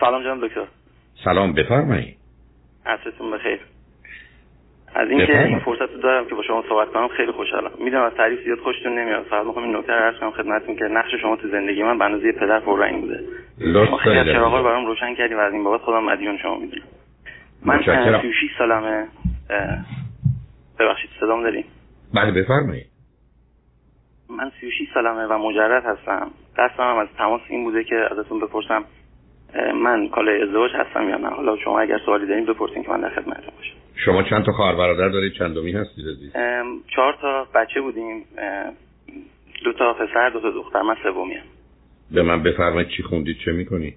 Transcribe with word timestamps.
سلام 0.00 0.22
جناب 0.22 0.46
دکتر. 0.46 0.66
سلام 1.24 1.52
بفرمایید 1.52 2.16
عصرتون 2.86 3.30
بخیر. 3.30 3.60
از 4.94 5.10
اینکه 5.10 5.44
این 5.46 5.58
فرصت 5.58 5.92
رو 5.94 6.00
دارم 6.02 6.26
که 6.28 6.34
با 6.34 6.42
شما 6.42 6.64
صحبت 6.68 6.88
کنم 6.88 7.08
خیلی 7.08 7.32
خوشحالم. 7.32 7.70
می‌دونم 7.78 8.02
از 8.02 8.12
تعریف 8.12 8.44
زیاد 8.44 8.58
خوشتون 8.58 8.98
نمیاد. 8.98 9.22
فقط 9.22 9.46
می‌خوام 9.46 9.64
این 9.64 9.76
نکته 9.76 9.92
رو 9.92 9.98
عرض 9.98 10.20
کنم 10.20 10.30
خدمتتون 10.30 10.76
که 10.76 10.84
نقش 10.84 11.14
شما 11.22 11.36
تو 11.36 11.48
زندگی 11.48 11.82
من 11.82 11.98
به 11.98 12.04
اندازه 12.04 12.32
پدر 12.32 12.60
پررنگ 12.60 13.00
بوده. 13.00 13.24
شما 13.86 13.96
خیلی 13.96 14.18
از 14.18 14.26
چراغا 14.26 14.62
برام 14.62 14.86
روشن 14.86 15.14
کردیم 15.14 15.36
و 15.36 15.40
از 15.40 15.52
این 15.52 15.64
بابت 15.64 15.80
خودم 15.80 16.04
مدیون 16.04 16.38
شما 16.38 16.58
می‌دونم. 16.58 16.84
من 17.64 17.82
36 18.22 18.50
سالمه. 18.58 19.08
ببخشید 20.78 21.10
صدام 21.20 21.42
داریم 21.42 21.64
بله 22.14 22.30
بفرمایید 22.30 22.86
من 24.30 24.50
36 24.60 24.88
سالمه 24.94 25.26
و 25.26 25.38
مجرد 25.38 25.84
هستم. 25.84 26.30
قصدم 26.56 26.90
هم 26.90 26.96
از 26.96 27.08
تماس 27.18 27.40
این 27.48 27.64
بوده 27.64 27.84
که 27.84 27.96
ازتون 28.10 28.40
بپرسم 28.40 28.84
من 29.74 30.08
کالای 30.08 30.42
ازدواج 30.42 30.70
هستم 30.74 31.08
یا 31.08 31.16
نه؟ 31.16 31.28
حالا 31.28 31.56
شما 31.56 31.80
اگر 31.80 31.98
سوالی 32.06 32.26
دارین 32.26 32.44
بپرسین 32.44 32.82
که 32.82 32.90
من 32.90 33.00
در 33.00 33.08
خدمتتون 33.08 33.54
باشم. 33.56 33.74
شما 34.04 34.22
چند 34.22 34.44
تا 34.44 34.52
خواهر 34.52 34.74
برادر 34.74 35.08
دارید؟ 35.08 35.32
چندمی 35.32 35.72
هستید 35.72 36.04
عزیز؟ 36.08 36.32
چهار 36.96 37.16
تا 37.20 37.46
بچه 37.54 37.80
بودیم. 37.80 38.24
دو 39.64 39.72
تا 39.72 39.92
پسر 39.92 40.30
دو 40.30 40.40
تا 40.40 40.50
دختر. 40.50 40.82
من 40.82 40.94
سومیم 41.02 41.42
به 42.10 42.22
من 42.22 42.42
بفرمایید 42.42 42.88
چی 42.88 43.02
خوندید 43.02 43.36
چه 43.44 43.52
می‌کنی؟ 43.52 43.94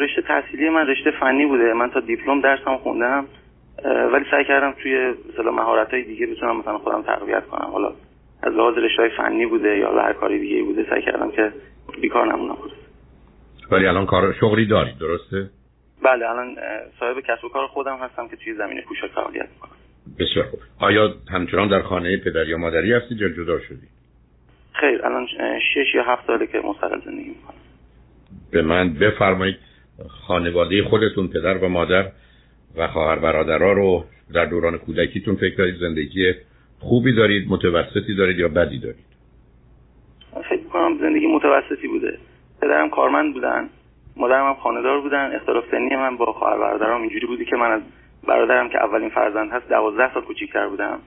رشته 0.00 0.22
تحصیلی 0.22 0.68
من 0.68 0.86
رشته 0.86 1.10
فنی 1.10 1.46
بوده. 1.46 1.72
من 1.72 1.90
تا 1.90 2.00
دیپلم 2.00 2.40
درسم 2.40 2.76
خوندم. 2.76 3.26
ولی 4.12 4.24
سعی 4.30 4.44
کردم 4.44 4.74
توی 4.82 5.14
مثلا 5.32 5.50
مهارت 5.50 5.90
های 5.90 6.02
دیگه 6.02 6.26
بتونم 6.26 6.56
مثلا 6.56 6.78
خودم 6.78 7.02
تقویت 7.02 7.46
کنم. 7.46 7.70
حالا 7.70 7.92
از 8.42 8.52
لحاظ 8.52 8.74
رشته 8.78 9.08
فنی 9.16 9.46
بوده 9.46 9.78
یا 9.78 10.02
هر 10.02 10.12
کاری 10.12 10.38
دیگه 10.38 10.62
بوده 10.62 10.86
سعی 10.90 11.02
کردم 11.02 11.30
که 11.30 11.52
بیکار 12.00 12.32
نمونم. 12.32 12.56
ولی 13.70 13.86
الان 13.86 14.06
کار 14.06 14.32
شغلی 14.40 14.66
دارید 14.66 14.98
درسته؟ 14.98 15.50
بله 16.02 16.30
الان 16.30 16.56
صاحب 17.00 17.20
کسب 17.20 17.44
و 17.44 17.48
کار 17.48 17.66
خودم 17.66 17.96
هستم 17.96 18.28
که 18.28 18.36
توی 18.36 18.54
زمینه 18.54 18.82
پوشاک 18.82 19.10
فعالیت 19.10 19.48
می‌کنم. 19.54 19.76
بسیار 20.18 20.46
خوب. 20.46 20.60
آیا 20.78 21.14
همچنان 21.30 21.68
در 21.68 21.82
خانه 21.82 22.16
پدر 22.16 22.48
یا 22.48 22.58
مادری 22.58 22.92
هستید 22.92 23.20
یا 23.20 23.28
جدا 23.28 23.60
شدید 23.60 23.88
خیر 24.72 25.06
الان 25.06 25.26
شش 25.74 25.94
یا 25.94 26.02
هفت 26.02 26.26
ساله 26.26 26.46
که 26.46 26.58
مستقل 26.58 27.00
زندگی 27.04 27.28
می‌کنم. 27.28 27.54
به 28.50 28.62
من 28.62 28.94
بفرمایید 28.94 29.56
خانواده 30.08 30.82
خودتون 30.82 31.28
پدر 31.28 31.58
و 31.58 31.68
مادر 31.68 32.10
و 32.76 32.88
خواهر 32.88 33.18
برادرها 33.18 33.72
رو 33.72 34.04
در 34.34 34.44
دوران 34.44 34.78
کودکیتون 34.78 35.36
فکر 35.36 35.56
دارید 35.56 35.76
زندگی 35.80 36.34
خوبی 36.78 37.12
دارید 37.12 37.48
متوسطی 37.48 38.14
دارید 38.14 38.38
یا 38.38 38.48
بدی 38.48 38.78
دارید؟ 38.78 39.06
فکر 40.48 40.64
کنم 40.72 40.98
زندگی 41.00 41.26
متوسطی 41.26 41.88
بوده. 41.88 42.18
پدرم 42.66 42.90
کارمند 42.90 43.34
بودن 43.34 43.68
مادرم 44.16 44.46
هم 44.46 44.54
خاندار 44.54 45.00
بودن 45.00 45.36
اختلاف 45.36 45.64
سنی 45.70 45.96
من 45.96 46.16
با 46.16 46.32
خواهر 46.32 46.58
برادرام 46.58 47.00
اینجوری 47.00 47.26
بودی 47.26 47.44
که 47.44 47.56
من 47.56 47.70
از 47.70 47.82
برادرم 48.28 48.68
که 48.68 48.84
اولین 48.84 49.08
فرزند 49.08 49.50
هست 49.52 49.68
دوازده 49.68 50.14
سال 50.14 50.22
کوچیکتر 50.22 50.68
بودم. 50.68 50.98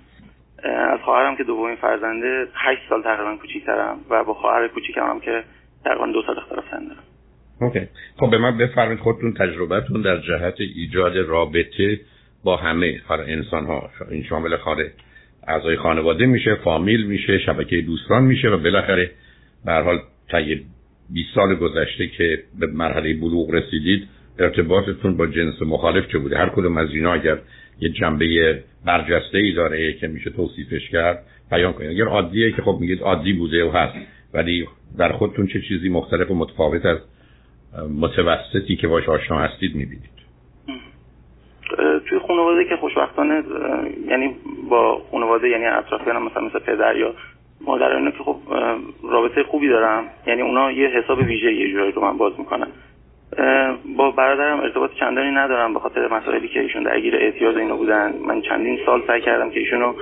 از 0.64 1.00
خواهرم 1.00 1.36
که 1.36 1.44
دومین 1.44 1.76
فرزنده 1.76 2.48
هشت 2.56 2.82
سال 2.90 3.04
تقریبا 3.04 3.36
کوچیکترم 3.42 3.98
و 4.10 4.24
با 4.24 4.34
خواهر 4.34 4.68
کوچیکم 4.68 5.02
هم 5.02 5.20
که 5.20 5.44
تقریبا 5.86 6.08
دو 6.08 6.22
سال 6.28 6.38
اختلاف 6.38 6.64
سن 6.72 6.88
دارم. 6.88 7.04
اوکی. 7.62 7.88
خب 8.20 8.32
به 8.32 8.38
من 8.38 8.58
بفرمایید 8.58 9.00
خودتون 9.00 9.34
تجربتون 9.34 10.02
در 10.02 10.18
جهت 10.18 10.56
ایجاد 10.60 11.18
رابطه 11.18 12.00
با 12.44 12.56
همه 12.56 13.02
انسان 13.10 13.66
ها 13.66 13.90
این 14.12 14.24
شامل 14.24 14.58
خاله 14.58 14.92
اعضای 15.48 15.78
خانواده 15.78 16.26
میشه 16.26 16.56
فامیل 16.56 17.08
میشه 17.08 17.40
شبکه 17.40 17.82
دوستان 17.82 18.24
میشه 18.24 18.50
و 18.50 18.58
بالاخره 18.58 19.12
به 19.66 19.72
هر 19.72 19.82
حال 19.82 20.00
20 21.14 21.36
سال 21.36 21.56
گذشته 21.56 22.08
که 22.08 22.44
به 22.60 22.68
مرحله 22.68 23.14
بلوغ 23.14 23.52
رسیدید 23.52 24.08
ارتباطتون 24.40 25.18
با 25.18 25.28
جنس 25.28 25.62
مخالف 25.62 26.08
چه 26.12 26.18
بوده؟ 26.18 26.38
هر 26.38 26.50
کدوم 26.50 26.78
از 26.78 26.90
اینا 26.90 27.14
اگر 27.14 27.38
یه 27.80 27.90
جنبه 27.90 28.64
برجسته 28.86 29.38
ای 29.38 29.54
داره 29.54 29.94
که 29.94 30.08
میشه 30.08 30.30
توصیفش 30.30 30.90
کرد 30.90 31.24
بیان 31.52 31.74
کنید. 31.74 31.90
اگر 31.90 32.06
عادیه 32.06 32.52
که 32.52 32.62
خب 32.62 32.78
میگید 32.80 33.02
عادی 33.02 33.34
بوده 33.34 33.66
و 33.66 33.72
هست 33.72 33.96
ولی 34.34 34.68
در 34.98 35.12
خودتون 35.12 35.48
چه 35.48 35.62
چیزی 35.62 35.90
مختلف 35.90 36.32
و 36.32 36.36
متفاوت 36.36 36.86
از 36.86 36.98
متوسطی 38.00 38.76
که 38.76 38.88
باش 38.88 39.10
آشنا 39.10 39.40
هستید 39.40 39.76
می‌بینید؟ 39.76 40.20
توی 42.10 42.20
خانواده 42.28 42.66
که 42.70 42.76
خوشبختانه 42.76 43.44
یعنی 44.08 44.36
با 44.70 45.02
خانواده 45.12 45.50
یعنی 45.50 45.66
اطرافیانم 45.66 46.26
مثلا 46.26 46.42
مثل 46.42 46.60
پدر 46.60 46.96
یا 46.96 47.14
مادر 47.62 47.96
اینا 47.96 48.12
که 48.12 48.24
خب 48.24 48.38
رابطه 49.04 49.44
خوبی 49.44 49.70
دارم. 49.70 50.04
یعنی 50.28 50.42
اونا 50.42 50.72
یه 50.72 50.88
حساب 50.88 51.18
ویژه 51.18 51.54
یه 51.54 51.72
جوری 51.72 51.92
رو 51.92 52.02
من 52.02 52.18
باز 52.18 52.34
می‌کنن. 52.40 52.68
با 53.98 54.12
برادرم 54.12 54.60
ارتباط 54.60 54.92
چندانی 54.94 55.32
ندارم 55.32 55.74
به 55.74 55.80
خاطر 55.80 56.08
مسائلی 56.08 56.48
که 56.48 56.60
ایشون 56.60 56.84
درگیر 56.84 57.16
اعتیاد 57.16 57.58
اینا 57.58 57.76
بودن. 57.76 58.14
من 58.28 58.42
چندین 58.42 58.80
سال 58.86 59.02
سعی 59.08 59.22
کردم 59.22 59.50
که 59.50 59.60
ایشونو 59.60 59.94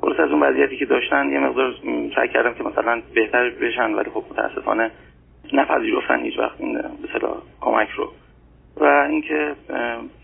خلاص 0.00 0.20
از 0.20 0.30
اون 0.30 0.42
وضعیتی 0.42 0.76
که 0.76 0.84
داشتن 0.84 1.32
یه 1.32 1.38
مقدار 1.38 1.74
سعی 2.16 2.28
کردم 2.28 2.54
که 2.54 2.64
مثلا 2.64 3.02
بهتر 3.14 3.50
بشن 3.50 3.94
ولی 3.94 4.10
خب 4.10 4.24
متاسفانه 4.30 4.90
نپذیرفتن 5.52 6.20
هیچ 6.20 6.38
وقت 6.38 6.60
این 6.60 6.74
به 6.74 7.18
کمک 7.60 7.88
رو. 7.88 8.12
و 8.76 8.84
اینکه 8.84 9.52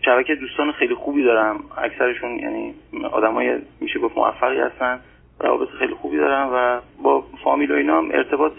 شبکه 0.05 0.35
دوستان 0.35 0.71
خیلی 0.71 0.95
خوبی 0.95 1.23
دارم. 1.23 1.59
اکثرشون 1.77 2.39
یعنی 2.39 2.73
آدمای 3.11 3.57
میشه 3.81 3.99
گفت 3.99 4.17
موفقی 4.17 4.59
هستن. 4.59 4.99
روابط 5.39 5.69
خیلی 5.79 5.93
خوبی 5.93 6.17
دارم 6.17 6.49
و 6.53 6.81
با 7.03 7.23
فامیل 7.43 7.71
و 7.71 7.75
اینا 7.75 7.97
هم 7.97 8.11
ارتباط 8.11 8.53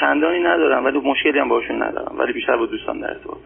چندانی 0.00 0.38
ندارم 0.38 0.84
ولی 0.84 0.98
مشکلی 0.98 1.38
هم 1.38 1.48
باشون 1.48 1.82
ندارم 1.82 2.18
ولی 2.18 2.32
بیشتر 2.32 2.56
با 2.56 2.66
دوستان 2.66 3.00
در 3.00 3.10
ارتباط. 3.10 3.38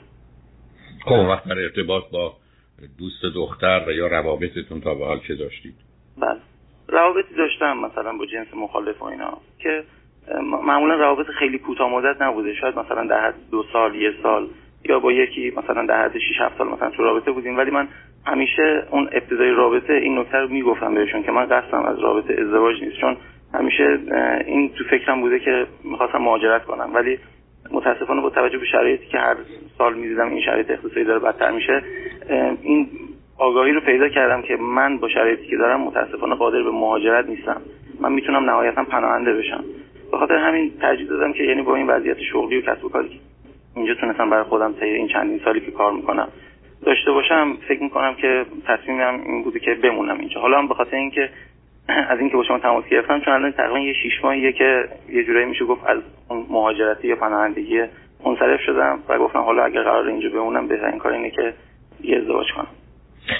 خب 1.04 1.28
وقت 1.28 1.48
در 1.48 1.58
ارتباط 1.58 2.02
با 2.12 2.32
دوست 2.98 3.34
دختر 3.34 3.84
و 3.88 3.92
یا 3.92 4.06
روابطتون 4.06 4.80
تا 4.80 4.94
به 4.94 5.06
حال 5.06 5.20
چه 5.28 5.34
داشتید؟ 5.34 5.74
بله. 6.18 6.38
روابطی 6.88 7.34
داشتم 7.34 7.78
مثلا 7.78 8.12
با 8.18 8.26
جنس 8.26 8.46
مخالف 8.54 9.02
و 9.02 9.04
اینا 9.04 9.38
که 9.58 9.84
معمولا 10.42 10.94
روابط 10.94 11.26
خیلی 11.26 11.58
کوتاه 11.58 11.90
مدت 11.90 12.22
نبوده. 12.22 12.54
شاید 12.54 12.78
مثلا 12.78 13.06
در 13.06 13.26
حد 13.26 13.34
دو 13.50 13.64
سال 13.72 13.94
یه 13.94 14.10
سال 14.22 14.48
یا 14.84 14.98
با 14.98 15.12
یکی 15.12 15.52
مثلا 15.56 15.86
در 15.86 16.04
حد 16.04 16.18
6 16.18 16.40
7 16.40 16.58
سال 16.58 16.68
مثلا 16.68 16.90
تو 16.90 17.02
رابطه 17.02 17.30
بودیم. 17.30 17.56
ولی 17.56 17.70
من 17.70 17.88
همیشه 18.28 18.82
اون 18.90 19.08
ابتدای 19.12 19.50
رابطه 19.50 19.92
این 19.92 20.18
نکته 20.18 20.38
رو 20.38 20.48
می‌گفتم 20.48 20.94
بهشون 20.94 21.22
که 21.22 21.32
من 21.32 21.44
قصدم 21.46 21.82
از 21.82 21.98
رابطه 21.98 22.42
ازدواج 22.42 22.82
نیست 22.82 22.96
چون 23.00 23.16
همیشه 23.54 23.98
این 24.46 24.68
تو 24.68 24.84
فکرم 24.90 25.20
بوده 25.20 25.38
که 25.38 25.66
می‌خواستم 25.84 26.18
مهاجرت 26.18 26.64
کنم. 26.64 26.90
ولی 26.94 27.18
متاسفانه 27.72 28.20
با 28.20 28.30
توجه 28.30 28.58
به 28.58 28.66
شرایطی 28.66 29.06
که 29.06 29.18
هر 29.18 29.36
سال 29.78 29.94
می‌دیدم 29.94 30.28
این 30.28 30.40
شرایط 30.40 30.70
اقتصادی 30.70 31.04
داره 31.04 31.18
بدتر 31.18 31.50
میشه 31.50 31.82
این 32.62 32.88
آگاهی 33.38 33.72
رو 33.72 33.80
پیدا 33.80 34.08
کردم 34.08 34.42
که 34.42 34.56
من 34.56 34.98
با 34.98 35.08
شرایطی 35.08 35.46
که 35.46 35.56
دارم 35.56 35.80
متاسفانه 35.80 36.34
قادر 36.34 36.62
به 36.62 36.70
مهاجرت 36.70 37.28
نیستم. 37.28 37.60
من 38.00 38.12
می‌تونم 38.12 38.44
نهایتا 38.44 38.84
پناهنده 38.84 39.34
بشم. 39.34 39.64
به 40.12 40.18
خاطر 40.18 40.36
همین 40.36 40.72
ترجیح 40.80 41.08
دادم 41.08 41.32
که 41.32 41.42
یعنی 41.42 41.62
با 41.62 41.76
این 41.76 41.86
وضعیت 41.86 42.18
شغلی 42.32 42.58
و 42.58 42.60
کسب 42.60 42.84
و 42.84 42.88
کاری 42.88 43.20
اینجا 43.76 43.94
تونستم 43.94 44.30
برای 44.30 44.44
خودم 44.44 44.72
طی 44.72 44.86
این 44.86 45.08
چندین 45.08 45.40
سالی 45.44 45.60
که 45.60 45.70
کار 45.70 45.92
می‌کنم 45.92 46.28
داشته 46.88 47.12
باشم 47.12 47.56
فکر 47.68 47.82
می‌کنم 47.82 48.14
که 48.14 48.46
تصمیمم 48.66 49.20
این 49.26 49.42
بوده 49.42 49.60
که 49.60 49.74
بمونم 49.74 50.18
اینجا. 50.18 50.40
حالا 50.40 50.58
هم 50.58 50.68
به 50.68 50.74
خاطر 50.74 50.96
اینکه 50.96 51.30
از 52.12 52.18
اینکه 52.18 52.36
با 52.36 52.44
شما 52.44 52.58
تماس 52.58 52.84
گرفتم 52.84 53.20
چون 53.20 53.34
الان 53.34 53.52
تقریبا 53.52 53.78
یه 53.78 53.92
شیش 53.92 54.24
ماهیه 54.24 54.52
که 54.52 54.84
یه 55.08 55.24
جورایی 55.24 55.46
میشه 55.46 55.64
گفت 55.64 55.86
از 55.86 55.98
اون 56.28 56.46
مهاجرتی 56.50 57.08
یا 57.08 57.16
پناهندگی 57.16 57.82
منصرف 58.24 58.60
شدم 58.60 58.98
و 59.08 59.18
گفتم 59.18 59.38
حالا 59.38 59.64
اگر 59.64 59.82
قرار 59.82 60.08
اینجا 60.08 60.28
بمونم 60.28 60.68
بهترین 60.68 60.98
کار 60.98 61.12
اینه 61.12 61.30
که 61.30 61.54
یه 62.04 62.18
ازدواج 62.18 62.46
کنم. 62.56 62.66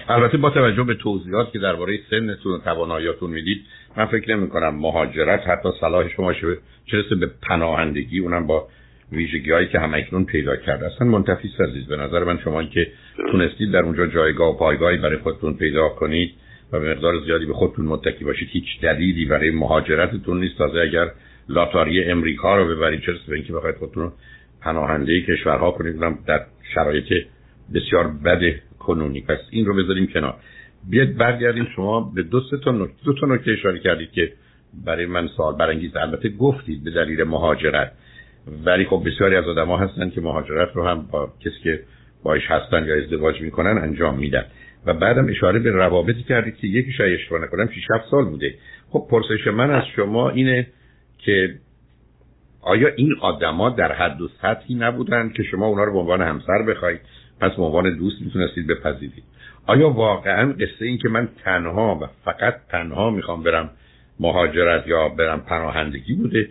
البته 0.09 0.37
با 0.37 0.51
توجه 0.51 0.83
به 0.83 0.95
توضیحات 0.95 1.53
که 1.53 1.59
درباره 1.59 1.99
سنتون 2.11 2.53
و 2.53 2.59
تواناییاتون 2.59 3.31
می‌دید 3.31 3.59
من 3.97 4.07
فکر 4.07 4.37
نمی 4.37 4.49
کنم 4.49 4.75
مهاجرت 4.75 5.41
حتی 5.49 5.69
صلاح 5.81 6.09
شما 6.09 6.33
چه 6.33 6.59
چرسه 6.87 7.15
به 7.15 7.31
پناهندگی 7.49 8.19
اونم 8.19 8.47
با 8.47 8.69
ویژگی 9.13 9.51
هایی 9.51 9.69
که 9.69 9.79
همکنون 9.79 10.25
پیدا 10.25 10.57
کرده 10.57 10.87
اصلا 10.87 11.07
منتفی 11.07 11.49
عزیز 11.61 11.87
به 11.87 11.97
نظر 11.97 12.25
من 12.25 12.39
شما 12.39 12.65
که 12.65 12.87
تونستید 13.33 13.73
در 13.73 13.83
اونجا 13.83 14.07
جایگاه 14.07 14.55
و 14.55 14.59
پایگاهی 14.59 14.97
برای 14.97 15.19
خودتون 15.19 15.55
پیدا 15.55 15.89
کنید 15.89 16.35
و 16.73 16.81
به 16.81 16.91
مقدار 16.91 17.25
زیادی 17.25 17.47
به 17.47 17.53
خودتون 17.53 17.87
متکی 17.87 18.25
باشید 18.25 18.49
هیچ 18.53 18.65
دلیلی 18.83 19.25
برای 19.25 19.51
مهاجرتتون 19.51 20.41
نیست. 20.41 20.59
تازه 20.59 20.81
اگر 20.81 21.11
لاتاری 21.49 22.05
امریکا 22.05 22.57
رو 22.57 22.77
ببرید 22.77 23.01
چرا 23.01 23.15
به 23.29 23.35
اینکه 23.35 23.53
بخواید 23.53 23.77
خودتون 23.77 24.03
رو 24.03 24.13
پناهنده 24.61 25.23
کشورها 25.23 25.71
کنید 25.71 25.97
در 26.27 26.47
شرایط 26.75 27.27
بسیار 27.75 28.09
بد 28.25 28.41
کنونی. 28.79 29.21
پس 29.21 29.39
این 29.51 29.67
رو 29.67 29.75
بذاریم 29.75 30.07
کنار. 30.07 30.35
بیاد 30.91 31.17
برگردیم 31.17 31.69
شما 31.77 32.13
به 32.15 32.23
دو 32.23 32.41
تا 32.65 32.73
نکته. 32.73 32.95
دو 33.05 33.13
تا 33.13 33.27
نکته 33.27 33.51
اشاره 33.51 33.79
کردید 33.79 34.13
که 34.13 34.33
برای 34.85 35.07
من 35.07 35.29
سوال 35.29 35.57
برانگیز. 35.57 35.97
البته 35.97 36.29
گفتید 36.29 36.85
به 36.85 36.91
دلیل 36.91 37.25
مهاجرت. 37.25 37.93
ولی 38.65 38.85
خب 38.85 39.03
بسیاری 39.07 39.37
از 39.37 39.45
آدم 39.45 39.67
ها 39.67 39.77
هستن 39.77 40.11
که 40.11 40.21
مهاجرت 40.21 40.69
رو 40.75 40.87
هم 40.87 41.07
با 41.11 41.33
کسی 41.41 41.61
که 41.65 41.81
باش 42.23 42.43
هستن 42.49 42.87
یا 42.87 42.95
ازدواج 42.95 43.41
می‌کنن 43.41 43.79
انجام 43.79 44.19
میدن. 44.19 44.45
و 44.87 44.95
بعدم 44.95 45.29
اشاره 45.29 45.59
به 45.59 45.71
روابطی 45.71 46.23
کردید 46.23 46.57
که 46.57 46.67
یکی 46.67 46.93
شاید 46.93 47.21
اشتباه 47.21 47.43
نکنم 47.43 47.69
6 47.69 47.91
7 47.95 48.11
سال 48.11 48.25
بوده. 48.25 48.55
خب 48.91 49.07
پرسش 49.11 49.47
من 49.47 49.71
از 49.71 49.85
شما 49.97 50.31
اینه 50.31 50.67
که 51.19 51.55
آیا 52.63 52.89
این 52.97 53.17
آدما 53.21 53.71
در 53.71 53.93
حد 53.93 54.21
و 54.21 54.29
سطحی 54.43 54.75
نبودن 54.75 55.29
که 55.29 55.43
شما 55.43 55.67
اونا 55.67 55.85
رو 55.85 55.93
به 55.93 55.99
عنوان 55.99 56.23
همسر 56.23 56.63
بخواید؟ 56.63 57.01
پس 57.41 57.53
به 57.57 57.63
عنوان 57.63 57.97
دوست 57.97 58.23
می‌تونستید 58.23 58.67
بپذیرید. 58.67 59.25
آیا 59.67 59.91
واقعا 59.91 60.53
قصه 60.53 60.85
این 60.85 60.99
که 60.99 61.09
من 61.09 61.29
تنها 61.45 61.99
و 62.03 62.07
فقط 62.25 62.55
تنها 62.69 63.11
می‌خوام 63.11 63.43
برم 63.43 63.71
مهاجرت 64.21 64.87
یا 64.87 65.09
برم 65.09 65.41
پناهندگی 65.41 66.15
بوده؟ 66.15 66.49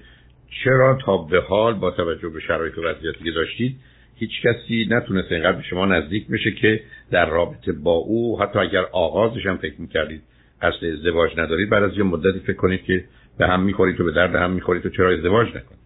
چرا 0.63 0.97
تا 1.05 1.17
به 1.17 1.41
حال 1.41 1.73
با 1.73 1.91
توجه 1.91 2.29
به 2.29 2.39
شرایط 2.39 2.77
و 2.77 2.81
وضعیتی 2.81 3.23
که 3.23 3.31
داشتید 3.31 3.75
هیچ 4.19 4.31
کسی 4.41 4.87
نتونست 4.89 5.31
اینقدر 5.31 5.57
به 5.57 5.63
شما 5.63 5.85
نزدیک 5.85 6.27
بشه 6.27 6.51
که 6.51 6.81
در 7.11 7.25
رابطه 7.25 7.71
با 7.71 7.91
او 7.91 8.41
حتی 8.41 8.59
اگر 8.59 8.85
آغازش 8.91 9.45
هم 9.45 9.57
فکر 9.57 9.81
می‌کردید 9.81 10.21
قصد 10.61 10.85
ازدواج 10.85 11.39
ندارید 11.39 11.69
بعد 11.69 11.83
از 11.83 11.97
یه 11.97 12.03
مدتی 12.03 12.39
فکر 12.39 12.57
کنید 12.57 12.83
که 12.83 13.03
به 13.37 13.47
هم 13.47 13.63
می‌خورید 13.63 14.01
و 14.01 14.03
به 14.03 14.11
درد 14.11 14.35
هم 14.35 14.51
می‌خورید 14.51 14.85
و 14.85 14.89
چرا 14.89 15.11
ازدواج 15.11 15.47
نکنید؟ 15.47 15.79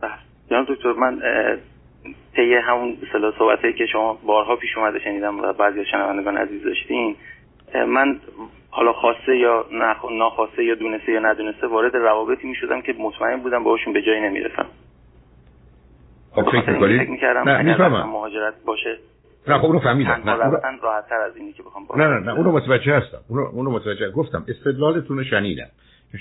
بله. 0.00 0.12
جناب 0.50 0.66
دکتر 0.68 0.92
من 0.92 1.20
طی 2.36 2.54
همون 2.54 2.96
صلاح 3.12 3.38
صحبتی 3.38 3.72
که 3.72 3.86
شما 3.86 4.18
بارها 4.26 4.56
پیش 4.56 4.76
اومده 4.76 4.98
شنیدم 4.98 5.40
و 5.40 5.52
بعضی 5.52 5.84
شنوندگان 5.90 6.36
عزیز 6.36 6.64
داشتین 6.64 7.16
من 7.88 8.20
حالا 8.70 8.92
خواسته 8.92 9.36
یا 9.36 9.64
ناخواسته 10.18 10.64
یا 10.64 10.74
دونسته 10.74 11.12
یا 11.12 11.20
ندونسته 11.20 11.66
وارد 11.66 11.96
روابطی 11.96 12.48
می 12.48 12.54
شدم 12.54 12.82
که 12.82 12.94
مطمئن 12.98 13.36
بودم 13.36 13.64
باهاشون 13.64 13.92
به 13.92 14.02
جایی 14.02 14.20
نمی‌رسم. 14.20 14.66
خب 16.30 16.42
فکر 16.42 16.70
می‌کنید 16.70 17.24
نه 17.46 18.04
مهاجرت 18.04 18.54
باشه. 18.66 18.98
نه 19.48 19.58
خب 19.58 19.64
اونو 19.64 19.78
فهمیدم. 19.78 20.22
نه 20.24 20.32
اونو... 20.32 20.58
راحت 20.82 21.08
تر 21.08 21.14
از 21.14 21.36
اینی 21.36 21.52
که 21.52 21.62
بخوام 21.62 21.86
نه 21.96 22.06
نه 22.06 22.18
نه 22.18 22.34
اونو 22.34 22.52
متوجه 22.52 22.96
هستم. 22.96 23.18
اونو 23.28 23.42
اونو 23.42 23.70
متوجه 23.70 24.10
گفتم 24.10 24.44
استدلالتون 24.48 25.18
رو 25.18 25.24
شنیدم. 25.24 25.68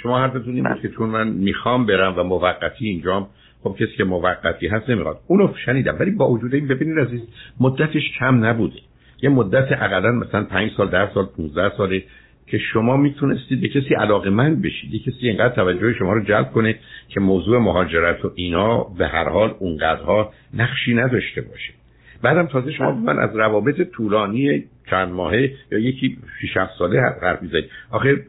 شما 0.02 0.20
حرفتون 0.20 0.56
این 0.56 0.64
بود 0.64 0.82
که 0.82 0.90
چون 0.90 1.10
من 1.10 1.28
می‌خوام 1.28 1.86
برم 1.86 2.20
و 2.20 2.24
موقتی 2.24 2.86
اینجام 2.86 3.28
خب 3.64 3.76
کسی 3.76 3.98
که 3.98 4.04
موقتی 4.04 4.68
هست 4.68 4.90
نمی‌خواد. 4.90 5.20
اونو 5.28 5.54
شنیدم. 5.66 5.98
ولی 6.00 6.12
با 6.12 6.30
وجود 6.30 6.54
این 6.54 6.68
ببینید 6.68 7.00
عزیز 7.00 7.22
مدتش 7.60 8.12
کم 8.20 8.46
نبوده. 8.46 8.80
یه 9.24 9.30
مدت 9.30 9.72
اقلا 9.72 10.12
مثلا 10.12 10.44
5 10.44 10.72
سال 10.78 10.90
10 10.90 11.14
سال 11.14 11.26
15 11.26 11.78
ساله 11.78 12.04
که 12.48 12.58
شما 12.58 12.98
می‌تونستید 12.98 13.62
به 13.62 13.68
کسی 13.68 13.96
علاقه 13.96 14.30
من 14.30 14.62
بشید 14.62 14.94
یه 14.94 15.00
کسی 15.00 15.28
اینقدر 15.28 15.56
توجه 15.56 15.94
شما 15.94 16.14
رو 16.14 16.24
جلب 16.24 16.52
کنه 16.52 16.76
که 17.10 17.20
موضوع 17.20 17.60
مهاجرت 17.60 18.26
و 18.26 18.32
اینا 18.36 18.84
به 18.84 19.08
هر 19.08 19.30
حال 19.30 19.56
اونقدرها 19.60 20.34
نقشی 20.54 20.94
نداشته 20.94 21.42
باشه. 21.42 21.74
بعدم 22.22 22.48
تازه 22.48 22.72
شما 22.72 22.92
من 22.92 23.20
از 23.20 23.36
روابط 23.36 23.82
طولانی 23.82 24.64
چند 24.90 25.12
ماهه 25.12 25.52
یا 25.72 25.80
یکی 25.80 26.18
6 26.42 26.58
ساله 26.80 27.02
حرف 27.22 27.42
می‌زنید. 27.42 27.70
آخه 27.92 28.26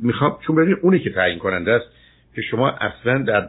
می‌خوام 0.00 0.38
چون 0.46 0.56
ببینید 0.56 0.78
اونی 0.82 0.98
که 0.98 1.10
تعیین 1.10 1.38
کننده 1.38 1.72
است 1.72 1.86
که 2.34 2.42
شما 2.42 2.70
اصلا 2.70 3.22
در 3.22 3.48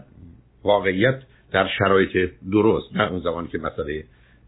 واقعیت 0.63 1.19
در 1.51 1.67
شرایط 1.79 2.31
درست 2.51 2.95
نه 2.95 3.11
اون 3.11 3.19
زمانی 3.19 3.47
که 3.47 3.57
مسئله 3.57 4.03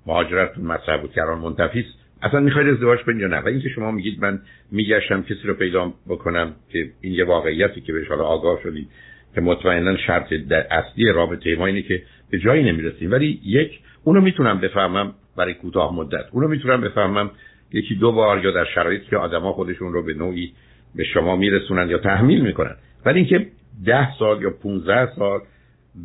مهاجرت 0.06 0.58
مطرح 0.58 1.02
بود 1.02 1.12
که 1.12 1.22
الان 1.22 1.38
منتفی 1.38 1.86
اصلا 2.22 2.40
می‌خواید 2.40 2.68
ازدواج 2.68 3.00
کنید 3.00 3.22
یا 3.22 3.28
نه؟ 3.28 3.40
و 3.40 3.48
اینکه 3.48 3.70
شما 3.70 3.92
میگید 3.92 4.22
من 4.22 4.40
میگشتم 4.72 5.24
کسی 5.24 5.42
رو 5.44 5.54
پیدا 5.54 5.94
بکنم 6.08 6.56
که 6.70 6.90
این 7.02 7.14
یه 7.14 7.26
واقعیتی 7.26 7.82
که 7.82 7.94
بهش 7.94 8.08
حالا 8.08 8.24
آگاه 8.24 8.60
شدید 8.64 8.88
که 9.36 9.42
مطمئنا 9.42 9.98
شرط 9.98 10.34
در 10.34 10.68
اصلی 10.72 11.12
رابطه 11.12 11.56
ما 11.56 11.66
اینه 11.66 11.82
که 11.82 12.04
به 12.32 12.40
جایی 12.40 12.64
نمی‌رسیم. 12.64 13.12
ولی 13.12 13.42
یک 13.46 13.80
اونو 14.04 14.22
می‌تونم 14.22 14.60
بفهمم 14.60 15.14
برای 15.38 15.54
کوتاه 15.54 15.96
مدت. 15.96 16.26
اونو 16.32 16.48
می‌تونم 16.48 16.82
بفهمم 16.82 17.32
یکی 17.74 17.96
دو 17.96 18.12
بار 18.12 18.46
یا 18.46 18.52
در 18.52 18.66
شرایطی 18.76 19.06
که 19.10 19.18
آدما 19.18 19.54
خودشون 19.54 19.94
رو 19.94 20.04
به 20.04 20.14
نوعی 20.14 20.54
به 20.96 21.04
شما 21.04 21.36
میرسونن 21.36 21.90
یا 21.90 21.98
تحمیل 21.98 22.42
می‌کنن. 22.42 22.76
ولی 23.06 23.20
اینکه 23.20 23.48
ده 23.86 24.18
سال 24.20 24.42
یا 24.42 24.50
15 24.50 25.16
سال 25.16 25.42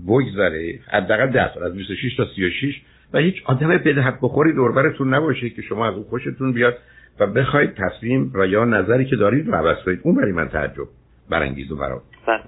بگذره 0.06 0.80
حداقل 0.92 1.26
ده 1.26 1.54
سال 1.54 1.62
از 1.62 1.74
26 1.74 2.16
تا 2.16 2.26
36 2.36 2.82
و 3.14 3.18
هیچ 3.18 3.34
آدم 3.46 3.68
بدهد 3.68 4.18
بخوری 4.22 4.52
دوربرتون 4.52 5.14
نباشه 5.14 5.50
که 5.50 5.62
شما 5.62 5.86
از 5.86 5.94
اون 5.94 6.04
خوشتون 6.04 6.52
بیاد 6.52 6.78
و 7.20 7.26
بخواید 7.26 7.74
تصمیم 7.74 8.32
و 8.34 8.46
یا 8.46 8.64
نظری 8.64 9.04
که 9.04 9.16
دارید 9.16 9.48
رو 9.48 9.54
عوض 9.54 9.84
کنید. 9.84 10.00
اون 10.02 10.14
برای 10.14 10.32
من 10.32 10.48
تعجب. 10.48 10.88
برانگیز 11.30 11.72
و 11.72 11.76
برای 11.76 11.98
بله. 12.26 12.40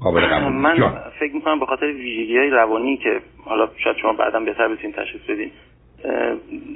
قابل 0.00 0.20
قبول. 0.20 0.52
من 0.52 0.76
فکر 1.20 1.34
می‌کنم 1.34 1.60
به 1.60 1.66
خاطر 1.66 1.86
ویژگی 1.86 2.38
های 2.38 2.50
روانی 2.50 2.96
که 2.96 3.20
حالا 3.44 3.68
شاید 3.84 3.96
شما 3.96 4.12
بعدا 4.12 4.40
بهتر 4.40 4.68
بتونید 4.68 4.96
تشخیص 4.96 5.20
بدین 5.28 5.50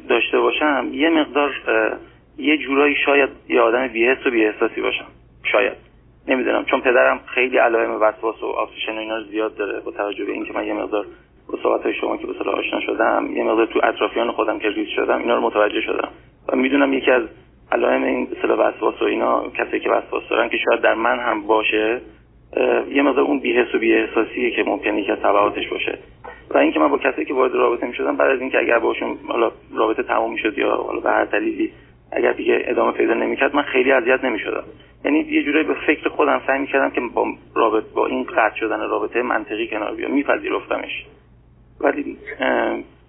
داشته 0.09 0.39
باشم 0.39 0.91
یه 0.93 1.11
مقدار 1.11 1.51
یه 2.39 2.59
جورایی 2.59 2.95
شاید 3.07 3.31
یه 3.49 3.61
آدم 3.61 3.89
بیهست 3.89 4.27
و 4.27 4.31
بیهستاسی 4.31 4.81
باشم. 4.81 5.07
شاید. 5.53 5.77
نمی‌دونم. 6.29 6.65
چون 6.65 6.81
پدرم 6.81 7.21
خیلی 7.27 7.57
علائم 7.59 7.91
وسواس 7.91 8.43
و 8.43 8.47
آفریشن 8.47 8.93
و 8.93 8.99
اینا 8.99 9.23
زیاد 9.23 9.57
داره 9.57 9.81
با 9.81 9.91
توجه 9.91 10.25
به 10.25 10.33
اینکه 10.33 10.53
من 10.53 10.67
یه 10.67 10.75
مقدار 10.75 11.07
با 11.53 11.59
صحبت 11.63 11.93
شما 11.93 12.17
که 12.17 12.27
به 12.27 12.33
صلاح 12.33 12.55
آشنا 12.55 12.81
شدم 12.81 13.31
یه 13.37 13.45
مقدار 13.45 13.67
تو 13.67 13.81
اطرافیان 13.83 14.31
خودم 14.31 14.59
که 14.59 14.71
ریز 14.71 14.89
شدم 14.97 15.19
اینا 15.19 15.35
رو 15.35 15.41
متوجه 15.41 15.81
شدم. 15.81 16.09
و 16.49 16.57
می‌دونم 16.57 16.93
یکی 16.93 17.11
از 17.11 17.23
علائم 17.73 18.03
این 18.03 18.29
به 18.43 18.55
وسواس 18.55 19.03
و 19.03 19.05
اینا 19.05 19.49
کسی 19.49 19.81
که 19.81 19.91
وسواس 19.91 20.23
دارن 20.31 20.49
که 20.49 20.57
شاید 20.57 20.81
در 20.81 20.95
من 20.95 21.19
هم 21.19 21.47
باشه 21.47 22.01
یه 22.93 23.03
مقدار 23.03 23.25
اون 23.25 23.39
بیهس 23.39 23.75
و 23.75 23.79
بیاحساسیه 23.79 24.51
که 24.51 24.63
ممکنه 24.63 25.05
که 25.05 25.17
تبعاتش 25.17 25.69
باشه. 25.69 25.99
و 26.51 26.59
اینکه 26.59 26.81
من 26.81 26.89
با 26.89 26.99
کسی 26.99 27.25
که 27.25 27.35
وارد 27.35 27.55
رابطه 27.55 27.87
می‌شدم 27.87 28.17
بعد 28.17 28.31
از 28.31 28.41
اینکه 28.41 28.59
اگر 28.59 28.79
باشون 28.79 29.17
حالا 29.29 29.53
رابطه 29.77 30.03
تموم 30.03 30.33
می‌شد 30.33 30.59
یا 30.59 30.71
حالا 30.71 31.01
به 31.01 31.11
هر 31.11 31.25
دلیلی 31.25 31.73
اگر 32.13 32.33
دیگه 32.33 32.63
ادامه 32.65 32.93
پیدا 32.93 33.15
نمی‌کرد 33.15 33.57
من 33.57 33.63
خیلی 33.63 33.93
اذیت 33.93 34.25
نمی‌شدم. 34.25 34.65
یعنی 35.05 35.19
یه 35.19 35.43
جورایی 35.43 35.67
به 35.67 35.75
فکر 35.87 36.09
خودم 36.09 36.43
سعی 36.47 36.59
می‌کردم 36.59 36.91
که 36.91 37.01
با 37.15 37.27
رابطه 37.55 37.87
با 37.95 38.07
این 38.07 38.23
قطع 38.23 38.57
شدن 38.57 38.81
رابطه 38.81 39.23
منطقی 39.23 39.69
کنار 39.69 39.95
بیام 39.95 40.13
میپذیرفتمش. 40.13 41.07
ولی 41.81 42.17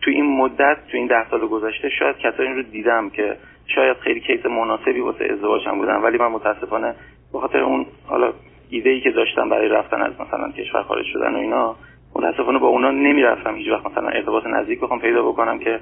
تو 0.01 0.11
این 0.11 0.37
مدت 0.37 0.77
تو 0.91 0.97
این 0.97 1.07
ده 1.07 1.29
سال 1.29 1.47
گذشته 1.47 1.89
شاید 1.89 2.17
کسایی 2.17 2.49
رو 2.49 2.61
دیدم 2.61 3.09
که 3.09 3.37
شاید 3.75 3.97
خیلی 3.97 4.19
کیس 4.19 4.45
مناسبی 4.45 4.99
واسه 4.99 5.25
ازدواجم 5.33 5.77
بودن. 5.77 5.95
ولی 5.95 6.17
من 6.17 6.27
متاسفانه 6.27 6.95
به 7.33 7.39
خاطر 7.39 7.59
اون 7.59 7.85
حالا 8.05 8.33
ایده 8.69 8.89
ای 8.89 9.01
که 9.01 9.11
داشتم 9.11 9.49
برای 9.49 9.69
رفتن 9.69 10.01
از 10.01 10.13
مثلا 10.21 10.51
کشور 10.51 10.83
خارج 10.83 11.05
شدن 11.13 11.35
و 11.35 11.37
اینا 11.37 11.75
متاسفانه 12.15 12.59
با 12.59 12.67
اونا 12.67 12.91
نمی‌رفتم 12.91 13.55
هیچ 13.55 13.67
وقت 13.71 13.85
مثلا 13.85 14.09
ارتباط 14.09 14.45
نزدیک 14.45 14.79
بخوام 14.79 14.99
پیدا 14.99 15.23
بکنم 15.23 15.59
که 15.59 15.79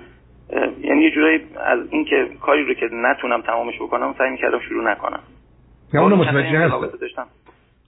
یعنی 0.82 1.04
یه 1.04 1.12
جورایی 1.12 1.40
از 1.66 1.80
اینکه 1.92 2.28
کاری 2.42 2.66
رو 2.66 2.74
که 2.74 2.90
نتونم 2.92 3.42
تمامش 3.42 3.76
بکنم 3.82 4.16
سعی 4.18 4.30
می‌کردم 4.30 4.60
شروع 4.60 4.92
نکنم. 4.92 5.20
نه 5.94 6.02
اونو 6.02 6.16
متوجه 6.16 6.60
هستم 6.60 7.28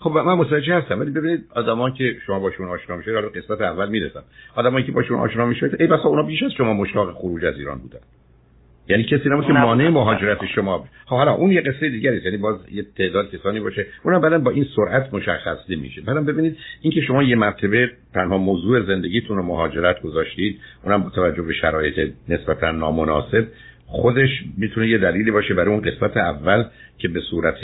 خب 0.01 0.09
من 0.09 0.33
متوجه 0.33 0.75
هستم 0.75 0.99
ولی 0.99 1.11
ببینید 1.11 1.45
آدما 1.55 1.89
که 1.89 2.15
شما 2.25 2.39
باشون 2.39 2.67
آشنا 2.67 2.97
میشید 2.97 3.13
حالا 3.13 3.29
قسمت 3.29 3.61
اول 3.61 3.89
می‌رسم. 3.89 4.23
آدمایی 4.55 4.85
که 4.85 4.91
باشون 4.91 5.19
آشنا 5.19 5.45
میشید 5.45 5.81
ای 5.81 5.87
بسا 5.87 6.03
اونا 6.03 6.23
بیش 6.23 6.43
از 6.43 6.51
شما 6.51 6.73
مشتاق 6.73 7.13
خروج 7.13 7.45
از 7.45 7.57
ایران 7.57 7.77
بودن. 7.77 7.99
یعنی 8.87 9.03
کسی 9.03 9.29
نبود 9.29 9.45
که 9.45 9.53
مانع 9.53 9.89
مهاجرت 9.89 10.45
شما 10.55 10.85
خب 11.05 11.15
حالا 11.15 11.31
اون 11.31 11.51
یه 11.51 11.61
قصه 11.61 11.89
دیگری 11.89 12.17
است 12.17 12.25
یعنی 12.25 12.37
باز 12.37 12.55
یه 12.71 12.85
تعداد 12.97 13.31
کسانی 13.31 13.59
باشه 13.59 13.85
اونم 14.03 14.21
بعدا 14.21 14.39
با 14.39 14.51
این 14.51 14.65
سرعت 14.75 15.13
مشخص 15.13 15.57
نمیشه. 15.69 16.01
بعدم 16.01 16.25
ببینید 16.25 16.57
اینکه 16.81 17.01
شما 17.01 17.23
یه 17.23 17.35
مرتبه 17.35 17.89
تنها 18.13 18.37
موضوع 18.37 18.85
زندگیتون 18.85 19.37
رو 19.37 19.43
مهاجرت 19.43 20.01
گذاشتید 20.01 20.59
اونم 20.83 21.03
با 21.03 21.09
توجه 21.09 21.41
به 21.41 21.53
شرایط 21.53 22.13
نسبتا 22.29 22.71
نامناسب 22.71 23.47
خودش 23.85 24.29
می‌تونه 24.57 24.87
یه 24.87 24.97
دلیلی 24.97 25.31
باشه 25.31 25.53
برای 25.53 25.73
اون 25.73 25.81
قسمت 25.81 26.17
اول 26.17 26.65
که 26.97 27.07
به 27.07 27.19
صورت 27.29 27.55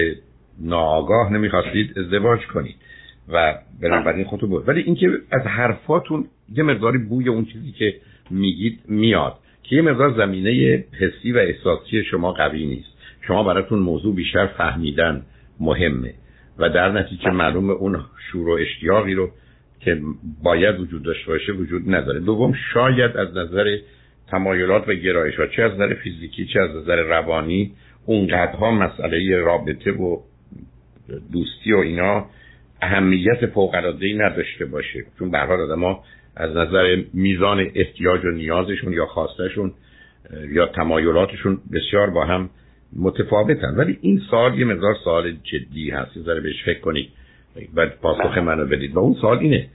ناآگاه 0.61 1.33
نمی‌خواستید 1.33 1.99
ازدواج 1.99 2.39
کنید 2.53 2.75
و 3.29 3.55
بنابراین 3.81 4.25
خودتون 4.25 4.49
بود 4.49 4.67
ولی 4.67 4.81
اینکه 4.81 5.09
از 5.31 5.41
حرفاتون 5.41 6.25
یه 6.53 6.63
مقداری 6.63 6.97
بوی 6.97 7.29
اون 7.29 7.45
چیزی 7.45 7.71
که 7.71 7.95
میگید 8.29 8.79
میاد 8.87 9.35
که 9.63 9.75
یه 9.75 9.81
مقدار 9.81 10.17
زمینه 10.17 10.83
حسی 10.99 11.31
و 11.31 11.37
احساسی 11.37 12.03
شما 12.03 12.31
قوی 12.31 12.65
نیست. 12.65 12.97
شما 13.27 13.43
براتون 13.43 13.79
موضوع 13.79 14.15
بیشتر 14.15 14.47
فهمیدن 14.47 15.21
مهمه. 15.59 16.13
و 16.57 16.69
در 16.69 16.91
نتیجه 16.91 17.29
معلوم 17.29 17.69
اون 17.69 17.99
شور 18.31 18.49
و 18.49 18.51
اشتیاقی 18.51 19.13
رو 19.13 19.29
که 19.79 20.01
باید 20.43 20.79
وجود 20.79 21.03
داشته 21.03 21.31
باشه 21.31 21.51
وجود 21.51 21.95
نداره. 21.95 22.19
دوم 22.19 22.53
شاید 22.73 23.17
از 23.17 23.37
نظر 23.37 23.77
تمایلات 24.31 24.89
و 24.89 24.93
گرایش 24.93 25.35
ها 25.35 25.47
چه 25.47 25.63
از 25.63 25.71
نظر 25.71 25.93
فیزیکی 25.93 26.45
چه 26.45 26.59
از 26.59 26.75
نظر 26.75 26.95
روانی 26.95 27.71
اونقدرها 28.05 28.71
مسئله 28.71 29.37
رابطه 29.37 29.91
و 29.91 30.17
دوستی 31.31 31.73
و 31.73 31.77
اینا 31.77 32.25
اهمیت 32.81 33.45
فوق 33.45 33.75
نداشته 34.17 34.65
باشه. 34.65 35.05
چون 35.19 35.31
به 35.31 35.37
هر 35.37 35.45
حال 35.45 35.71
از 36.35 36.55
نظر 36.55 37.03
میزان 37.13 37.71
احتیاج 37.75 38.25
و 38.25 38.29
نیازشون 38.29 38.93
یا 38.93 39.05
خواستشون 39.05 39.73
یا 40.49 40.67
تمایلاتشون 40.67 41.59
بسیار 41.73 42.09
با 42.09 42.25
هم 42.25 42.49
متفاوتن. 42.95 43.75
ولی 43.75 43.97
این 44.01 44.21
سال 44.31 44.59
یه 44.59 44.65
مقدار 44.65 44.95
سال 45.03 45.31
جدی 45.31 45.89
هست. 45.89 46.17
یه 46.17 46.23
ذره 46.23 46.41
بهش 46.41 46.63
فکر 46.65 46.79
کنید 46.79 47.09
و 47.75 47.87
پاسخ 48.01 48.31
بله. 48.31 48.41
منو 48.41 48.65
بدید. 48.65 48.95
و 48.95 48.99
اون 48.99 49.15
سال 49.21 49.37
اینه 49.37 49.69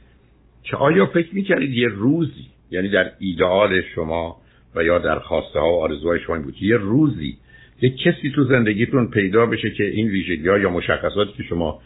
که 0.62 0.76
آیا 0.76 1.06
فکر 1.06 1.34
می‌کردید 1.34 1.74
یه 1.74 1.88
روزی 1.88 2.46
یعنی 2.70 2.88
در 2.88 3.12
ایدئال 3.18 3.80
شما 3.80 4.36
و 4.74 4.84
یا 4.84 4.98
در 4.98 5.18
خواسته 5.18 5.60
ها 5.60 5.72
و 5.72 5.82
آرزوهای 5.82 6.20
شما 6.20 6.38
بود 6.38 6.62
یه 6.62 6.76
روزی 6.76 7.36
یه 7.82 7.90
کسی 7.90 8.30
تو 8.34 8.44
زندگیتون 8.44 9.10
پیدا 9.10 9.46
بشه 9.46 9.70
که 9.70 9.84
این 9.84 10.08
ویژگی 10.08 10.44
یا 10.44 10.70
مشخصاتی 10.70 11.32
که 11.36 11.42
شما 11.42 11.80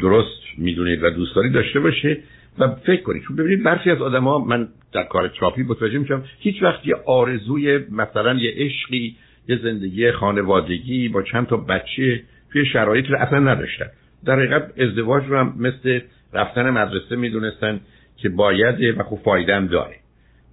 درست 0.00 0.42
می‌دونید 0.58 1.02
و 1.02 1.10
دوست 1.10 1.36
دارید 1.36 1.52
داشته 1.52 1.80
باشه 1.80 2.18
و 2.58 2.68
فکر 2.68 3.02
کنید. 3.02 3.22
چون 3.22 3.36
ببینید 3.36 3.62
برخی 3.62 3.90
از 3.90 4.02
آدما 4.02 4.38
من 4.38 4.68
در 4.92 5.02
کار 5.02 5.28
چاپی 5.28 5.62
متوجه 5.62 5.98
میشم 5.98 6.24
هیچ 6.38 6.62
وقت 6.62 6.86
یه 6.86 6.94
آرزوی 7.06 7.78
مثلا 7.78 8.34
یه 8.34 8.52
عشقی 8.56 9.16
یه 9.48 9.58
زندگی 9.62 10.12
خانوادگی 10.12 11.08
با 11.08 11.22
چند 11.22 11.46
تا 11.46 11.56
بچه 11.56 12.22
توی 12.52 12.66
شرایط 12.66 13.06
رو 13.06 13.18
اصلا 13.18 13.38
نداشتن. 13.38 13.86
در 14.24 14.36
حقیقت 14.36 14.80
ازدواج 14.80 15.24
رو 15.26 15.38
هم 15.38 15.54
مثل 15.58 16.00
رفتن 16.32 16.70
مدرسه 16.70 17.16
می‌دونستن 17.16 17.80
که 18.16 18.28
باید 18.28 18.98
و 18.98 19.02
خوب 19.02 19.20
فایده 19.24 19.56
هم 19.56 19.66
داره. 19.66 19.96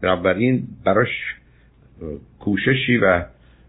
بنابراین 0.04 0.64
براش 0.86 1.10
کوششی 2.40 2.98
و 2.98 3.24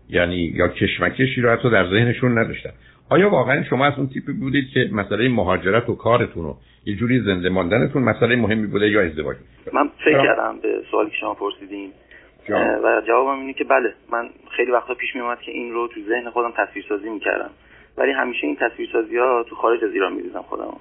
یعنی 0.09 0.53
یا 0.55 0.69
کشمکشی 0.69 1.41
رو 1.41 1.51
حتی 1.51 1.71
در 1.71 1.91
ذهنشون 1.91 2.39
نداشتن. 2.39 2.71
آیا 3.11 3.31
واقعا 3.31 3.65
شما 3.65 3.87
از 3.87 3.93
اون 3.99 4.09
تیپی 4.09 4.33
بودید 4.33 4.65
که 4.75 4.89
مسئله 4.93 5.29
مهاجرت 5.29 5.89
و 5.89 5.95
کارتون 5.95 6.45
رو 6.45 6.57
یه 6.87 6.97
جوری 6.97 7.21
زنده 7.21 7.49
ماندنتون 7.49 8.03
مسئله 8.03 8.37
مهمی 8.37 8.67
بوده 8.67 8.89
یا 8.89 9.03
ازدواج 9.03 9.37
من 9.73 9.89
فکر 10.05 10.23
کردم 10.23 10.59
به 10.63 10.83
سوالی 10.91 11.11
که 11.11 11.17
شما 11.17 11.35
پرسیدین. 11.35 11.93
و 12.85 13.03
جوابم 13.07 13.41
اینه 13.41 13.53
که 13.53 13.65
بله 13.65 13.95
من 14.13 14.29
خیلی 14.57 14.71
وقتا 14.71 14.95
پیش 14.95 15.15
میومد 15.15 15.41
که 15.41 15.53
این 15.53 15.73
رو 15.73 15.89
تو 15.89 16.01
ذهن 16.09 16.31
خودم 16.31 16.53
تصویرسازی 16.57 17.11
می‌کردم. 17.11 17.51
ولی 17.99 18.13
همیشه 18.13 18.47
این 18.47 18.57
تصویرسازی 18.57 19.19
ها 19.19 19.45
تو 19.49 19.55
خارج 19.55 19.85
از 19.85 19.93
ایران 19.93 20.13
می‌دیدم 20.13 20.43
خودم 20.43 20.77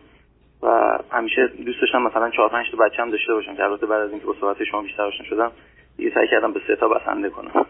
و 0.63 0.97
همیشه 1.11 1.47
دوست 1.65 1.81
داشتم 1.81 2.01
مثلا 2.01 2.29
چهار 2.29 2.49
پنج 2.49 2.65
تا 2.71 2.77
بچه‌م 2.77 3.11
داشته 3.11 3.33
باشم 3.33 3.55
که 3.55 3.63
البته 3.63 3.85
بعد 3.85 4.01
از 4.01 4.11
اینکه 4.11 4.25
با 4.25 4.35
صحبت 4.41 4.63
شما 4.63 4.81
بیشتر 4.81 5.03
آشنا 5.03 5.25
شدم 5.25 5.51
دیگه 5.97 6.11
سعی 6.13 6.27
کردم 6.27 6.53
به 6.53 6.59
سه 6.67 6.75
تا 6.75 6.87
بسنده 6.87 7.29
کنم. 7.29 7.65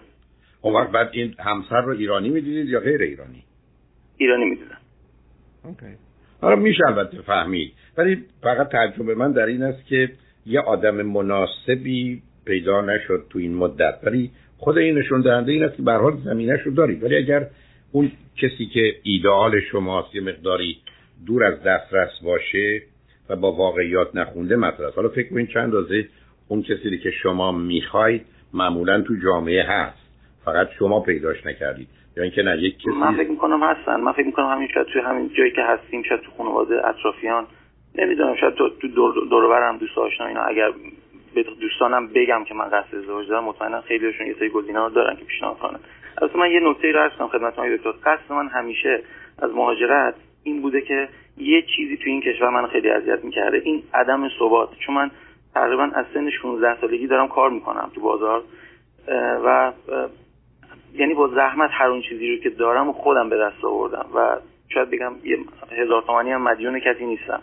اون 0.61 0.73
وقت 0.73 0.91
بعد 0.91 1.09
این 1.11 1.35
همسر 1.39 1.81
رو 1.81 1.91
ایرانی 1.91 2.29
می‌دیدید 2.29 2.69
یا 2.69 2.79
غیر 2.79 3.01
ایرانی؟ 3.01 3.43
ایرانی 4.17 4.45
می‌دیدم 4.45 4.77
اوکی. 5.63 5.97
حالا 6.41 6.55
میشه 6.55 6.87
البته 6.87 7.21
فهمید. 7.21 7.73
ولی 7.97 8.25
فقط 8.41 8.69
تجربه 8.69 9.15
من 9.15 9.31
در 9.31 9.45
این 9.45 9.63
است 9.63 9.85
که 9.85 10.11
یه 10.45 10.59
آدم 10.59 11.01
مناسبی 11.01 12.21
پیدا 12.45 12.81
نشد 12.81 13.25
تو 13.29 13.39
این 13.39 13.55
مدت. 13.55 13.99
ولی 14.03 14.31
خود 14.57 14.77
این 14.77 14.97
نشون 14.97 15.21
دهنده 15.21 15.51
این 15.51 15.63
است 15.63 15.75
که 15.75 15.83
به 15.83 15.93
حال 15.93 16.17
زمینه 16.25 16.55
رو 16.55 16.71
دارید. 16.71 17.03
ولی 17.03 17.15
اگر 17.15 17.47
اون 17.91 18.11
کسی 18.37 18.65
که 18.65 18.95
ایدئال 19.03 19.59
شماست 19.59 20.15
یه 20.15 20.21
مقداری 20.21 20.77
دور 21.25 21.43
از 21.43 21.63
دسترس 21.63 22.23
باشه 22.23 22.81
و 23.29 23.35
با 23.35 23.51
واقعیات 23.51 24.15
نخونده 24.15 24.55
مطرح 24.55 24.93
حالا 24.95 25.09
فکر 25.09 25.29
کنید 25.29 25.49
چند 25.49 25.63
اندازه 25.63 26.07
اون 26.47 26.63
کسی 26.63 26.97
که 26.97 27.11
شما 27.11 27.51
می‌خواید 27.51 28.25
معمولا 28.53 29.01
تو 29.01 29.15
جامعه 29.23 29.63
هست. 29.63 30.00
فقط 30.45 30.67
شما 30.79 30.99
پیداش 30.99 31.45
نکردید. 31.45 31.87
یا 32.17 32.23
اینکه 32.23 32.43
نه 32.43 32.57
یک 32.57 32.77
کسی 32.77 32.89
من 32.89 33.17
فکر 33.17 33.29
می‌کنم 33.29 33.63
هستن. 33.63 34.01
من 34.01 34.11
فکر 34.11 34.25
می‌کنم 34.25 34.45
همین 34.45 34.67
شاید 34.67 34.87
توی 34.87 35.01
همین 35.01 35.29
جایی 35.37 35.51
که 35.51 35.61
هستیم 35.61 36.03
شاید 36.03 36.21
تو 36.21 36.31
خانواده 36.37 36.87
اطرافیان 36.87 37.47
نمی‌دونم 37.95 38.35
شاید 38.35 38.53
تو 38.53 38.87
دور 38.87 39.13
دور 39.29 39.77
دوست 39.77 39.97
آشنا 39.97 40.27
اینا. 40.27 40.41
اگر 40.41 40.71
به 41.35 41.43
دوستانم 41.43 42.07
بگم 42.07 42.43
که 42.43 42.53
من 42.53 42.65
قصد 42.65 42.95
ازدواج 42.95 43.27
دارم 43.27 43.43
مطمئنا 43.43 43.81
خیلیشون 43.81 44.27
یه 44.27 44.35
سری 44.39 44.49
گزینه‌ها 44.49 44.89
دارن 44.89 45.15
که 45.15 45.25
پیشنهاد 45.25 45.57
کنن. 45.57 45.79
البته 46.21 46.39
من 46.39 46.51
یه 46.51 46.59
نکته 46.63 46.91
رو 46.91 46.99
عرض 46.99 47.11
کنم 47.11 47.27
خدمت 47.27 47.55
شما 47.55 47.65
دکتر. 47.77 47.91
قصد 47.91 48.33
من 48.33 48.47
همیشه 48.47 49.03
از 49.39 49.51
مهاجرت 49.51 50.15
این 50.43 50.61
بوده 50.61 50.81
که 50.81 51.09
یه 51.37 51.61
چیزی 51.75 51.97
تو 51.97 52.03
این 52.05 52.21
کشور 52.21 52.49
من 52.49 52.67
خیلی 52.67 52.89
اذیت 52.89 53.23
می‌کرده. 53.23 53.61
این 53.63 53.83
عدم 53.93 54.29
ثبات. 54.39 54.69
چون 54.85 54.95
من 54.95 55.11
تقریبا 55.53 55.83
از 55.83 56.05
سن 56.13 56.29
16 56.29 56.81
سالگی 56.81 57.07
دارم 57.07 57.27
کار 57.27 57.49
می‌کنم 57.49 57.91
تو 57.95 58.01
بازار 58.01 58.43
و 59.45 59.71
یعنی 60.93 61.13
با 61.13 61.27
زحمت 61.27 61.69
هر 61.73 61.87
اون 61.87 62.01
چیزی 62.01 62.35
رو 62.35 62.43
که 62.43 62.49
دارم 62.49 62.89
و 62.89 62.93
خودم 62.93 63.29
به 63.29 63.37
دست 63.37 63.65
آوردم 63.65 64.05
و 64.15 64.37
شاید 64.69 64.89
بگم 64.89 65.13
یه 65.23 65.37
هزار 65.71 66.01
تومانی 66.01 66.31
هم 66.31 66.41
مدیون 66.41 66.79
کسی 66.79 67.05
نیستم. 67.05 67.41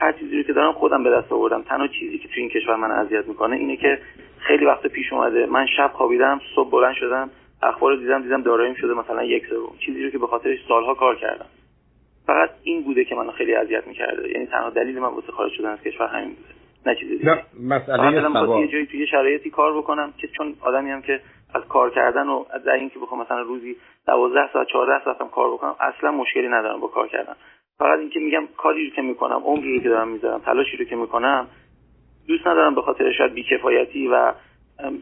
هر 0.00 0.12
چیزی 0.12 0.36
رو 0.36 0.42
که 0.42 0.52
دارم 0.52 0.72
خودم 0.72 1.04
به 1.04 1.10
دست 1.10 1.32
آوردم. 1.32 1.62
تنها 1.62 1.86
چیزی 1.86 2.18
که 2.18 2.28
تو 2.28 2.34
این 2.36 2.48
کشور 2.48 2.76
من 2.76 2.90
اذیت 2.90 3.28
می‌کنه 3.28 3.56
اینه 3.56 3.76
که 3.76 3.98
خیلی 4.38 4.64
وقت 4.64 4.86
پیش 4.86 5.12
اومده 5.12 5.46
من 5.46 5.66
شب 5.76 5.90
خوابیدم 5.94 6.40
صبح 6.54 6.70
بلند 6.70 6.94
شدم 6.94 7.30
اخبار 7.62 7.92
رو 7.92 8.00
دیدم 8.00 8.22
دیدم 8.22 8.42
داراییم 8.42 8.74
شده 8.74 8.94
مثلا 8.94 9.24
یک 9.24 9.46
سوم. 9.46 9.76
چیزی 9.78 10.04
رو 10.04 10.10
که 10.10 10.18
به 10.18 10.26
خاطرش 10.26 10.58
سالها 10.68 10.94
کار 10.94 11.16
کردم. 11.16 11.46
فقط 12.26 12.50
این 12.62 12.82
بوده 12.82 13.04
که 13.04 13.14
منو 13.14 13.30
خیلی 13.30 13.54
اذیت 13.54 13.86
می‌کرده. 13.86 14.30
یعنی 14.30 14.46
تنها 14.46 14.70
دلیل 14.70 14.98
من 14.98 15.08
واسه 15.08 15.32
خارج 15.32 15.52
شدن 15.52 15.70
از 15.70 15.80
کشور 15.82 16.06
همین 16.06 16.28
بوده. 16.28 16.54
نه 16.86 16.94
چیزی 16.94 17.18
دیگه. 17.18 17.44
مسئله 17.62 18.60
یه 18.60 18.68
جایی 18.68 18.86
توی 18.86 19.06
شرایطی 19.06 19.50
کار 19.50 19.78
بکنم 19.78 20.12
که 20.18 20.28
چون 20.28 20.54
آدمی 20.60 20.90
هم 20.90 21.02
که 21.02 21.20
از 21.54 21.62
کار 21.68 21.90
کردن 21.90 22.28
و 22.28 22.44
در 22.66 22.72
اینکه 22.72 22.98
بخوام 22.98 23.20
مثلا 23.20 23.40
روزی 23.40 23.76
12 24.06 24.40
ساعت 24.52 24.66
14 24.66 25.04
ساعت 25.04 25.20
هم 25.20 25.28
کار 25.28 25.52
بکنم 25.52 25.74
اصلا 25.80 26.10
مشکلی 26.10 26.48
ندارم 26.48 26.80
با 26.80 26.88
کار 26.88 27.08
کردن. 27.08 27.34
فقط 27.78 27.98
اینکه 27.98 28.20
میگم 28.20 28.48
کاری 28.56 28.90
رو 28.90 28.96
که 28.96 29.02
می‌کنم 29.02 29.42
عمری 29.44 29.80
که 29.80 29.88
دارم 29.88 30.08
می‌ذارم 30.08 30.40
تلاشی 30.40 30.76
رو 30.76 30.84
که 30.84 30.96
می‌کنم 30.96 31.46
دوست 32.28 32.46
ندارم 32.46 32.74
به 32.74 32.82
خاطر 32.82 33.12
شاید 33.12 33.34
بیکفایتی 33.34 34.08
و 34.08 34.32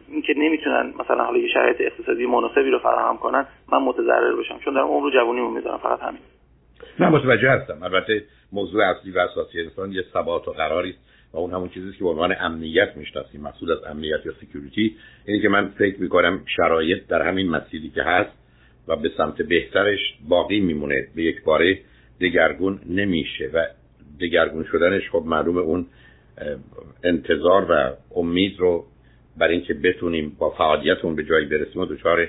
اینکه 0.07 0.33
نمی‌تونن 0.37 0.93
مثلا 0.99 1.23
حالا 1.23 1.37
یه 1.37 1.47
شرایط 1.53 1.77
اقتصادی 1.79 2.25
مناسبی 2.25 2.71
رو 2.71 2.79
فراهم 2.79 3.17
کنن 3.17 3.47
من 3.71 3.77
متضرر 3.77 4.35
بشم. 4.35 4.59
چون 4.59 4.73
دارم 4.73 4.87
عمر 4.87 5.11
جوونیمو 5.11 5.49
می‌ذارم 5.49 5.77
فقط 5.77 5.99
همین. 5.99 6.21
نه 6.99 7.09
متوجه 7.09 7.49
هستم. 7.49 7.83
البته 7.83 8.23
موضوع 8.53 8.83
اصلی 8.83 9.11
و 9.11 9.19
اساسی 9.19 9.61
انسان 9.61 9.91
یه 9.91 10.01
ثبات 10.13 10.47
و 10.47 10.51
قراری 10.51 10.89
است. 10.89 11.12
و 11.33 11.37
اون 11.37 11.51
همون 11.51 11.69
چیزی 11.69 11.91
که 11.91 12.03
به 12.03 12.09
عنوان 12.09 12.35
امنیت 12.39 12.97
می‌شناسیم 12.97 13.41
مسئول 13.41 13.71
از 13.71 13.83
امنیت 13.83 14.25
یا 14.25 14.33
سکیوریتی 14.41 14.95
اینه 15.25 15.41
که 15.41 15.49
من 15.49 15.67
فکر 15.69 16.01
می‌کنم 16.01 16.43
شرایط 16.57 17.07
در 17.07 17.21
همین 17.21 17.49
مسیری 17.49 17.89
که 17.89 18.03
هست 18.03 18.31
و 18.87 18.95
به 18.95 19.11
سمت 19.17 19.41
بهترش 19.41 19.99
باقی 20.29 20.59
میمونه. 20.59 21.07
به 21.15 21.23
یک 21.23 21.43
باره 21.43 21.79
دگرگون 22.21 22.79
نمیشه 22.89 23.49
و 23.53 23.65
دگرگون 24.21 24.65
شدنش 24.71 25.09
خب 25.09 25.23
معلوم 25.25 25.57
اون 25.57 25.85
انتظار 27.03 27.71
و 27.71 27.93
امید 28.15 28.59
رو 28.59 28.85
برای 29.37 29.55
اینکه 29.55 29.73
بتونیم 29.73 30.35
با 30.39 30.49
فعالیتمون 30.49 31.15
به 31.15 31.23
جایی 31.23 31.45
برسیم 31.45 31.81
و 31.81 31.85
دچار 31.85 32.27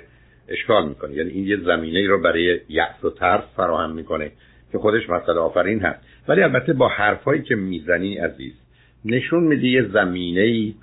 اشکال 0.49 0.89
می‌کنه. 0.89 1.15
یعنی 1.15 1.31
این 1.31 1.47
یه 1.47 1.57
زمینه 1.57 2.07
رو 2.07 2.23
برای 2.23 2.61
یأس 2.69 3.05
و 3.05 3.11
ترس 3.11 3.45
فراهم 3.57 3.93
می‌کنه 3.93 4.33
که 4.73 4.79
خودش 4.79 5.11
مسئله 5.11 5.39
آفرین 5.39 5.81
هست. 5.81 6.01
ولی 6.29 6.43
البته 6.43 6.73
با 6.73 6.89
حرفایی 6.89 7.43
که 7.43 7.55
می‌زنی 7.55 8.17
عزیز 8.17 8.64
نشون 9.05 9.45
میده 9.45 9.67
یه 9.67 9.89
زمینه 9.93 10.41
ای 10.41 10.75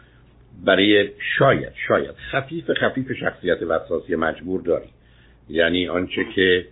برای 0.65 1.09
شاید 1.37 1.73
شاید 1.87 2.15
خفیف 2.31 2.71
خفیف 2.71 3.11
شخصیت 3.19 3.61
وسواسی 3.61 4.15
مجبور 4.15 4.61
داری. 4.61 4.89
یعنی 5.49 5.87
آنچه 5.87 6.25
که 6.35 6.65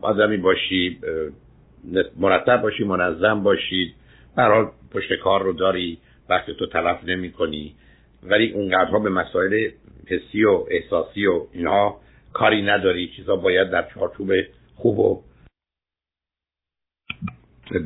آدمی 0.00 0.36
باشی 0.36 0.98
مرتب 2.16 2.62
باشی 2.62 2.84
منظم 2.84 3.42
باشی 3.42 3.94
برای 4.36 4.66
پشت 4.92 5.12
کار 5.14 5.42
رو 5.42 5.52
داری 5.52 5.98
وقتی 6.28 6.54
تو 6.54 6.66
تلف 6.66 7.04
نمی 7.04 7.30
کنی 7.30 7.74
ولی 8.22 8.52
اونقدرها 8.52 8.98
به 8.98 9.10
مسائل 9.10 9.70
حسی 10.06 10.44
و 10.44 10.64
احساسی 10.70 11.26
و 11.26 11.46
اینها 11.52 12.00
کاری 12.32 12.62
نداری. 12.62 13.10
چیزا 13.16 13.36
باید 13.36 13.70
در 13.70 13.88
چارچوب 13.94 14.32
خوب 14.74 14.98
و 14.98 15.22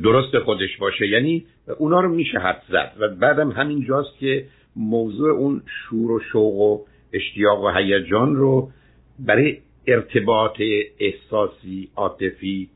درست 0.03 0.39
خودش 0.39 0.77
باشه. 0.77 1.07
یعنی 1.07 1.45
اونا 1.77 2.01
رو 2.01 2.09
میشه 2.09 2.39
حد 2.39 2.61
زد 2.69 2.91
و 2.99 3.07
بعدم 3.07 3.51
همین 3.51 3.85
جاست 3.85 4.17
که 4.19 4.45
موضوع 4.75 5.31
اون 5.31 5.61
شور 5.65 6.11
و 6.11 6.19
شوق 6.19 6.55
و 6.55 6.85
اشتیاق 7.13 7.63
و 7.63 7.69
هیجان 7.69 8.35
رو 8.35 8.71
برای 9.19 9.57
ارتباط 9.87 10.61
احساسی 10.99 11.89
عاطفی 11.95 12.69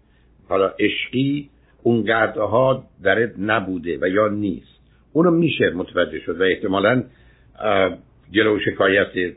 حالا 0.50 0.68
عشقی 0.80 1.50
اونقدرها 1.84 2.84
درت 3.04 3.34
نبوده 3.40 3.98
و 4.02 4.08
یا 4.08 4.28
نیست. 4.28 4.80
اونو 5.14 5.32
میشه 5.32 5.70
متوجه 5.70 6.20
شد 6.20 6.42
و 6.42 6.44
احتمالا 6.44 7.04
گلو 8.34 8.56
و 8.56 8.60
شکایت 8.60 9.34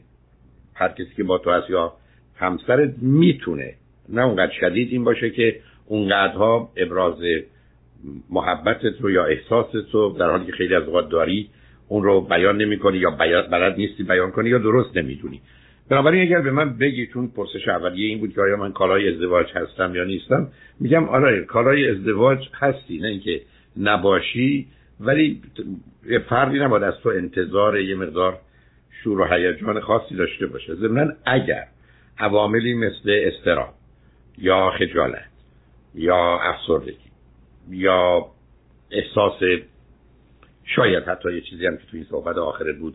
هر 0.75 0.89
کسی 0.89 1.11
که 1.17 1.25
با 1.25 1.39
تو 1.39 1.51
هست 1.51 1.71
یا 1.71 1.93
همسرت 2.37 2.95
می‌تونه. 3.03 3.75
نه 4.09 4.23
اونقدر 4.23 4.53
شدید 4.61 4.93
این 4.93 5.05
باشه 5.05 5.31
که 5.31 5.61
اونقدرها 5.87 6.73
ابراز 6.77 7.19
محبتت 8.31 9.00
رو 9.00 9.11
یا 9.11 9.25
احساست 9.25 9.75
رو 9.93 10.17
در 10.19 10.31
حالی 10.31 10.47
که 10.47 10.52
خیلی 10.52 10.75
از 10.75 10.83
اوقات 10.83 11.09
داری 11.11 11.50
اون 11.88 12.02
رو 12.02 12.21
بیان 12.21 12.57
نمی 12.57 12.78
کنی 12.78 12.99
یا 12.99 13.11
بلد 13.50 13.76
نیستی 13.76 14.02
بیان 14.02 14.31
کنی 14.31 14.49
یا 14.49 14.59
درست 14.59 14.97
نمی‌دونی. 14.97 15.40
بنابراین 15.90 16.23
اگر 16.23 16.40
به 16.40 16.50
من 16.50 16.78
بگی 16.78 17.07
چون 17.07 17.28
پرسش 17.28 17.69
اولیه 17.69 18.09
این 18.09 18.19
بود 18.19 18.35
که 18.35 18.40
آیا 18.40 18.57
من 18.57 18.73
کالای 18.73 19.14
ازدواج 19.14 19.47
هستم 19.55 19.95
یا 19.95 20.05
نیستم 20.05 20.49
میگم 20.81 21.09
آره 21.09 21.45
کالای 21.45 21.90
ازدواج 21.90 22.49
هستی 22.55 22.99
نه 22.99 23.09
اینکه 23.09 23.40
نباشی 23.76 24.67
ولی 25.00 25.40
فردی 26.28 26.59
نباید 26.59 26.83
از 26.83 26.95
تو 27.02 27.09
انتظار 27.09 27.81
یه 27.81 27.95
مقدار 27.95 28.38
شور 29.02 29.21
و 29.21 29.25
هیجان 29.25 29.81
خاصی 29.81 30.14
داشته 30.14 30.47
باشه. 30.47 30.75
ضمنا 30.75 31.12
اگر 31.26 31.64
عواملی 32.19 32.75
مثل 32.75 33.21
استرام 33.25 33.73
یا 34.38 34.71
خجالت 34.71 35.28
یا 35.95 36.38
افسردگی 36.43 37.08
یا 37.71 38.27
احساس 38.91 39.41
شاید 40.65 41.05
حتی 41.05 41.33
یه 41.33 41.41
چیزی 41.41 41.67
هم 41.67 41.77
که 41.77 41.83
توی 41.91 42.05
صحبت 42.05 42.37
آخرت 42.37 42.77
بود 42.77 42.95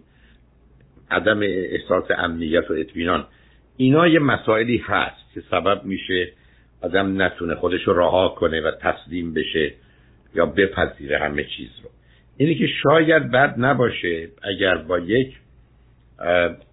عدم 1.12 1.40
احساس 1.42 2.04
امنیت 2.18 2.72
و 2.72 2.74
اطمینان 2.74 3.28
اینا 3.78 4.08
یه 4.08 4.20
مسائلی 4.20 4.78
هست 4.78 5.34
که 5.34 5.42
سبب 5.52 5.86
میشه 5.86 6.32
آدم 6.82 7.22
نتونه 7.22 7.56
خودش 7.56 7.84
رو 7.84 8.00
رها 8.00 8.30
کنه 8.30 8.62
و 8.62 8.72
تسلیم 8.72 9.34
بشه 9.34 9.74
یا 10.36 10.46
بپذیره 10.46 11.20
همه 11.20 11.44
چیز 11.44 11.70
رو. 11.84 11.90
اینه 12.38 12.56
که 12.56 12.68
شاید 12.84 13.32
بد 13.32 13.56
نباشه 13.58 14.30
اگر 14.44 14.78
با 14.78 15.00
یک 15.00 15.34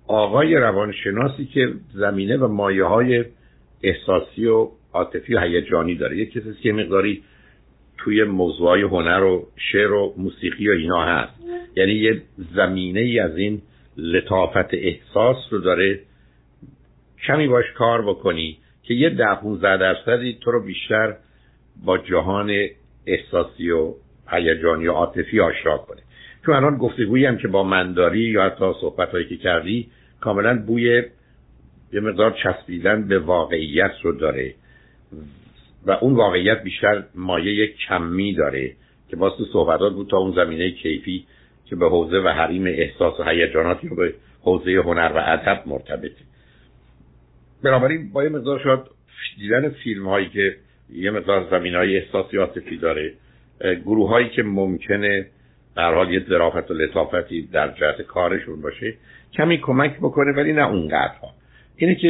آقای 0.06 0.54
روانشناسی 0.54 1.44
که 1.44 1.72
زمینه 1.94 2.36
و 2.36 2.48
مایه 2.48 2.84
های 2.84 3.24
احساسی 3.82 4.46
و 4.46 4.68
عاطفی 4.92 5.34
و 5.34 5.40
هیجانی 5.40 5.94
داره. 5.94 6.16
یک 6.16 6.32
کسی 6.32 6.54
که 6.62 6.72
مقداری 6.72 7.22
توی 8.04 8.24
موضوعای 8.24 8.82
هنر 8.82 9.22
و 9.22 9.48
شعر 9.72 9.92
و 9.92 10.14
موسیقی 10.16 10.68
و 10.68 10.72
اینا 10.72 11.04
هست. 11.04 11.32
یعنی 11.76 11.92
یه 11.92 12.22
زمینه 12.54 13.00
ای 13.00 13.18
از 13.18 13.36
این 13.36 13.62
لطافت 13.96 14.74
احساس 14.74 15.36
رو 15.50 15.58
داره 15.58 16.00
کمی 17.26 17.48
باش 17.48 17.64
کار 17.76 18.02
بکنی 18.02 18.58
که 18.82 18.94
یه 18.94 19.10
ده 19.10 19.34
15 19.42 19.76
درصدی 19.76 20.38
تو 20.40 20.50
رو 20.50 20.64
بیشتر 20.64 21.16
با 21.84 21.98
جهان 21.98 22.66
احساسی 23.06 23.70
و 23.70 23.94
هیجانی 24.28 24.86
و 24.86 24.92
عاطفی 24.92 25.40
آشنا 25.40 25.78
کنه. 25.78 26.00
چون 26.46 26.54
الان 26.54 26.76
گفتگویی 26.76 27.26
هم 27.26 27.38
که 27.38 27.48
با 27.48 27.62
منداری 27.62 28.20
یا 28.20 28.42
حتی 28.42 28.72
صحبت 28.80 29.10
هایی 29.10 29.28
که 29.28 29.36
کردی 29.36 29.88
کاملا 30.20 30.62
بوی 30.66 31.02
یه 31.92 32.00
مقدار 32.00 32.36
چسبیدن 32.42 33.08
به 33.08 33.18
واقعیت 33.18 33.92
رو 34.02 34.12
داره. 34.12 34.54
و 35.86 35.90
اون 35.90 36.14
واقعیت 36.14 36.62
بیشتر 36.62 37.04
مایه 37.14 37.66
کمی 37.88 38.34
داره 38.34 38.72
که 39.08 39.16
باز 39.16 39.32
تو 39.38 39.44
صحبتات 39.52 39.92
بود 39.92 40.10
تا 40.10 40.16
اون 40.16 40.32
زمینه 40.34 40.70
کیفی 40.70 41.26
که 41.64 41.76
به 41.76 41.88
حوزه 41.88 42.16
و 42.16 42.28
حریم 42.28 42.66
احساس 42.66 43.20
و 43.20 43.24
هیجاناتی 43.24 43.88
رو 43.88 43.96
به 43.96 44.14
حوزه 44.42 44.70
هنر 44.70 45.12
و 45.14 45.22
ادب 45.26 45.62
مرتبطه 45.66 46.24
بنابراین 47.64 48.12
با 48.12 48.24
یه 48.24 48.30
مقدار 48.30 48.60
شاید 48.64 48.80
دیدن 49.38 49.68
فیلم 49.68 50.08
هایی 50.08 50.28
که 50.28 50.56
یه 50.92 51.10
مقدار 51.10 51.46
زمین 51.50 51.74
های 51.74 51.98
احساسی 51.98 52.36
عاطفی 52.36 52.76
داره 52.76 53.14
گروه 53.84 54.08
هایی 54.08 54.28
که 54.28 54.42
ممکنه 54.42 55.26
در 55.76 55.94
حال 55.94 56.10
یه 56.10 56.24
ظرافت 56.28 56.70
و 56.70 56.74
لطافتی 56.74 57.42
در 57.52 57.68
جهت 57.68 58.02
کارشون 58.02 58.60
باشه 58.60 58.94
کمی 59.32 59.58
کمک 59.58 59.96
بکنه 59.98 60.32
ولی 60.32 60.52
نه 60.52 60.68
اونقدر 60.68 61.14
ها 61.22 61.28
اینه 61.76 61.94
که 61.94 62.08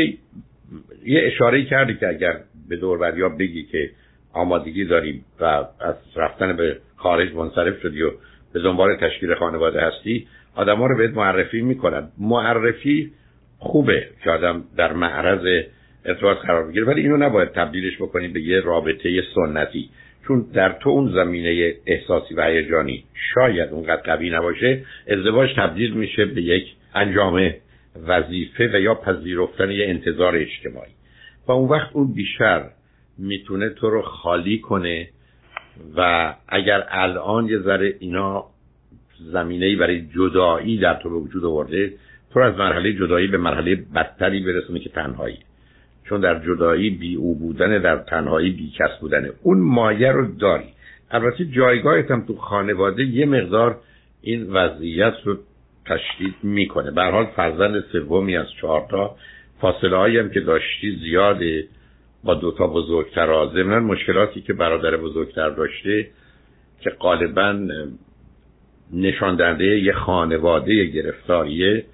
یه 1.05 1.21
اشاره 1.27 1.65
کردی 1.65 1.95
که 1.95 2.09
اگر 2.09 2.41
به 2.71 3.17
یا 3.17 3.29
بگی 3.29 3.63
که 3.63 3.91
آمادگی 4.33 4.85
داریم 4.85 5.25
و 5.41 5.45
از 5.81 5.95
رفتن 6.17 6.57
به 6.57 6.77
خارج 6.97 7.35
منصرف 7.35 7.81
شدی 7.83 8.03
و 8.03 8.11
به 8.53 8.61
دنبال 8.61 8.97
تشکیل 8.97 9.35
خانواده 9.35 9.81
هستی 9.81 10.27
آدم 10.55 10.77
ها 10.77 10.87
رو 10.87 10.97
بهت 10.97 11.11
معرفی 11.11 11.61
می‌کنن. 11.61 12.09
معرفی 12.19 13.13
خوبه 13.59 14.09
که 14.25 14.31
آدم 14.31 14.65
در 14.77 14.93
معرض 14.93 15.65
ارتباط 16.05 16.39
قرار 16.39 16.69
بگیره 16.69 16.87
ولی 16.87 17.01
اینو 17.01 17.17
نباید 17.17 17.49
تبدیلش 17.49 17.97
بکنی 17.97 18.29
به 18.29 18.41
یه 18.41 18.61
رابطه 18.61 19.23
سنتی. 19.35 19.91
چون 20.27 20.47
در 20.55 20.73
تو 20.73 20.91
اون 20.91 21.13
زمینه 21.13 21.75
احساسی 21.87 22.35
و 22.35 22.43
هیجانی 22.43 23.05
شاید 23.35 23.71
اونقدر 23.71 24.03
قوی 24.03 24.31
نباشه 24.31 24.83
ازدواج 25.09 25.51
تبدیل 25.57 25.95
میشه 25.95 26.25
به 26.25 26.43
یک 26.43 26.65
انجام 26.95 27.51
وظیفه 28.07 28.71
و 28.75 28.81
یا 28.81 28.95
پذیرفتن 28.95 29.71
یه 29.71 29.87
انتظار 29.89 30.37
اجتماعی. 30.37 30.91
و 31.51 31.53
اون 31.53 31.69
وقت 31.69 31.91
اون 31.93 32.13
بیشتر 32.13 32.71
می‌تونه 33.19 33.69
تو 33.69 33.91
رو 33.91 34.03
خالی 34.03 34.59
کنه 34.59 35.09
و 35.97 36.35
اگر 36.49 36.85
الان 36.89 37.47
یه 37.47 37.59
ذره 37.59 37.95
اینا 38.01 38.45
زمینه 39.33 39.77
برای 39.77 40.07
جدایی 40.17 40.79
در 40.79 40.95
تو 40.95 41.11
به 41.11 41.17
وجود 41.17 41.45
آورده 41.45 41.93
تو 42.33 42.41
از 42.41 42.55
مرحله 42.55 42.93
جدایی 42.93 43.27
به 43.27 43.39
مرحله 43.39 43.77
بدتری 43.95 44.41
برسونه 44.41 44.79
که 44.81 44.89
تنهایی. 44.89 45.39
چون 46.09 46.21
در 46.21 46.39
جدایی 46.47 46.91
بی 46.91 47.15
او 47.15 47.39
بودن 47.39 47.83
در 47.83 47.97
تنهایی 47.97 48.51
بی 48.51 48.71
کس 48.79 49.01
بودنه 49.01 49.31
اون 49.43 49.61
مایه 49.61 50.13
رو 50.13 50.35
داری. 50.35 50.69
البته 51.11 51.45
جایگاهت 51.45 52.11
هم 52.11 52.27
تو 52.27 52.37
خانواده 52.37 53.05
یه 53.05 53.27
مقدار 53.27 53.79
این 54.23 54.53
وضعیت 54.53 55.15
رو 55.25 55.37
تشدید 55.87 56.35
می‌کنه. 56.43 56.91
به 56.91 57.03
حال 57.03 57.27
فرزند 57.27 57.85
سومی 57.93 58.37
از 58.37 58.47
چهارتا 58.61 59.17
فاصله 59.61 59.97
هایی 59.97 60.19
هم 60.19 60.31
که 60.31 60.41
داشتی 60.41 60.97
زیاده 60.97 61.67
با 62.25 62.35
دوتا 62.35 62.67
بزرگتر 62.67 63.47
ضمنا 63.47 63.81
مشکلاتی 63.81 64.41
که 64.41 64.53
برادر 64.53 64.97
بزرگتر 64.97 65.51
داشته 65.51 66.07
که 66.81 66.91
غالبا 66.91 67.59
نشان 68.93 69.37
دهنده 69.37 69.65
یه 69.65 69.93
خانواده 69.93 70.85
گرفتاریه 70.85 71.85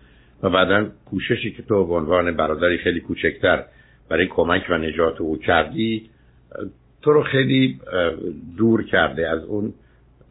و 0.42 0.50
بعدا 0.50 0.86
کوششی 1.10 1.50
که 1.50 1.62
تو 1.62 1.86
به 1.86 1.94
عنوان 1.94 2.36
برادری 2.36 2.78
خیلی 2.78 3.00
کوچکتر 3.00 3.64
برای 4.08 4.26
کمک 4.26 4.66
و 4.68 4.78
نجات 4.78 5.20
او 5.20 5.38
کردی 5.38 6.10
تو 7.02 7.12
رو 7.12 7.22
خیلی 7.22 7.80
دور 8.56 8.82
کرده 8.82 9.28
از 9.28 9.44
اون 9.44 9.74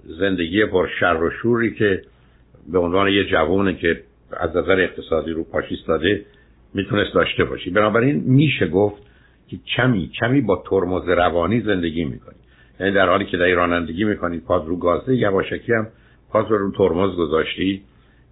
زندگی 0.04 0.66
پر 0.66 0.88
شر 1.00 1.24
و 1.24 1.32
شوری 1.42 1.74
که 1.74 2.02
به 2.72 2.80
عنوان 2.80 3.08
یه 3.08 3.26
جوونه 3.26 3.76
که 3.76 4.02
از 4.38 4.50
نظر 4.50 4.80
اقتصادی 4.80 5.32
رو 5.32 5.44
پاشی 5.44 5.78
داده 5.88 6.26
می‌تونست 6.76 7.14
داشته 7.14 7.44
باشی. 7.44 7.70
بنابراین 7.70 8.24
میشه 8.26 8.68
گفت 8.68 9.02
که 9.48 9.58
کمی 9.76 10.12
کمی 10.20 10.42
با 10.42 10.64
ترمز 10.70 11.10
روانی 11.10 11.62
زندگی 11.62 12.06
می‌کنی. 12.06 12.36
یعنی 12.80 12.92
در 12.92 13.10
حالی 13.10 13.26
که 13.26 13.38
در 13.38 13.46
رانندگی 13.46 14.04
می‌کنی 14.04 14.40
پاد 14.40 14.68
رو 14.68 14.78
گازه 14.78 15.16
یواشکی 15.16 15.74
هم 15.74 15.88
پاد 16.30 16.50
رو 16.50 16.72
ترمز 16.72 17.16
گذاشتی 17.16 17.82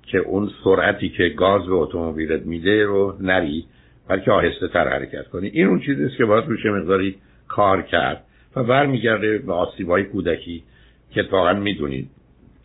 که 0.03 0.17
اون 0.17 0.49
سرعتی 0.63 1.09
که 1.09 1.29
گاز 1.29 1.65
به 1.65 1.73
اتومبیلت 1.73 2.45
میده 2.45 2.85
رو 2.85 3.17
نری 3.19 3.65
بلکه 4.09 4.31
آهسته 4.31 4.67
تر 4.67 4.87
حرکت 4.87 5.27
کنی. 5.27 5.47
این 5.47 5.67
اون 5.67 5.79
چیزی 5.79 6.03
است 6.03 6.17
که 6.17 6.25
باید 6.25 6.45
روش 6.47 6.65
مقداری 6.65 7.15
کار 7.47 7.81
کرد 7.81 8.23
و 8.55 8.63
برمیگرده 8.63 9.37
به 9.37 9.53
آسیبای 9.53 10.03
کودکی 10.03 10.63
که 11.11 11.23
واقعا 11.31 11.59
می‌دونید 11.59 12.09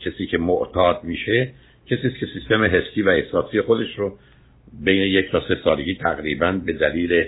کسی 0.01 0.27
که 0.27 0.39
معتاد 0.39 1.05
میشه 1.05 1.51
کسی 1.87 2.11
که 2.21 2.27
سیستم 2.35 2.65
حسی 2.65 3.03
و 3.03 3.09
احساسی 3.09 3.61
خودش 3.61 3.99
رو 3.99 4.19
بین 4.85 5.03
یک 5.03 5.31
تا 5.31 5.43
سه 5.49 5.57
سالگی 5.65 5.95
تقریبا 5.95 6.53
به 6.67 6.73
دلیل 6.73 7.25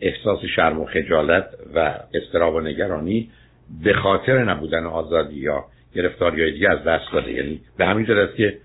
احساس 0.00 0.44
شرم 0.56 0.80
و 0.80 0.84
خجالت 0.84 1.48
و 1.74 1.94
استراب 2.14 2.54
و 2.54 2.60
نگرانی 2.60 3.30
به 3.84 3.92
خاطر 3.92 4.44
نبودن 4.44 4.84
آزادی 4.84 5.36
یا 5.36 5.64
گرفتاری 5.94 6.42
های 6.42 6.52
دیگه 6.52 6.70
از 6.70 6.84
دست 6.84 7.12
داده. 7.12 7.32
یعنی 7.32 7.60
به 7.78 7.86
همین 7.86 8.10
است 8.10 8.36
که 8.36 8.58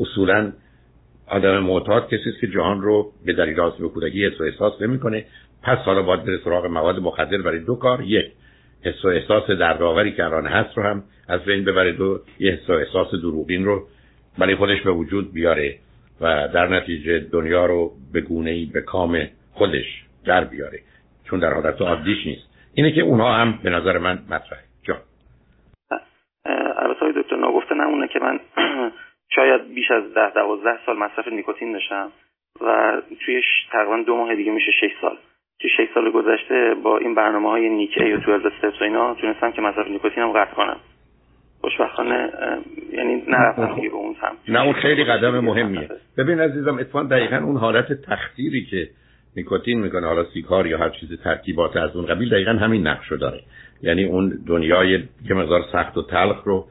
اصولا 0.00 0.52
آدم 1.26 1.58
معتاد 1.58 2.08
کسی 2.08 2.32
که 2.40 2.46
جهان 2.46 2.82
رو 2.82 3.12
به 3.26 3.32
دلیل 3.32 3.60
آسیب 3.60 3.86
کودکی 3.86 4.26
حس 4.26 4.40
و 4.40 4.44
احساس 4.44 4.82
نمی‌کنه. 4.82 5.24
پس 5.62 5.78
حالا 5.78 6.02
باید 6.02 6.24
بره 6.24 6.38
سراغ 6.44 6.66
مواد 6.66 6.98
مخدر 6.98 7.38
برای 7.42 7.58
دو 7.58 7.74
کار. 7.74 8.02
یک 8.02 8.32
حس 8.84 9.04
و 9.04 9.08
احساس 9.08 9.50
دردآوری 9.50 10.12
که 10.12 10.24
الان 10.24 10.46
هست 10.46 10.76
رو 10.76 10.82
هم 10.82 11.02
از 11.28 11.40
بین 11.40 11.64
ببره. 11.64 11.92
دو 11.92 12.20
یه 12.38 12.52
حس 12.52 12.70
و 12.70 12.72
احساس 12.72 13.10
دروغین 13.10 13.64
رو 13.64 13.86
برای 14.38 14.54
خودش 14.54 14.82
به 14.82 14.90
وجود 14.90 15.32
بیاره. 15.32 15.78
و 16.20 16.48
در 16.48 16.68
نتیجه 16.68 17.18
دنیا 17.32 17.66
رو 17.66 17.92
به 18.12 18.20
گونه 18.20 18.50
ای 18.50 18.70
به 18.74 18.80
کام 18.80 19.28
خودش 19.52 20.04
در 20.26 20.44
بیاره. 20.44 20.78
چون 21.30 21.40
در 21.40 21.52
حالت 21.52 21.82
عادیش 21.82 22.26
نیست. 22.26 22.50
اینه 22.74 22.92
که 22.92 23.00
اونها 23.00 23.34
هم 23.34 23.58
به 23.62 23.70
نظر 23.70 23.98
من 23.98 24.18
مطرحه. 24.30 24.62
جان. 24.82 24.98
البته 26.76 27.20
دکتر 27.22 27.36
ناگفته 27.36 27.74
نمونه 27.74 28.08
که 28.08 28.18
من 28.18 28.40
شاید 29.36 29.74
بیش 29.74 29.90
از 29.90 30.14
ده 30.14 30.30
دوازده 30.34 30.78
سال 30.86 30.98
مصرف 30.98 31.28
نیکوتین 31.28 31.72
داشتم 31.72 32.12
و 32.60 32.96
توی 33.24 33.42
تقریبا 33.72 34.02
دو 34.06 34.16
ماه 34.16 34.34
دیگه 34.34 34.52
میشه 34.52 34.70
شش 34.80 34.90
سال. 35.00 35.16
توی 35.60 35.70
شش 35.70 35.88
سال 35.94 36.10
گذشته 36.10 36.74
با 36.82 36.98
این 36.98 37.14
برنامه 37.14 37.48
های 37.48 37.68
نیکه 37.68 38.16
و 38.16 38.20
تو 38.20 38.30
استپس 38.30 38.80
و 38.80 38.84
اینا 38.84 39.14
تونستم 39.14 39.52
که 39.52 39.62
مصرف 39.62 39.88
نیکوتین 39.88 40.22
هم 40.22 40.32
قطع 40.32 40.54
کنم. 40.54 40.80
خوشبختانه 41.60 42.30
یعنی 42.92 43.22
نرفتم 43.28 43.74
به 43.76 43.94
اون 43.94 44.16
سمت. 44.20 44.32
نه 44.48 44.62
اون 44.62 44.72
خیلی 44.72 45.04
قدم 45.04 45.40
مهمیه. 45.40 45.88
ببین 46.18 46.40
عزیزم 46.40 46.78
اتفاقا 46.78 47.08
دقیقا 47.08 47.36
اون 47.36 47.56
حالت 47.56 47.92
تخدیری 47.92 48.64
که 48.64 48.88
نیکوتین 49.36 49.80
می‌کنه 49.80 50.06
حالا 50.06 50.24
سیکار 50.24 50.66
یا 50.66 50.78
هر 50.78 50.88
چیز 50.88 51.08
ترکیبات 51.24 51.76
از 51.76 51.96
اون 51.96 52.06
قبیل 52.06 52.30
دقیقا 52.30 52.52
همین 52.52 52.86
نقش 52.86 53.12
داره. 53.12 53.40
یعنی 53.82 54.04
اون 54.04 54.38
دنیای 54.46 55.02
که 55.28 55.34
مقدار 55.34 55.64
سخت 55.72 55.96
و 55.96 56.02
تلخ 56.02 56.42
رو 56.44 56.66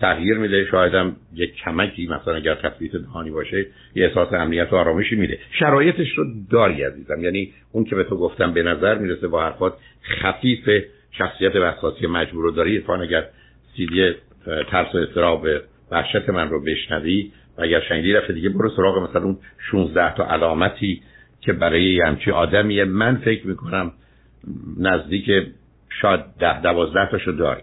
تغییر 0.00 0.38
میده. 0.38 0.64
شاید 0.64 0.94
هم 0.94 1.16
یک 1.34 1.54
کمکی 1.54 2.06
مثلا 2.06 2.34
اگر 2.34 2.54
تفریط 2.54 2.96
دهانی 2.96 3.30
باشه 3.30 3.66
یه 3.94 4.06
احساس 4.06 4.32
امنیت 4.32 4.72
و 4.72 4.76
آرامشی 4.76 5.16
میده. 5.16 5.38
شرایطش 5.50 6.18
رو 6.18 6.24
داری 6.50 6.82
عزیزم. 6.82 7.20
یعنی 7.20 7.52
اون 7.72 7.84
که 7.84 7.96
به 7.96 8.04
تو 8.04 8.16
گفتم 8.16 8.52
به 8.52 8.62
نظر 8.62 8.98
می‌رسه 8.98 9.28
با 9.28 9.42
حرفات 9.42 9.74
خفیف 10.22 10.84
شخصیت 11.10 11.56
وسواسی 11.56 12.06
مجبور 12.06 12.42
رو 12.42 12.50
داری 12.50 12.78
اتفاقا 12.78 13.02
اگر 13.02 13.24
سیدی 13.76 14.14
ترس 14.70 14.94
و 14.94 14.98
اضطراب 14.98 15.46
وحشت 15.90 16.28
من 16.28 16.48
رو 16.48 16.62
بشنوی 16.62 17.32
و 17.58 17.62
اگر 17.62 17.80
شنیدی 17.80 18.12
رفته 18.12 18.32
دیگه 18.32 18.48
برو 18.48 18.70
سراغ 18.76 19.10
مثلا 19.10 19.22
اون 19.22 19.38
16 19.70 20.14
تا 20.14 20.26
علامتی 20.26 21.02
که 21.40 21.52
برای 21.52 22.00
همچی 22.00 22.30
آدمیه. 22.30 22.84
من 22.84 23.16
فکر 23.16 23.46
می‌کنم 23.46 23.92
نزدیک 24.78 25.30
شاید 26.02 26.20
ده 26.40 26.60
دوازده 26.60 27.08
تاشو 27.10 27.32
داری. 27.32 27.62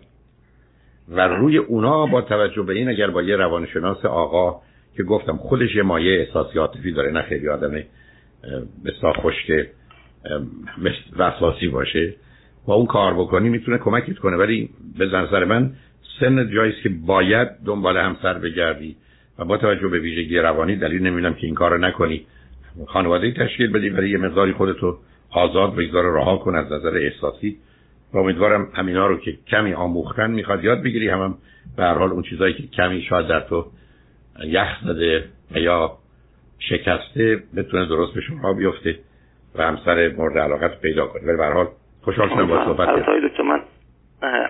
و 1.09 1.27
روی 1.27 1.57
اونا 1.57 2.05
با 2.05 2.21
توجه 2.21 2.61
به 2.61 2.73
این 2.73 2.89
اگر 2.89 3.07
با 3.07 3.21
یه 3.21 3.35
روانشناس 3.35 4.05
آقا 4.05 4.61
که 4.97 5.03
گفتم 5.03 5.37
خودش 5.37 5.75
یه 5.75 5.83
مایه 5.83 6.19
احساسی 6.19 6.59
عاطفی 6.59 6.91
داره 6.91 7.11
نه 7.11 7.21
خیلی 7.21 7.49
آدم 7.49 7.83
بسا 8.85 9.13
خشک 9.13 9.67
وسواسی 11.17 11.67
باشه 11.67 12.13
با 12.65 12.73
اون 12.73 12.85
کار 12.85 13.13
بکنی 13.13 13.49
می‌تونه 13.49 13.77
کمکت 13.77 14.17
کنه. 14.17 14.37
ولی 14.37 14.69
به 14.97 15.05
نظر 15.05 15.45
من 15.45 15.73
سن 16.19 16.51
جایی 16.53 16.73
که 16.83 16.89
باید 16.89 17.47
دنبال 17.65 17.97
همسر 17.97 18.33
بگردی 18.33 18.95
و 19.39 19.45
با 19.45 19.57
توجه 19.57 19.87
به 19.87 19.99
ویژگی 19.99 20.37
روانی 20.37 20.75
دلیل 20.75 21.01
نمی‌دونم 21.01 21.33
که 21.33 21.47
این 21.47 21.55
کارو 21.55 21.77
نکنی. 21.77 22.25
خانواده 22.87 23.31
تشکیل 23.31 23.71
بدی 23.71 23.89
برای 23.89 24.09
یه 24.09 24.17
مقداری 24.17 24.51
خودتو 24.51 24.97
آزاد 25.29 25.75
بگذار 25.75 26.13
رها 26.13 26.37
کن 26.37 26.55
از 26.55 26.71
نظر 26.71 26.97
احساسی. 26.97 27.57
و 28.13 28.17
امیدوارم 28.17 28.67
همینا 28.73 29.07
رو 29.07 29.17
که 29.17 29.37
کمی 29.47 29.73
آموختن 29.73 30.31
می‌خواد 30.31 30.63
یاد 30.63 30.83
بگیری 30.83 31.09
هم, 31.09 31.37
به 31.77 31.83
هر 31.83 31.93
حال 31.93 32.11
اون 32.11 32.23
چیزایی 32.23 32.53
که 32.53 32.67
کمی 32.67 33.01
شاید 33.01 33.27
در 33.27 33.39
تو 33.39 33.65
یخ 34.45 34.67
زده 34.85 35.23
یا 35.55 35.97
شکسته 36.59 37.43
بتونه 37.55 37.85
درست 37.85 38.13
به 38.13 38.21
شما 38.21 38.53
بیفته 38.53 38.99
و 39.55 39.63
همسر 39.63 40.11
مورد 40.17 40.37
علاقت 40.37 40.81
پیدا 40.81 41.07
کنی. 41.07 41.25
ولی 41.25 41.37
به 41.37 41.43
هر 41.43 41.53
حال 41.53 41.67
خوشحال 42.01 42.29
شدم 42.29 42.47
با 42.47 42.65
صحبت 42.65 42.89
من 42.89 43.29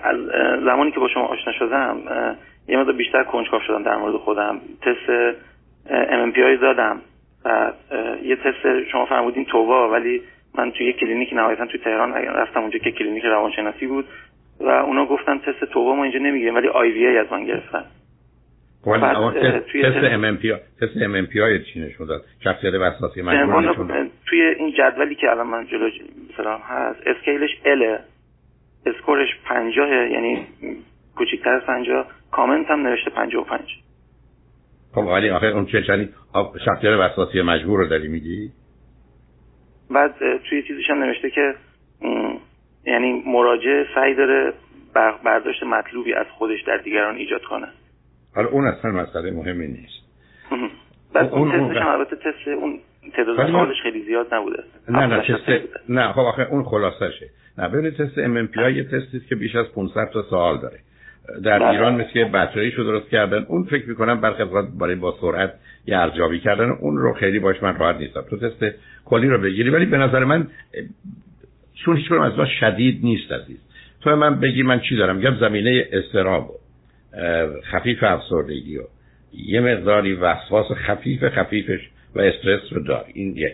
از 0.04 0.18
زمانی 0.66 0.92
که 0.92 1.00
با 1.00 1.08
شما 1.08 1.24
آشنا 1.24 1.54
شدم 1.54 1.98
یه 2.68 2.78
مقدار 2.78 2.96
بیشتر 2.96 3.24
کنجکاو 3.24 3.60
شدم 3.68 3.84
در 3.84 3.96
مورد 3.96 4.16
خودم. 4.16 4.60
تست 4.82 5.38
MMPI 5.90 6.62
دادم 6.62 7.02
و 7.46 7.72
یه 8.24 8.36
تست 8.36 8.90
شما 8.92 9.06
فرمودین 9.06 9.46
TOVA 9.46 9.90
ولی 9.90 10.22
من 10.58 10.72
توی 10.72 10.86
یه 10.86 10.94
کلینیک 10.94 11.34
نهایتا 11.34 11.66
توی 11.66 11.80
تهران 11.80 12.14
رفتم 12.14 12.60
اونجا 12.62 12.80
که 12.80 12.92
کلینیک 12.92 13.24
روانشناسی 13.24 13.88
بود 13.88 14.06
و 14.60 14.70
اونا 14.70 15.06
گفتن 15.06 15.38
تست 15.38 15.66
TOVA 15.66 15.96
ما 15.96 16.04
اینجا 16.04 16.20
نمی‌گیریم 16.20 16.56
ولی 16.56 16.68
IVA 16.68 17.18
از 17.18 17.28
من 17.32 17.46
گرفتن. 17.46 17.84
تست 19.84 20.14
ام 20.14 20.24
ام 20.24 20.38
پی 20.38 20.54
تست 20.82 21.02
ام 21.02 21.16
ام 21.16 21.26
پی 21.26 21.42
آی 21.42 21.64
چی 21.64 21.80
نشون 21.80 22.08
داد؟ 22.08 22.22
شخصیت 22.44 22.74
وسواسی 22.74 23.22
مجبور 23.22 24.08
توی 24.26 24.42
این 24.42 24.74
جدولی 24.78 25.16
که 25.16 25.32
الان 25.32 25.48
من 25.48 25.66
جلو 25.66 25.90
مثلا 26.34 26.58
هست 26.58 27.08
اسکیلش 27.08 27.50
ال 27.66 27.98
اسکورش 28.86 29.30
50 29.46 29.90
یعنی 29.90 30.48
کوچیکتر 31.16 31.54
از 31.54 31.62
50 31.62 32.08
کامنت 32.32 32.68
هم 32.70 32.88
نوشته 32.88 33.10
55 33.10 33.62
خب 34.92 34.98
ولی 34.98 35.30
آخه 35.30 35.46
اون 35.46 35.66
چه 35.66 35.84
چنی 35.84 36.10
شخصیت 36.66 36.92
وسواسی 37.00 37.42
مجبور 37.42 37.80
رو 37.80 37.88
داری 37.88 38.08
میگی؟ 38.08 38.52
بعد 39.92 40.16
توی 40.50 40.64
چیزش 40.64 40.90
هم 40.90 41.04
نوشته 41.04 41.30
که 41.30 41.56
یعنی 42.86 43.24
مراجع 43.26 43.84
سعی 43.96 44.16
داره 44.16 44.54
برداشت 45.24 45.64
مطلوبی 45.64 46.14
از 46.14 46.26
خودش 46.38 46.62
در 46.68 46.78
دیگران 46.78 47.16
ایجاد 47.16 47.42
کنه. 47.42 47.68
حالا 48.36 48.50
اون 48.50 48.68
اصلا 48.68 48.92
مسئله 48.92 49.32
مهمی 49.32 49.68
نیست. 49.68 50.04
بعد 51.14 51.30
اون, 51.30 51.52
اون 51.52 51.70
تستش 51.70 51.82
هم 51.82 51.88
البته 51.88 52.16
تست 52.16 52.48
اون 52.48 52.80
تعداد 53.12 53.48
سوالش 53.48 53.82
خیلی 53.84 54.04
زیاد 54.04 54.28
نبوده. 54.34 54.64
نه 54.90 55.06
نه 55.06 55.22
تست 55.22 55.90
نه 55.90 56.12
خب 56.12 56.20
آخه 56.20 56.48
اون 56.52 56.64
خلاصشه 56.64 57.30
نه 57.58 57.68
ببینید 57.68 57.94
تست 57.94 58.18
ام 58.18 58.38
ام 58.38 58.48
پی 58.48 58.72
یه 58.72 58.84
تستی 58.84 59.20
که 59.30 59.36
بیش 59.36 59.56
از 59.56 59.66
500 59.76 60.10
تا 60.14 60.22
سوال 60.22 60.62
داره. 60.62 60.80
در 61.44 61.60
بله. 61.60 61.70
ایران 61.70 61.96
مثل 61.96 62.24
بطری 62.24 62.72
شو 62.72 62.84
درست 62.84 63.10
کردن 63.10 63.46
اون 63.48 63.64
فکر 63.64 63.90
می‌کنم 63.90 64.22
برخی 64.22 64.44
برای 64.80 64.96
با 64.96 65.18
سرعت 65.22 65.54
یه 65.86 65.98
ارزیابی 65.98 66.40
کردن 66.40 66.70
اون 66.70 66.98
رو 66.98 67.14
خیلی 67.14 67.40
باش 67.40 67.64
من 67.64 67.78
راحت 67.78 67.96
نیستم. 67.96 68.22
تو 68.30 68.38
تست 68.38 68.66
کلی 69.06 69.28
رو 69.28 69.38
بگیری 69.38 69.70
ولی 69.70 69.86
به 69.86 69.98
نظر 69.98 70.24
من 70.24 70.48
چون 71.76 71.98
هیچ 71.98 72.12
از 72.12 72.38
ما 72.38 72.46
شدید 72.46 73.00
نیست 73.04 73.32
عزیز. 73.32 73.58
تو 74.02 74.16
من 74.16 74.40
بگی 74.40 74.64
من 74.64 74.80
چی 74.80 74.96
دارم؟ 74.96 75.16
میگم 75.16 75.36
زمینه 75.36 75.88
استراب 75.92 76.50
و 76.50 76.54
خفیف 77.72 78.04
افسردگی 78.04 78.78
و. 78.78 78.84
یه 79.34 79.62
مقداری 79.62 80.14
وسواس 80.14 80.72
خفیف 80.72 81.30
خفیفش 81.30 81.90
و 82.16 82.20
استرس 82.20 82.62
رو 82.72 82.84
دار. 82.84 83.06
این 83.14 83.38
یک 83.38 83.54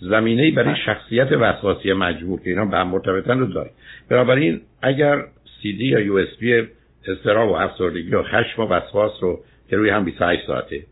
زمینه 0.00 0.50
برای 0.50 0.74
شخصیت 0.86 1.32
وسواسی 1.32 1.92
مجبور 1.92 2.40
که 2.40 2.50
اینا 2.50 2.64
به 2.64 2.76
هم 2.76 2.88
مرتبطن 2.88 3.38
رو 3.38 3.46
داری 3.46 3.70
بنابراین 4.08 4.60
اگر 4.82 5.24
سی 5.62 5.72
دی 5.72 5.84
یا 5.84 6.00
یو 6.00 6.14
اس 6.14 6.36
بی 6.38 6.66
استراب 7.08 7.50
و 7.50 7.52
افسردگی 7.52 8.14
و 8.14 8.22
خشم 8.22 8.62
و 8.62 8.66
وسواس 8.66 9.12
رو 9.20 9.40
که 9.70 9.76
روی 9.76 9.90
هم 9.90 10.04
28 10.04 10.46
ساعته 10.46 10.82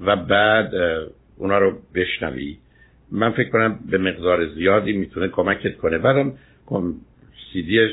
و 0.00 0.16
بعد 0.16 0.74
اونا 1.36 1.58
رو 1.58 1.78
بشنوی 1.94 2.56
من 3.12 3.30
فکر 3.30 3.48
کنم 3.48 3.78
به 3.90 3.98
مقدار 3.98 4.46
زیادی 4.46 4.92
می‌تونه 4.92 5.28
کمکت 5.28 5.76
کنه. 5.76 5.98
بعدم 5.98 6.32
سی 7.52 7.62
دی 7.62 7.88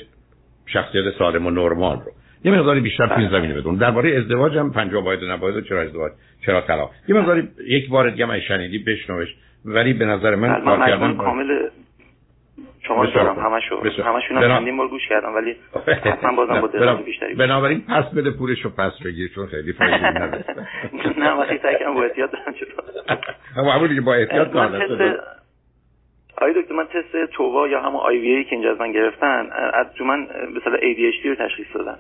شخصیت 0.66 1.18
سالم 1.20 1.46
و 1.46 1.50
نرمال 1.50 1.98
رو. 1.98 2.12
یه 2.44 2.52
مقداری 2.52 2.80
بیشتر 2.80 3.08
تو 3.08 3.14
این 3.14 3.30
بله. 3.30 3.40
زمینه 3.40 3.54
بدون. 3.54 3.76
درباره 3.76 4.18
ازدواج 4.18 4.58
هم 4.58 4.72
پنجاه 4.72 5.04
باید 5.04 5.24
نباید 5.24 5.64
چرا 5.64 5.82
ازدواج؟ 5.82 6.12
چرا 6.46 6.62
طلاق؟ 6.62 6.92
یه 7.08 7.16
مقداری 7.16 7.48
یک 7.68 7.90
بار 7.90 8.10
دیگه 8.10 8.26
من 8.26 8.40
شنیدی 8.40 8.80
بشنوش. 8.80 9.36
ولی 9.66 9.94
به 9.94 10.06
نظر 10.06 10.36
من 10.36 10.62
کار 10.64 10.80
کردن 10.80 11.18
کامل 11.18 11.70
شما 12.88 13.06
دارم. 13.06 13.40
همشو 13.40 14.04
همشون 14.04 14.38
هم 14.38 14.58
چندین 14.58 14.78
بار 14.78 14.88
گوش 14.88 15.08
کردم 15.10 15.36
ولی 15.36 15.56
من 16.24 16.36
بازم 16.36 16.62
با 16.62 16.68
دقت 16.68 17.06
بیشتری 17.06 17.34
بنابراین 17.34 17.82
پس 17.82 18.06
بده 18.06 18.32
پولشو 18.32 18.70
پس 18.70 18.92
بگیر 19.06 19.32
چون 19.36 19.48
خیلی 19.48 19.74
فایده 19.74 20.10
نداره. 20.10 20.46
نه 21.18 21.32
وقتی 21.32 21.58
سعی 21.58 21.76
کردم 21.80 21.94
با 21.94 22.04
احتیاط 22.04 22.32
دارم 22.32 22.54
چطور؟ 22.54 23.18
همون 23.76 23.88
دیگه 23.88 24.02
با 24.02 24.14
احتیاط 24.14 24.48
کار 26.44 26.52
دکتر 26.52 26.76
من 26.76 26.86
تست 26.86 27.32
تووا 27.32 27.68
یا 27.68 27.82
همون 27.82 28.02
آی 28.02 28.18
وی 28.18 28.36
ای 28.36 28.44
که 28.44 28.54
اینجا 28.54 28.72
از 28.72 28.80
من 28.80 28.92
گرفتن 28.92 29.50
از 29.74 29.88
تو 29.98 30.06
من 30.06 30.28
مثلا 30.56 30.78
ADHD 30.78 31.26
رو 31.26 31.36
تشخیص 31.36 31.68
دادن. 31.74 31.98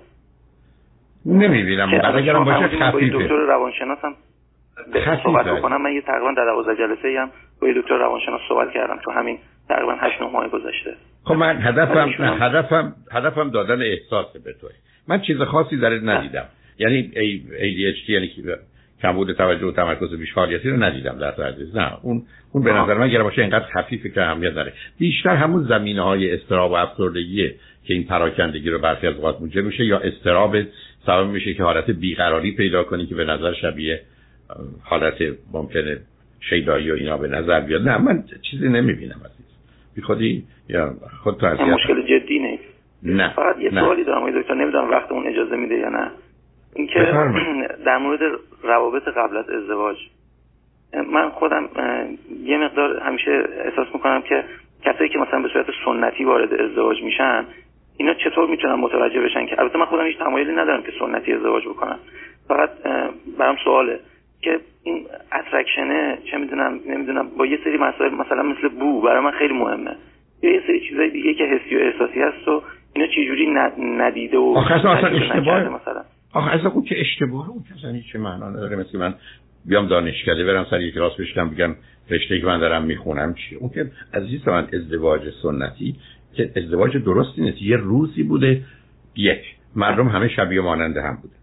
نمی‌بینم. 1.25 1.89
اگرم 2.15 2.45
باشه 2.45 2.67
خفیفه. 2.67 3.17
دکتر 3.17 3.35
روانشناسم؟ 3.35 4.13
صحبت 5.23 5.45
بکنم. 5.45 5.81
من 5.81 5.93
یه 5.93 6.01
تقریبا 6.01 6.33
در 6.37 6.45
12 6.45 6.75
جلسه 6.75 7.19
هم 7.19 7.29
با 7.61 7.67
یه 7.67 7.73
دکتر 7.81 7.97
روانشناس 7.97 8.41
صحبت 8.49 8.73
کردم 8.73 8.99
تو 9.03 9.11
همین 9.11 9.39
تقریبا 9.69 9.95
8 9.99 10.21
9 10.21 10.31
ماه 10.31 10.47
گذشته. 10.47 10.95
خب 11.23 11.33
من 11.33 11.61
هدفم 11.61 12.09
هدفم 12.19 12.93
هدفم 13.11 13.49
دادن 13.49 13.81
احساس 13.81 14.33
به 14.33 14.53
توی 14.61 14.69
من 15.07 15.21
چیز 15.21 15.41
خاصی 15.41 15.77
در 15.77 15.89
ندیدم. 15.89 16.45
یعنی 16.79 17.11
ADHD 17.13 18.09
یعنی 18.09 18.31
کمبود 19.01 19.33
توجه 19.33 19.65
و 19.65 19.71
تمرکز 19.71 20.13
بیش 20.13 20.33
فعالیتی 20.33 20.69
رو 20.69 20.83
ندیدم 20.83 21.17
در 21.17 21.43
عزیز 21.43 21.75
نه 21.75 21.91
اون 22.01 22.23
اون 22.53 22.63
به 22.63 22.73
نظر 22.73 22.93
من 22.93 23.09
گره 23.09 23.23
باشه 23.23 23.41
اینقدر 23.41 23.65
خفیفه 23.65 24.09
که 24.09 24.21
اهمیت 24.21 24.53
داره 24.53 24.73
بیشتر 24.99 25.35
همون 25.35 25.63
زمینه 25.63 26.01
های 26.01 26.33
استراب 26.33 26.71
و 26.71 26.73
افسردگیه 26.73 27.55
که 27.85 27.93
این 27.93 28.03
پراکندگی 28.03 28.69
رو 28.69 28.79
برخی 28.79 29.07
از 29.07 29.15
اوقات 29.15 29.41
موجب 29.41 29.63
میشه 29.63 29.85
یا 29.85 29.99
استراب 29.99 30.55
سبب 31.05 31.27
میشه 31.27 31.53
که 31.53 31.63
حالت 31.63 31.91
بیقراری 31.91 32.51
پیدا 32.51 32.83
کنی 32.83 33.05
که 33.05 33.15
به 33.15 33.25
نظر 33.25 33.53
شبیه 33.53 34.01
حالت 34.83 35.15
ممکنه 35.53 35.97
شیدایی 36.49 36.91
و 36.91 36.93
اینا 36.93 37.17
به 37.17 37.27
نظر 37.27 37.59
بیاد. 37.59 37.81
نه 37.81 37.97
من 37.97 38.23
چیزی 38.51 38.69
نمی‌بینم 38.69 39.21
عزیز. 39.25 39.45
بی 39.95 40.01
خودی 40.01 40.43
یا 40.69 40.93
خود 41.23 41.37
تو 41.37 41.65
مشکل 41.65 42.01
جدی 42.01 42.39
نیست. 42.39 42.63
نه 43.03 43.33
فقط 43.35 43.59
یه 43.59 43.69
سوالی 43.69 44.03
دارم 44.03 44.41
دکتر. 44.41 44.53
نمی‌دونم 44.53 44.89
وقت 44.89 45.11
اون 45.11 45.27
اجازه 45.27 45.55
میده 45.55 45.75
یا 45.75 45.89
نه. 45.89 46.11
اینکه 46.75 46.99
در 47.85 47.97
مورد 47.97 48.19
روابط 48.63 49.03
قبل 49.07 49.37
از 49.37 49.49
ازدواج 49.49 49.97
من 51.13 51.29
خودم 51.29 51.69
یه 52.43 52.57
مقدار 52.57 52.99
همیشه 52.99 53.43
احساس 53.65 53.87
می‌کنم 53.93 54.21
که 54.21 54.43
کسایی 54.85 55.09
که 55.09 55.19
مثلا 55.19 55.41
به 55.41 55.49
صورت 55.53 55.65
سنتی 55.85 56.23
وارد 56.23 56.53
ازدواج 56.53 57.03
میشن 57.03 57.45
اینا 57.97 58.13
چطور 58.13 58.49
می‌تونن 58.49 58.73
متوجه 58.73 59.21
بشن 59.21 59.45
که 59.45 59.59
البته 59.59 59.77
من 59.77 59.85
خودم 59.85 60.05
هیچ 60.05 60.17
تمایلی 60.17 60.51
ندارم 60.51 60.83
که 60.83 60.91
سنتی 60.99 61.33
ازدواج 61.33 61.63
بکنم. 61.67 61.99
فقط 62.47 62.69
برام 63.39 63.55
سواله 63.63 63.99
که 64.41 64.59
این 64.83 65.05
اترکشنه 65.33 66.17
چه 66.31 66.37
می‌دونم 66.37 66.79
نمی‌دونم 66.87 67.29
با 67.37 67.45
یه 67.45 67.59
سری 67.63 67.77
مسائل 67.77 68.11
مثلا 68.11 68.43
مثل 68.43 68.67
بو 68.67 69.01
برای 69.01 69.23
من 69.23 69.31
خیلی 69.31 69.53
مهمه. 69.53 69.95
یا 70.41 70.51
یه 70.51 70.61
سری 70.67 70.89
چیزای 70.89 71.09
دیگه 71.09 71.33
که 71.33 71.43
حسی 71.43 71.75
و 71.75 71.79
احساسی 71.79 72.19
هست 72.19 72.47
و 72.47 72.61
اینا 72.93 73.07
چجوری 73.07 73.49
ندیده 73.79 74.37
و 74.37 74.57
اصلا 74.57 74.91
اشتباه 74.91 75.63
مثلا. 75.63 76.03
آخه 76.33 76.51
اصلا 76.51 76.69
اون 76.69 76.83
که 76.83 76.95
اشتباه 76.99 77.49
اون 77.49 77.63
که 77.63 78.01
چه 78.11 78.19
معنا 78.19 78.49
نداره. 78.49 78.75
مثل 78.75 78.97
من 78.97 79.13
بیام 79.65 79.87
دانشکده 79.87 80.45
برم 80.45 80.65
سر 80.69 80.81
یک 80.81 80.93
کلاس 80.93 81.19
بشتم 81.19 81.49
بگم 81.49 81.75
رشته 82.09 82.39
که 82.39 82.45
من 82.45 82.59
دارم 82.59 82.83
می‌خونم 82.83 83.33
چی؟ 83.33 83.55
اون 83.55 83.69
که 83.69 83.85
عزیز 84.13 84.47
من 84.47 84.67
ازدواج 84.73 85.21
سنتی 85.43 85.95
که 86.33 86.51
ازدواج 86.55 86.97
درستی 86.97 87.41
نیست 87.41 87.61
یه 87.61 87.77
روزی 87.77 88.23
بوده 88.23 88.61
یک. 89.15 89.41
مردم 89.75 90.07
همه 90.07 90.27
شبیه 90.27 90.61
ماننده 90.61 91.01
هم 91.01 91.19
بوده. 91.21 91.33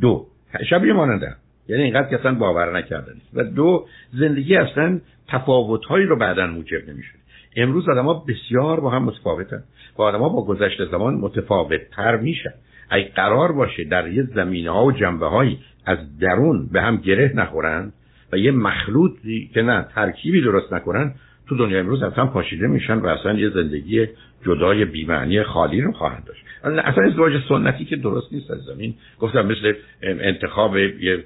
دو. 0.00 0.26
شبیه 0.70 0.92
ماننده 0.92 1.26
هم. 1.26 1.36
یعنی 1.68 1.82
اینقدر 1.82 2.08
که 2.08 2.18
اصلا 2.18 2.34
باور 2.34 2.78
نکرده 2.78 3.12
نیست. 3.12 3.30
و 3.34 3.44
دو 3.44 3.86
زندگی 4.12 4.56
اصلا 4.56 5.00
تفاوتهایی 5.28 6.06
رو 6.06 6.16
بعدا 6.16 6.46
موجب 6.46 6.88
نمیشه. 6.88 7.12
امروز 7.56 7.88
آدم 7.88 8.04
ها 8.04 8.24
بسیار 8.28 8.80
با 8.80 8.90
هم 8.90 9.04
متفاوتن. 9.04 9.62
و 9.98 10.02
آدم 10.02 10.18
ها 10.18 10.28
با 10.28 10.44
گذشت 10.44 10.90
زمان 10.90 11.14
متفاوت 11.14 11.80
تر 11.90 12.16
میشن. 12.16 12.52
اگه 12.90 13.08
قرار 13.08 13.52
باشه 13.52 13.84
در 13.84 14.08
یه 14.08 14.22
زمینه 14.22 14.70
ها 14.70 14.84
و 14.84 14.92
جنبه 14.92 15.26
هایی 15.26 15.58
از 15.86 16.18
درون 16.18 16.68
به 16.72 16.82
هم 16.82 16.96
گره 16.96 17.32
نخورن 17.34 17.92
و 18.32 18.36
یه 18.36 18.50
مخلوطی 18.50 19.50
که 19.54 19.62
نه 19.62 19.86
ترکیبی 19.94 20.40
درست 20.40 20.72
نکنن 20.72 21.14
تو 21.48 21.56
دنیا 21.56 21.80
امروز 21.80 22.02
اصلا 22.02 22.26
پاشیده 22.26 22.66
میشن 22.66 22.98
و 22.98 23.06
اصلا 23.06 23.32
یه 23.32 23.50
زندگی 23.50 24.06
جدای 24.46 24.84
بیمعنی 24.84 25.42
خالی 25.42 25.80
رو 25.80 25.92
خواهند 25.92 26.24
داشت. 26.24 26.44
اصلا 26.64 27.04
ازدواج 27.04 27.32
سنتی 27.48 27.84
که 27.84 27.96
درست 27.96 28.32
نیست 28.32 28.50
از 28.50 28.58
زمین. 28.58 28.94
گفتم 29.20 29.46
مثل 29.46 29.74
انتخاب 30.02 30.76
یه 30.76 31.24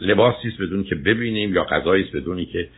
لباسی 0.00 0.48
است 0.48 0.62
بدون 0.62 0.84
که 0.84 0.94
ببینیم 0.94 1.54
یا 1.54 1.64
غذایی 1.64 2.04
است 2.04 2.16
بدونی 2.16 2.46
که 2.46 2.68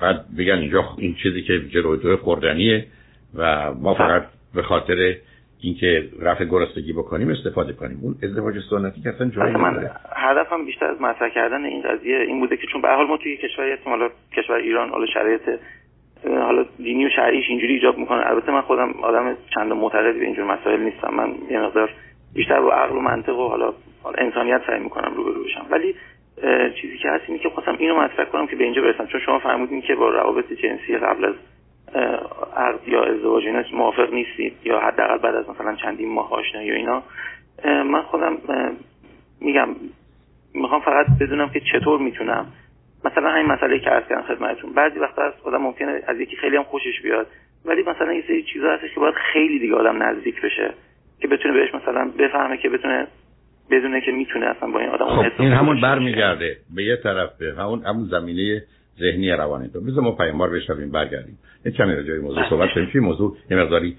بعد 0.00 0.24
بگن 0.38 0.58
اینجا 0.58 0.84
این 0.98 1.14
چیزی 1.14 1.42
که 1.42 1.60
جلوی 1.68 2.16
خوردنیه 2.16 2.86
و 3.34 3.74
ما 3.74 3.94
فقط 3.94 4.26
به 4.54 4.62
خاطر 4.62 5.16
اینکه 5.60 6.08
رفع 6.20 6.44
گرسنگی 6.44 6.92
بکنیم 6.92 7.28
استفاده 7.28 7.72
کنیم. 7.72 7.98
اون 8.02 8.14
ازدواج 8.22 8.54
سنتی 8.70 9.00
که 9.00 9.08
اصلا 9.08 9.30
جایی 9.30 9.54
من 9.54 9.90
هدفم 10.16 10.64
بیشتر 10.66 10.86
از 10.86 11.00
مطرح 11.00 11.28
کردن 11.34 11.64
این 11.64 11.82
قضیه 11.82 12.18
این 12.18 12.40
بوده 12.40 12.56
که 12.56 12.66
چون 12.72 12.82
به 12.82 12.88
حال 12.88 13.06
ما 13.06 13.16
توی 13.16 13.36
کشوری 13.36 13.72
هستیم 13.72 13.88
حالا 13.88 14.08
کشور 14.36 14.56
ایران 14.56 14.90
حالا 14.90 15.06
شرایط 15.06 15.40
حالا 16.24 16.64
دینی 16.76 17.06
و 17.06 17.10
شرعیش 17.10 17.44
اینجوری 17.48 17.74
ایجاب 17.74 17.98
می‌کنه. 17.98 18.26
البته 18.26 18.52
من 18.52 18.60
خودم 18.60 18.92
آدم 19.02 19.36
چند 19.54 19.72
معتقدی 19.72 20.18
به 20.18 20.24
اینجور 20.24 20.44
مسائل 20.44 20.80
نیستم. 20.80 21.14
من 21.14 21.34
یه 21.50 21.60
مقدار 21.60 21.90
بیشتر 22.34 22.60
با 22.60 22.72
عقل 22.72 22.96
و 22.96 23.00
منطق 23.00 23.38
و 23.38 23.48
حالا 23.48 23.72
انسانیت 24.18 24.60
سعی 24.66 24.80
می‌کنم 24.80 25.14
رو 25.14 25.44
بشم. 25.44 25.66
ولی 25.70 25.94
چیزی 26.80 26.98
که 26.98 27.08
هست 27.08 27.24
اینه 27.28 27.38
که 27.38 27.48
خواستم 27.48 27.76
اینو 27.78 28.00
مطرح 28.00 28.24
کنم 28.24 28.46
که 28.46 28.56
به 28.56 28.64
اینجا 28.64 28.82
برسم. 28.82 29.06
چون 29.06 29.20
شما 29.20 29.38
فرمودین 29.38 29.82
که 29.82 29.94
با 29.94 30.08
روابط 30.08 30.52
جنسی 30.52 30.96
قبل 30.96 31.24
از 31.24 31.34
عقد 32.56 32.88
یا 32.88 33.04
ازدواج 33.04 33.46
اینا 33.46 33.62
موافق 33.72 34.12
نیستید 34.12 34.52
یا 34.64 34.80
حداقل 34.80 35.18
بعد 35.18 35.34
از 35.34 35.50
مثلا 35.50 35.74
چندین 35.74 36.08
ماه 36.08 36.32
آشنایی 36.32 36.70
و 36.70 36.74
اینا. 36.74 37.02
من 37.64 38.02
خودم 38.02 38.38
میگم 39.40 39.68
می‌خوام 40.54 40.80
فقط 40.80 41.06
بدونم 41.20 41.50
که 41.50 41.60
چطور 41.60 42.00
می‌تونم 42.00 42.46
مثلا 43.04 43.34
این 43.34 43.46
مسئله 43.46 43.78
که 43.78 43.90
عرض 43.90 44.08
کردم 44.08 44.22
خدمتتون. 44.22 44.72
بعضی 44.72 44.98
وقتا 44.98 45.22
از 45.22 45.32
خودم 45.42 45.62
ممکنه 45.62 46.02
از 46.06 46.20
یکی 46.20 46.36
خیلی 46.36 46.56
هم 46.56 46.62
خوشش 46.62 47.00
بیاد. 47.02 47.26
ولی 47.64 47.82
مثلا 47.82 48.12
یه 48.12 48.24
سری 48.26 48.42
چیزا 48.42 48.72
هستش 48.72 48.94
که 48.94 49.00
باید 49.00 49.14
خیلی 49.32 49.58
دیگه 49.58 49.74
آدم 49.74 50.02
نزدیک 50.02 50.40
بشه 50.42 50.74
که 51.20 51.28
بتونه 51.28 51.54
بهش 51.54 51.74
مثلا 51.74 52.10
بفهمه 52.18 52.56
که 52.56 52.68
بتونه 52.68 53.06
بدونه 53.70 54.00
که 54.00 54.12
می‌تونه 54.12 54.46
اصلا 54.46 54.68
با 54.70 54.80
این 54.80 54.88
آدم 54.88 55.06
خب 55.06 55.42
این 55.42 55.52
همون 55.52 55.80
برمیگرده 55.80 56.56
به 56.76 56.84
یه 56.84 56.96
طرف 56.96 57.30
به 57.38 57.54
همون 57.58 57.82
همون 57.82 58.04
زمینه 58.04 58.62
ذهنی 58.98 59.30
روانی 59.30 59.68
تو. 59.68 59.80
بذار 59.80 60.04
ما 60.04 60.12
پیاموار 60.12 60.50
بشنویم 60.50 60.90
برگردیم. 60.90 61.38
یه 61.64 61.72
کمی 61.72 62.04
جای 62.04 62.18
موضوع 62.18 62.50
صحبت 62.50 62.70
کنیم. 62.74 62.90
چی 62.92 62.98
موضوع؟ 62.98 63.36
یه 63.50 63.56
مقداری 63.56 63.96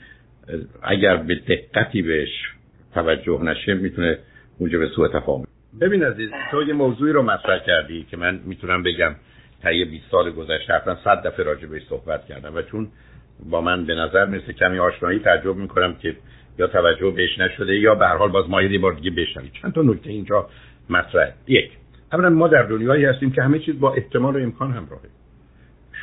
اگر 0.84 1.16
به 1.16 1.36
دقتی 1.36 2.02
بهش 2.02 2.30
توجه 2.94 3.44
نشه 3.44 3.74
می‌تونه 3.74 4.18
موجب 4.60 4.86
سوء 4.86 5.08
تفاهم 5.08 5.46
ببین 5.82 6.04
عزیز 6.04 6.30
تو 6.52 6.64
یه 6.64 6.74
موضوعی 6.74 7.14
رو 7.14 7.22
مطرح 7.24 7.60
کردی 7.60 8.04
که 8.04 8.18
من 8.18 8.40
می‌تونم 8.46 8.84
بگم 8.84 9.16
طی 9.64 9.86
20 9.86 10.12
سال 10.12 10.32
گذشته 10.32 10.74
حتما 10.74 10.96
100 11.04 11.28
دفعه 11.28 11.46
راجع 11.46 11.68
بهش 11.68 11.84
صحبت 11.90 12.26
کردم 12.26 12.56
و 12.56 12.62
چون 12.62 12.88
با 13.50 13.62
من 13.62 13.86
به 13.86 13.96
نظر 13.96 14.26
مثل 14.26 14.52
کمی 14.52 14.80
آشنایی 14.80 15.20
تعجب 15.20 15.56
می‌کنم 15.56 15.96
که 15.96 16.16
یا 16.60 16.68
توجه 16.68 17.10
بهش 17.10 17.40
نشده 17.40 17.76
یا 17.76 17.96
به 17.96 18.08
هر 18.08 18.18
حال 18.18 18.30
باز 18.30 18.50
ما 18.50 18.62
یه 18.62 18.80
بار 18.80 18.94
دیگه 18.94 19.12
بشنوید 19.12 19.52
چند 19.62 19.74
تا 19.74 19.82
نکته 19.82 20.10
اینجا 20.10 20.50
مطرح. 20.90 21.34
یک 21.48 21.72
اولا 22.14 22.30
ما 22.30 22.48
در 22.48 22.64
دنیایی 22.64 23.06
هستیم 23.06 23.32
که 23.32 23.42
همه 23.42 23.60
چیز 23.60 23.80
با 23.80 23.94
احتمال 23.94 24.36
و 24.36 24.40
امکان 24.40 24.72
همراهه. 24.72 25.10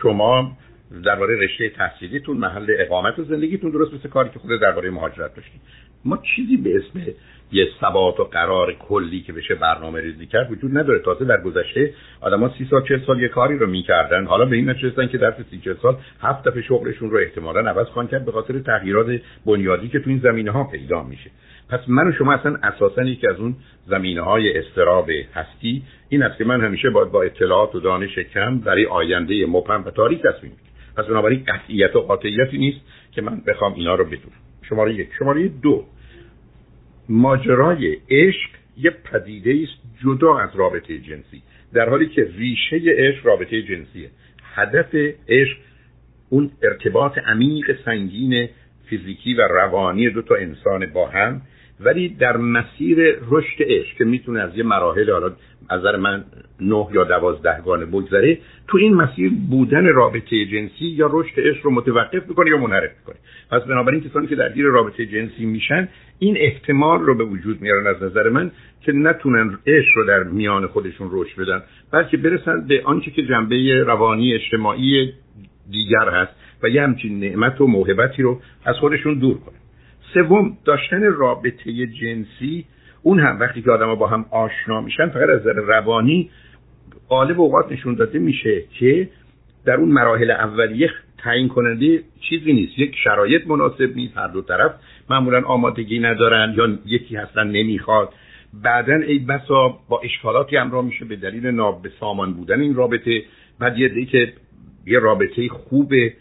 شما 0.03 0.57
درباره 1.05 1.37
رشته 1.37 1.69
تحصیلیتون 1.69 2.37
محل 2.37 2.67
اقامت 2.79 3.19
و 3.19 3.25
زندگیتون 3.25 3.71
درست 3.71 3.95
مثل 3.95 4.09
کاری 4.09 4.31
که 4.31 4.39
خود 4.39 4.61
درباره 4.61 4.91
مهاجرت 4.91 5.35
داشتید. 5.35 5.61
ما 6.05 6.23
چیزی 6.37 6.57
به 6.57 6.77
اسم 6.77 7.13
یه 7.53 7.69
ثبات 7.81 8.21
و 8.21 8.25
قرار 8.25 8.73
کلی 8.73 9.21
که 9.21 9.33
بشه 9.33 9.55
برنامه 9.55 10.01
ریزی 10.01 10.27
کرد 10.27 10.53
وجود 10.53 10.79
نداره. 10.79 10.99
تازه 10.99 11.25
در 11.25 11.41
گذشته 11.41 11.95
آدما 12.21 12.51
سی 12.59 12.67
سال 12.71 12.83
چه 12.89 13.03
سال 13.07 13.21
یه 13.21 13.29
کاری 13.29 13.59
رو 13.59 13.67
می‌کردن. 13.67 14.27
حالا 14.27 14.45
به 14.45 14.57
این 14.57 14.71
نتیجه 14.71 15.07
که 15.07 15.19
در 15.19 15.35
سی 15.51 15.61
چه 15.65 15.75
سال 15.83 15.97
هفت 16.21 16.49
دفعه 16.49 16.63
شغلشون 16.63 17.11
رو 17.11 17.19
احتمالا 17.19 17.71
عوض 17.71 17.87
خواهند 17.87 18.11
کرد 18.11 18.25
به 18.25 18.33
خاطر 18.33 18.59
تغییرات 18.59 19.21
بنیادی 19.47 19.89
که 19.89 20.01
تو 20.01 20.11
این 20.11 20.19
زمینه 20.19 20.51
ها 20.51 20.65
پیدا 20.65 21.03
میشه. 21.03 21.31
پس 21.69 21.81
من 21.89 22.09
و 22.09 22.13
شما 22.13 22.33
اصلا 22.33 22.59
اساسا 22.63 23.03
یکی 23.03 23.27
از 23.27 23.37
اون 23.37 23.57
زمینه 23.87 24.21
های 24.21 24.59
استراب 24.59 25.11
هستی. 25.35 25.83
این 26.09 26.23
است 26.23 26.39
که 26.39 26.45
من 26.45 26.61
همیشه 26.61 26.91
باید 26.91 27.11
با 27.11 27.23
اطلاعات 27.23 27.75
و 27.75 27.81
دانش 27.81 28.19
کم 28.19 28.59
برای 28.59 28.87
آینده 28.87 29.47
مبهم 29.47 29.85
و 29.85 29.91
تاریک 29.91 30.23
تصمیم 30.23 30.53
پس 31.01 31.07
بنابراین 31.07 31.45
قطعیت 31.45 31.97
و 31.97 32.01
قاطعیتی 32.01 32.59
نیست 32.59 32.81
که 33.13 33.23
من 33.23 33.41
بخوام 33.47 33.75
اینا 33.75 33.95
رو 33.95 34.05
بدونم. 34.05 34.41
شماره 34.63 34.95
یک. 34.95 35.09
شماره 35.19 35.49
دو. 35.49 35.85
ماجرای 37.09 37.97
عشق 38.11 38.51
یه 38.77 38.91
پدیده 38.91 39.63
است 39.63 40.03
جدا 40.05 40.39
از 40.39 40.57
رابطه 40.57 40.99
جنسی. 40.99 41.43
در 41.75 41.89
حالی 41.89 42.07
که 42.07 42.29
ریشه 42.37 42.81
عشق 42.87 43.27
رابطه 43.27 43.63
جنسیه. 43.63 44.11
هدف 44.55 44.95
عشق 45.29 45.57
اون 46.29 46.51
ارتباط 46.63 47.19
عمیق 47.19 47.85
سنگین 47.85 48.49
فیزیکی 48.87 49.35
و 49.35 49.41
روانی 49.41 50.11
دو 50.11 50.23
تا 50.23 50.35
انسان 50.35 50.87
با 50.87 51.09
هم 51.09 51.43
ولی 51.85 52.09
در 52.09 52.37
مسیر 52.37 52.99
رشد 53.31 53.57
عشق 53.61 53.97
که 53.97 54.05
می‌تونه 54.05 54.41
از 54.41 54.57
یه 54.57 54.63
مراحل 54.65 55.11
حالا 55.11 55.33
از 55.69 55.81
نظر 55.81 55.97
من 55.97 56.25
نه 56.61 56.87
یا 56.93 57.05
دوازده 57.05 57.63
گانه 57.65 57.87
بگذره 57.87 58.39
تو 58.69 58.79
این 58.79 58.95
مسیر 58.95 59.33
بودن 59.51 59.87
رابطه 59.87 60.47
جنسی 60.47 60.85
یا 60.85 61.09
رشد 61.13 61.41
عشق 61.41 61.65
رو 61.65 61.71
متوقف 61.71 62.29
می‌کنه 62.29 62.51
یا 62.51 62.57
منحرف 62.57 62.91
می‌کنه. 62.99 63.17
پس 63.51 63.63
بنابراین 63.63 64.01
کسانی 64.01 64.27
که 64.27 64.37
درگیر 64.37 64.65
رابطه 64.65 65.07
جنسی 65.07 65.47
میشن 65.47 65.89
این 66.19 66.37
احتمال 66.39 67.01
رو 67.01 67.15
به 67.15 67.25
وجود 67.25 67.61
میارن 67.61 67.87
از 67.87 68.03
نظر 68.03 68.29
من 68.29 68.51
که 68.81 68.93
نتونن 68.93 69.59
عشق 69.67 69.97
رو 69.97 70.05
در 70.05 70.23
میان 70.23 70.67
خودشون 70.67 71.09
رشد 71.13 71.41
بدن 71.41 71.63
بلکه 71.93 72.17
برسن 72.17 72.67
به 72.67 72.83
آنچه 72.85 73.11
که 73.11 73.23
جنبه 73.23 73.83
روانی 73.87 74.35
اجتماعی 74.35 75.13
دیگر 75.71 76.09
هست 76.09 76.33
و 76.63 76.69
یه 76.69 76.83
همچین 76.83 77.21
نعمت 77.21 77.61
و 77.61 77.67
موهبتی 77.67 78.23
رو 78.23 78.41
از 78.65 78.77
خودشون 78.77 79.19
دور 79.19 79.39
کنن. 79.39 79.60
سوم 80.15 80.57
داشتن 80.65 81.03
رابطه 81.03 81.87
جنسی. 81.87 82.65
اون 83.03 83.21
هم 83.21 83.41
وقتی 83.41 83.63
که 83.63 83.71
آدم 83.71 83.95
با 83.95 84.07
هم 84.07 84.27
آشنا 84.31 84.81
میشن 84.81 85.09
فقط 85.09 85.29
از 85.29 85.41
نظر 85.41 85.53
روانی 85.53 86.31
غالب 87.09 87.41
اوقات 87.41 87.73
نشون 87.73 87.95
داده 87.95 88.19
میشه 88.19 88.63
که 88.79 89.09
در 89.65 89.75
اون 89.75 89.89
مراحل 89.89 90.31
اولیه 90.31 90.91
تعیین 91.19 91.49
کننده 91.49 92.03
چیزی 92.21 92.53
نیست. 92.53 92.79
یک 92.79 92.97
شرایط 93.05 93.47
مناسب 93.47 93.97
نیست 93.97 94.17
هر 94.17 94.29
دو 94.29 94.43
طرف 94.43 94.73
معمولا 95.11 95.43
آمادگی 95.43 95.99
ندارن 95.99 96.55
یا 96.57 96.79
یکی 96.87 97.17
هستن 97.17 97.47
نمی‌خواد. 97.47 98.13
بعدا 98.55 98.95
ای 98.95 99.19
بسا 99.19 99.79
با 99.89 100.01
اشکالاتی 100.05 100.57
همراه 100.57 100.85
میشه 100.85 101.05
به 101.05 101.17
دلیل 101.17 101.47
ناب 101.47 101.87
سامان 102.01 102.33
بودن 102.33 102.61
این 102.61 102.75
رابطه. 102.75 103.23
بعد 103.59 103.79
یه 103.79 104.05
که 104.05 104.33
یه 104.87 104.99
رابطه 104.99 105.49
خوبه 105.49 106.13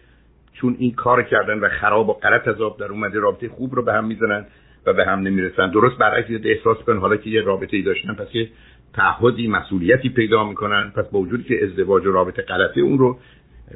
چون 0.61 0.75
این 0.79 0.91
کار 0.91 1.23
کردن 1.23 1.59
و 1.59 1.69
خراب 1.69 2.09
و 2.09 2.13
غلط 2.13 2.47
از 2.47 2.61
آب 2.61 2.79
در 2.79 2.85
اومده 2.85 3.19
رابطه 3.19 3.49
خوب 3.49 3.75
رو 3.75 3.83
به 3.83 3.93
هم 3.93 4.05
می‌زنن 4.05 4.45
و 4.85 4.93
به 4.93 5.05
هم 5.05 5.19
نمی‌رسن. 5.19 5.71
درست 5.71 5.97
برعکس 5.97 6.29
احساس 6.45 6.77
کن 6.77 6.97
حالا 6.97 7.17
که 7.17 7.29
یه 7.29 7.41
رابطه 7.41 7.77
ای 7.77 7.83
داشتن 7.83 8.13
پس 8.13 8.35
یه 8.35 8.49
تعهدی 8.93 9.47
مسئولیتی 9.47 10.09
پیدا 10.09 10.43
می‌کنن. 10.43 10.91
پس 10.95 11.05
با 11.11 11.19
وجودی 11.19 11.43
که 11.43 11.63
ازدواج 11.63 12.05
و 12.05 12.11
رابطه 12.11 12.41
غلطه 12.41 12.81
اون 12.81 12.97
رو 12.97 13.17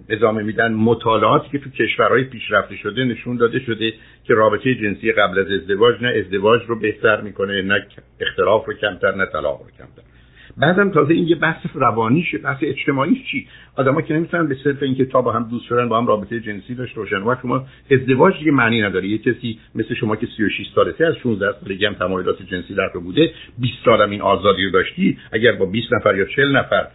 ادامه 0.10 0.44
میدن. 0.44 0.74
مطالعاتی 0.74 1.50
که 1.50 1.60
تو 1.60 1.70
کشورهای 1.70 2.24
پیشرفته 2.24 2.76
شده 2.76 3.04
نشون 3.04 3.38
داده 3.38 3.60
شده 3.60 3.94
که 4.24 4.34
رابطه 4.34 4.76
جنسی 4.76 5.12
قبل 5.12 5.40
از 5.40 5.52
ازدواج 5.52 5.96
نه 6.02 6.10
ازدواج 6.26 6.62
رو 6.68 6.80
بهتر 6.80 7.22
می‌کنه 7.22 7.62
نه 7.62 7.88
اختلاف 8.20 8.66
رو 8.66 8.74
کمتر 8.74 9.16
نه 9.16 9.26
طلاق 9.26 9.62
رو 9.62 9.70
کمتر. 9.78 10.13
بعدم 10.58 10.92
تازه 10.92 11.14
این 11.14 11.28
یه 11.28 11.36
بحث 11.36 11.66
روانیشه 11.74 12.38
بحث 12.38 12.58
اجتماعی 12.62 13.24
چی؟ 13.32 13.48
آدما 13.76 14.02
که 14.02 14.14
نمی‌تونن 14.14 14.48
به 14.48 14.58
صرف 14.64 14.84
اینکه 14.84 15.06
تا 15.06 15.22
با 15.22 15.32
هم 15.32 15.44
دوست 15.44 15.66
شدن 15.66 15.90
با 15.90 15.98
هم 15.98 16.08
رابطه 16.08 16.40
جنسی 16.40 16.76
داشته 16.76 16.96
باشن. 16.96 17.36
شما 17.42 17.66
ازدواج 17.92 18.40
دیگه 18.40 18.52
معنی 18.52 18.82
نداره. 18.82 19.08
یه 19.08 19.18
کسی 19.18 19.60
مثل 19.76 19.94
شما 19.94 20.16
که 20.16 20.28
36 20.38 20.68
سالته 20.76 21.06
از 21.06 21.16
16 21.24 21.46
سالگی 21.60 21.86
هم 21.86 21.94
تمایلات 21.94 22.42
جنسی 22.42 22.76
در 22.76 22.88
بوده 22.88 23.32
20 23.60 23.74
سالم 23.86 24.10
این 24.10 24.22
آزادی 24.22 24.66
رو 24.66 24.72
داشتی 24.72 25.18
اگر 25.32 25.52
با 25.52 25.66
20 25.66 25.94
نفر 25.94 26.16
یا 26.16 26.26
40 26.26 26.58
نفر 26.58 26.88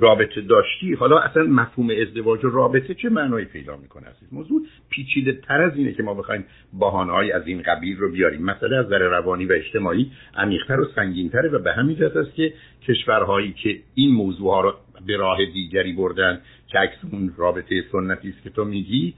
رابطه 0.00 0.40
داشتی. 0.40 0.94
حالا 0.94 1.18
اصلا 1.18 1.42
مفهوم 1.42 1.90
ازدواج 1.90 2.44
و 2.44 2.50
رابطه 2.50 2.94
چه 2.94 3.08
معنایی 3.08 3.44
پیدا 3.44 3.76
می‌کنه 3.76 4.06
عزیز؟ 4.06 4.28
موضوع 4.32 4.62
پیچیده 4.90 5.32
تر 5.32 5.62
از 5.62 5.76
اینه 5.76 5.92
که 5.92 6.02
ما 6.02 6.14
بخوایم 6.14 6.44
بهانه‌ای 6.80 7.32
از 7.32 7.46
این 7.46 7.62
قبیل 7.62 7.98
رو 7.98 8.12
بیاریم. 8.12 8.42
مثلا 8.42 8.78
از 8.78 8.86
نظر 8.86 8.98
روانی 8.98 9.44
و 9.44 9.52
اجتماعی 9.52 10.10
عمیق‌تر 10.36 10.80
و 10.80 10.84
سنگین‌تره 10.94 11.48
و 11.48 11.58
به 11.58 11.72
همین 11.72 11.96
جهت 11.96 12.16
است 12.16 12.34
که 12.34 12.52
کشورهایی 12.88 13.52
که 13.52 13.78
این 13.94 14.14
موضوع 14.14 14.50
ها 14.50 14.60
رو 14.60 14.74
به 15.06 15.16
راه 15.16 15.38
دیگری 15.54 15.92
بردن 15.92 16.40
که 16.68 16.78
اون 17.12 17.34
رابطه 17.36 17.84
سنتی 17.92 18.28
است 18.28 18.42
که 18.42 18.50
تو 18.50 18.64
میگی 18.64 19.14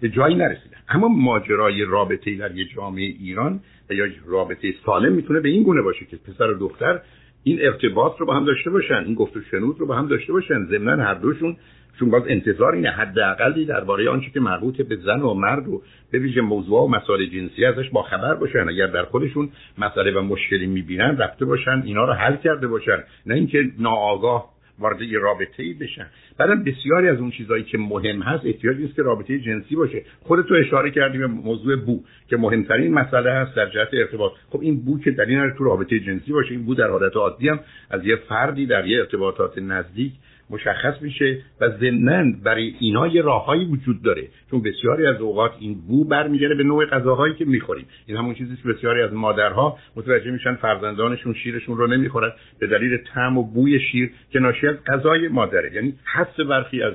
به 0.00 0.08
جایی 0.08 0.34
نرسیدن. 0.34 0.76
اما 0.88 1.08
ماجرای 1.08 1.84
رابطه 1.84 2.36
در 2.36 2.56
یه 2.56 2.64
جامعه 2.76 3.04
ایران 3.04 3.60
و 3.90 3.94
یا 3.94 4.04
رابطه 4.26 4.74
سالم 4.86 5.12
می‌تونه 5.12 5.40
به 5.40 5.48
این 5.48 5.62
گونه 5.62 5.82
باشه 5.82 6.06
که 6.06 6.16
پسر 6.16 6.50
و 6.50 6.58
دختر 6.58 7.00
این 7.42 7.58
ارتباط 7.62 8.12
رو 8.18 8.26
با 8.26 8.34
هم 8.34 8.44
داشته 8.44 8.70
باشن 8.70 9.04
این 9.06 9.14
گفت 9.14 9.36
و 9.36 9.40
شنود 9.50 9.80
رو 9.80 9.86
با 9.86 9.96
هم 9.96 10.08
داشته 10.08 10.32
باشن. 10.32 10.64
ضمن 10.64 11.00
هر 11.00 11.14
دوشون 11.14 11.56
چون 11.98 12.10
باز 12.10 12.22
انتظار 12.26 12.72
اینه 12.72 12.90
حداقلی 12.90 13.64
درباره 13.64 14.10
آنچه 14.10 14.30
که 14.30 14.40
مربوط 14.40 14.80
به 14.80 14.96
زن 14.96 15.20
و 15.20 15.34
مرد 15.34 15.68
و 15.68 15.82
به 16.10 16.18
ویژه 16.18 16.40
موضوع 16.40 16.82
و 16.82 16.88
مسائل 16.88 17.26
جنسی 17.26 17.64
ازش 17.64 17.90
با 17.90 18.02
خبر 18.02 18.34
باشن. 18.34 18.68
اگر 18.68 18.86
در 18.86 19.04
خودشون 19.04 19.48
مسئله 19.78 20.18
و 20.18 20.22
مشکلی 20.22 20.66
می‌بینن 20.66 21.16
رفته 21.16 21.44
باشن 21.44 21.82
اینا 21.84 22.04
رو 22.04 22.12
حل 22.12 22.36
کرده 22.36 22.68
باشن. 22.68 23.04
نه 23.26 23.34
اینکه 23.34 23.64
ناآگاه 23.78 24.57
وارد 24.78 25.02
یه 25.02 25.18
رابطه 25.18 25.62
ای 25.62 25.74
بشن. 25.74 26.06
بعدم 26.38 26.64
بسیاری 26.64 27.08
از 27.08 27.18
اون 27.18 27.30
چیزهایی 27.30 27.64
که 27.64 27.78
مهم 27.78 28.22
هست 28.22 28.46
احتیاج 28.46 28.76
نیست 28.76 28.94
که 28.94 29.02
رابطه 29.02 29.38
جنسی 29.38 29.76
باشه. 29.76 30.02
خودتو 30.20 30.54
اشاره 30.54 30.90
کردیم 30.90 31.20
به 31.20 31.26
موضوع 31.26 31.76
بو 31.76 32.02
که 32.28 32.36
مهمترین 32.36 32.94
مسئله 32.94 33.32
هست 33.32 33.56
در 33.56 33.70
جهت 33.70 33.88
ارتباط. 33.92 34.32
خب 34.50 34.60
این 34.60 34.84
بو 34.84 34.98
که 34.98 35.10
در 35.10 35.24
این 35.24 35.50
تو 35.58 35.64
رابطه 35.64 36.00
جنسی 36.00 36.32
باشه. 36.32 36.50
این 36.50 36.64
بو 36.64 36.74
در 36.74 36.90
حالت 36.90 37.16
عادی 37.16 37.48
هم 37.48 37.60
از 37.90 38.06
یه 38.06 38.16
فردی 38.16 38.66
در 38.66 38.86
یه 38.86 38.98
ارتباطات 38.98 39.58
نزدیک 39.58 40.12
مشخص 40.50 41.02
میشه 41.02 41.38
و 41.60 41.68
ضمنا 41.68 42.32
برای 42.44 42.74
اینا 42.80 43.06
یه 43.06 43.22
راههایی 43.22 43.64
وجود 43.64 44.02
داره. 44.02 44.28
چون 44.50 44.62
بسیاری 44.62 45.06
از 45.06 45.20
اوقات 45.20 45.52
این 45.60 45.80
بو 45.88 46.04
برمیگره 46.04 46.54
به 46.54 46.64
نوع 46.64 46.86
غذاهایی 46.86 47.34
که 47.34 47.44
می‌خوریم. 47.44 47.86
این 48.06 48.16
همون 48.16 48.34
چیزی 48.34 48.56
که 48.56 48.68
بسیاری 48.68 49.02
از 49.02 49.12
مادرها 49.12 49.78
متوجه 49.96 50.30
میشن 50.30 50.54
فرزندانشون 50.54 51.34
شیرشون 51.34 51.76
رو 51.76 51.86
نمی‌خورن. 51.86 52.32
به 52.58 52.66
دلیل 52.66 52.98
طعم 53.14 53.38
و 53.38 53.42
بوی 53.42 53.80
شیر 53.80 54.10
که 54.30 54.38
ناشی 54.38 54.66
از 54.66 54.76
غذای 54.84 55.28
مادره. 55.28 55.74
یعنی 55.74 55.94
حس 56.14 56.40
برخی 56.40 56.82
از 56.82 56.94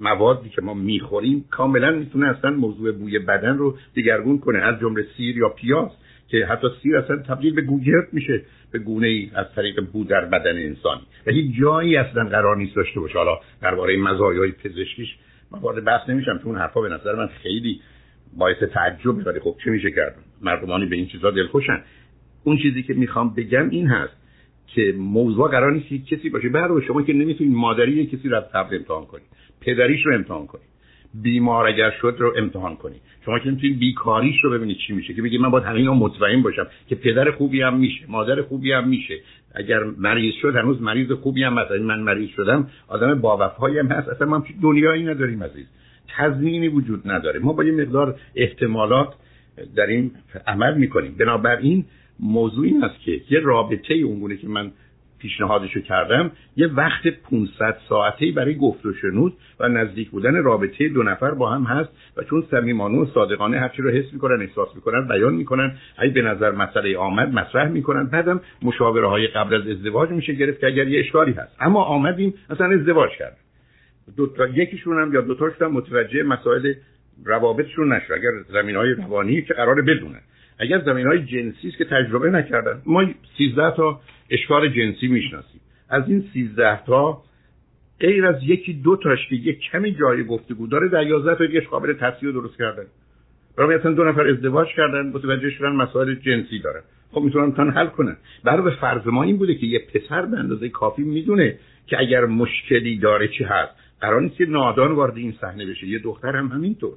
موادی 0.00 0.48
که 0.48 0.62
ما 0.62 0.74
می‌خوریم 0.74 1.44
کاملا 1.50 1.90
می‌تونه 1.90 2.28
اصلا 2.28 2.50
موضوع 2.50 2.92
بوی 2.92 3.18
بدن 3.18 3.58
رو 3.58 3.76
دگرگون 3.96 4.38
کنه. 4.38 4.58
از 4.58 4.80
جمله 4.80 5.06
سیر 5.16 5.36
یا 5.36 5.48
پیاز 5.48 5.90
که 6.28 6.46
حتی 6.46 6.66
سیر 6.82 6.96
اصلا 6.96 7.16
تبدیل 7.16 7.54
به 7.54 7.62
گوگرد 7.62 8.08
میشه 8.12 8.42
به 8.72 8.78
گونه 8.78 9.06
ای 9.06 9.30
از 9.34 9.46
طریق 9.56 9.80
بو 9.92 10.04
در 10.04 10.24
بدن 10.24 10.56
انسانی 10.56 11.02
و 11.26 11.30
هیچ 11.30 11.60
جایی 11.60 11.96
اصلا 11.96 12.24
قرار 12.24 12.56
نیست 12.56 12.76
داشته 12.76 13.00
باشه. 13.00 13.18
حالا 13.18 13.38
درباره 13.62 13.96
مزایای 13.96 14.52
پزشکیش 14.52 15.08
من 15.52 15.58
وارد 15.58 15.84
بحث 15.84 16.08
نمیشم 16.08 16.40
چون 16.42 16.56
حرفا 16.56 16.80
به 16.80 16.88
نظر 16.88 17.14
من 17.14 17.26
خیلی 17.26 17.80
باعث 18.36 18.56
تعجب 18.74 19.26
ولی 19.26 19.40
خب 19.40 19.56
چه 19.64 19.70
میشه 19.70 19.90
کرد؟ 19.90 20.16
مردمانی 20.42 20.86
به 20.86 20.96
این 20.96 21.06
چیزا 21.06 21.30
دلخوشن. 21.30 21.82
اون 22.44 22.56
چیزی 22.56 22.82
که 22.82 22.94
می‌خوام 22.94 23.34
بگم 23.34 23.70
این 23.70 23.86
هست 23.86 24.12
که 24.66 24.94
موضوع 24.98 25.50
قرار 25.50 25.72
نیست 25.72 26.06
کسی 26.06 26.30
باشه. 26.30 26.48
برای 26.48 26.82
شما 26.86 27.02
که 27.02 27.12
نمی‌تونید 27.12 27.52
مادری 27.52 28.06
کسی 28.06 28.28
رو 28.28 28.36
از 28.36 28.44
قبل 28.54 28.76
امتحان 28.76 29.06
کنید. 29.06 29.26
پدریش 29.60 30.06
رو 30.06 30.14
امتحان 30.14 30.46
کنید. 30.46 30.77
بیمار 31.14 31.66
اگر 31.66 31.90
شد 32.00 32.16
رو 32.18 32.34
امتحان 32.36 32.76
کنید 32.76 33.00
شما 33.24 33.38
که 33.38 33.50
می‌تونید 33.50 33.78
بیکاریش 33.78 34.44
رو 34.44 34.50
ببینید 34.50 34.76
چی 34.76 34.92
میشه 34.92 35.14
که 35.14 35.22
بگید 35.22 35.40
من 35.40 35.50
باید 35.50 35.64
همه 35.64 35.90
مطمئن 35.90 36.42
باشم 36.42 36.66
که 36.88 36.94
پدر 36.94 37.30
خوبی 37.30 37.62
هم 37.62 37.76
میشه 37.76 38.04
مادر 38.08 38.42
خوبی 38.42 38.72
هم 38.72 38.88
میشه. 38.88 39.14
اگر 39.54 39.84
مریض 39.98 40.34
شد 40.42 40.56
هنوز 40.56 40.82
مریض 40.82 41.12
خوبی 41.12 41.42
هم 41.42 41.54
مثلا 41.54 41.78
من 41.78 42.00
مریض 42.00 42.28
شدم 42.28 42.70
آدم 42.88 43.20
با 43.20 43.36
هم 43.62 43.86
هست. 43.86 44.08
اصلا 44.08 44.26
ما 44.26 44.44
دنیایی 44.62 45.04
نداریم 45.04 45.42
عزیز. 45.42 45.66
تضمینی 46.08 46.68
وجود 46.68 47.10
نداره. 47.10 47.40
ما 47.40 47.52
با 47.52 47.64
یه 47.64 47.72
مقدار 47.72 48.14
احتمالات 48.34 49.14
در 49.76 49.86
این 49.86 50.10
عمل 50.46 50.78
می‌کنیم. 50.78 51.14
بنابراین 51.18 51.84
موضوع 52.20 52.64
این 52.64 52.84
است 52.84 53.00
که 53.00 53.20
یه 53.30 53.40
رابطه 53.40 53.94
اونگونه 53.94 54.36
که 54.36 54.48
من 54.48 54.70
پیشنهادشو 55.18 55.80
کردم 55.80 56.30
یه 56.56 56.66
وقت 56.66 57.08
500 57.08 57.76
ساعته 57.88 58.32
برای 58.36 58.54
گفت 58.54 58.86
و 58.86 58.92
شنود 58.92 59.36
و 59.60 59.68
نزدیک 59.68 60.10
بودن 60.10 60.42
رابطه 60.42 60.88
دو 60.88 61.02
نفر 61.02 61.30
با 61.30 61.50
هم 61.50 61.62
هست 61.62 61.88
و 62.16 62.22
چون 62.22 62.44
صمیمانه 62.50 62.98
و 62.98 63.06
صادقانه 63.14 63.60
هرچی 63.60 63.82
رو 63.82 63.90
حس 63.90 64.12
می‌کنن 64.12 64.42
احساس 64.42 64.68
می‌کنن 64.74 65.08
بیان 65.08 65.34
می‌کنن 65.34 65.72
اگه 65.98 66.12
به 66.12 66.22
نظر 66.22 66.50
مسئله 66.50 66.98
آمد 66.98 67.34
مطرح 67.34 67.68
می‌کنن 67.68 68.06
بعدم 68.06 68.40
مشاوره 68.62 69.08
های 69.08 69.26
قبل 69.26 69.54
از 69.54 69.68
ازدواج 69.68 70.10
میشه 70.10 70.32
گرفت 70.32 70.60
که 70.60 70.66
اگر 70.66 70.88
یه 70.88 71.00
اشکالی 71.00 71.32
هست. 71.32 71.56
اما 71.60 71.84
آمدیم 71.84 72.34
مثلا 72.50 72.66
ازدواج 72.66 73.10
کرد 73.10 73.36
دو 74.16 74.26
تا 74.26 74.46
یکیشون 74.46 75.02
هم 75.02 75.14
یا 75.14 75.20
دو 75.20 75.34
تاشون 75.34 75.68
متوجه 75.68 76.22
مسائل 76.22 76.74
روابطشون 77.24 77.92
نشه 77.92 78.14
اگر 78.14 78.30
زمین 78.52 78.76
های 78.76 78.90
روانی 78.90 79.42
که 79.42 79.54
قرار 79.54 79.82
بدونن. 79.82 80.20
اگر 80.58 80.80
زمین 80.80 81.26
جنسی 81.26 81.68
است 81.68 81.78
که 81.78 81.84
تجربه 81.84 82.30
نکردن. 82.30 82.82
ما 82.86 83.06
13 83.38 83.76
تا 83.76 84.00
اشکال 84.30 84.68
جنسی 84.68 85.08
می‌شناسیم. 85.08 85.60
از 85.88 86.08
این 86.08 86.24
13 86.34 86.84
تا 86.86 87.22
غیر 88.00 88.26
از 88.26 88.42
یکی 88.42 88.72
دو 88.72 88.96
تاش 88.96 89.28
که 89.28 89.36
یک 89.36 89.60
کمی 89.60 89.94
جای 89.94 90.24
گفتگو 90.24 90.66
داره 90.66 90.88
در 90.88 91.06
11 91.06 91.34
تا 91.34 91.70
قابل 91.70 91.92
تصحیح 91.92 92.32
درست 92.32 92.58
کردن. 92.58 92.84
برای 93.56 93.76
مثلا 93.76 93.92
دو 93.92 94.04
نفر 94.04 94.26
ازدواج 94.26 94.68
کردن 94.76 95.06
متوجه 95.06 95.50
شدن 95.50 95.72
مسائل 95.72 96.14
جنسی 96.14 96.58
دارن. 96.58 96.80
خب 97.12 97.20
می‌تونن 97.20 97.52
تن 97.52 97.70
حل 97.70 97.86
کنن. 97.86 98.16
برای 98.44 98.62
به 98.62 98.70
فرض 98.70 99.06
ما 99.06 99.22
این 99.22 99.36
بوده 99.36 99.54
که 99.54 99.66
یه 99.66 99.78
پسر 99.94 100.26
به 100.26 100.38
اندازه 100.38 100.68
کافی 100.68 101.02
می‌دونه 101.02 101.58
که 101.86 102.00
اگر 102.00 102.24
مشکلی 102.24 102.98
داره 102.98 103.28
چی 103.28 103.44
هست. 103.44 103.72
قرار 104.00 104.20
نیست 104.22 104.36
که 104.36 104.46
نادان 104.46 104.92
وارد 104.92 105.16
این 105.16 105.34
صحنه 105.40 105.66
بشه. 105.66 105.86
یه 105.86 105.98
دختر 105.98 106.36
هم 106.36 106.48
همینطور. 106.48 106.92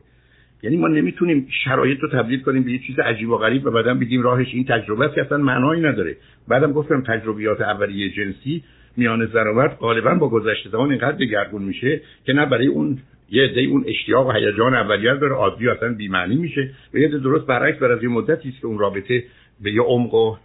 یعنی 0.63 0.77
ما 0.77 0.87
نمی‌تونیم 0.87 1.47
شرایط 1.63 1.99
رو 1.99 2.09
تبدیل 2.09 2.41
کنیم 2.41 2.63
به 2.63 2.71
یه 2.71 2.79
چیز 2.87 2.99
عجیب 2.99 3.29
و 3.29 3.37
غریب 3.37 3.65
و 3.65 3.71
بعدم 3.71 3.99
بگیم 3.99 4.21
راهش 4.21 4.47
این 4.53 4.65
تجربه 4.65 5.05
است 5.05 5.15
که 5.15 5.21
اصلا 5.21 5.37
معنایی 5.37 5.81
نداره. 5.81 6.15
بعدم 6.47 6.73
گفتم 6.73 7.01
تجربیات 7.01 7.61
اولیه 7.61 8.09
جنسی 8.09 8.63
میان 8.97 9.25
زن 9.25 9.47
و 9.47 9.53
مرد 9.53 9.77
غالبا 9.77 10.15
با 10.15 10.29
گذشته 10.29 10.69
زمان 10.69 10.89
اینقدر 10.89 11.17
دگرگون 11.17 11.61
میشه 11.61 12.01
که 12.25 12.33
نه 12.33 12.45
برای 12.45 12.67
اون 12.67 12.97
یه 13.29 13.43
عده 13.43 13.61
اون 13.61 13.83
اشتیاق 13.87 14.27
و 14.27 14.31
هیجان 14.31 14.73
اولیه 14.73 15.15
داره 15.15 15.33
عادی 15.33 15.69
اصلا 15.69 15.93
بی‌معنی 15.93 16.35
میشه. 16.35 16.71
و 16.93 16.97
یه 16.97 17.07
درست 17.07 17.45
برعکس 17.45 17.79
بر 17.79 17.91
از 17.91 18.03
یه 18.03 18.09
مدتی 18.09 18.49
است 18.49 18.61
که 18.61 18.67
اون 18.67 18.79
رابطه 18.79 19.23
به 19.61 19.71
یه 19.71 19.81
عمق 19.81 20.13
و 20.13 20.35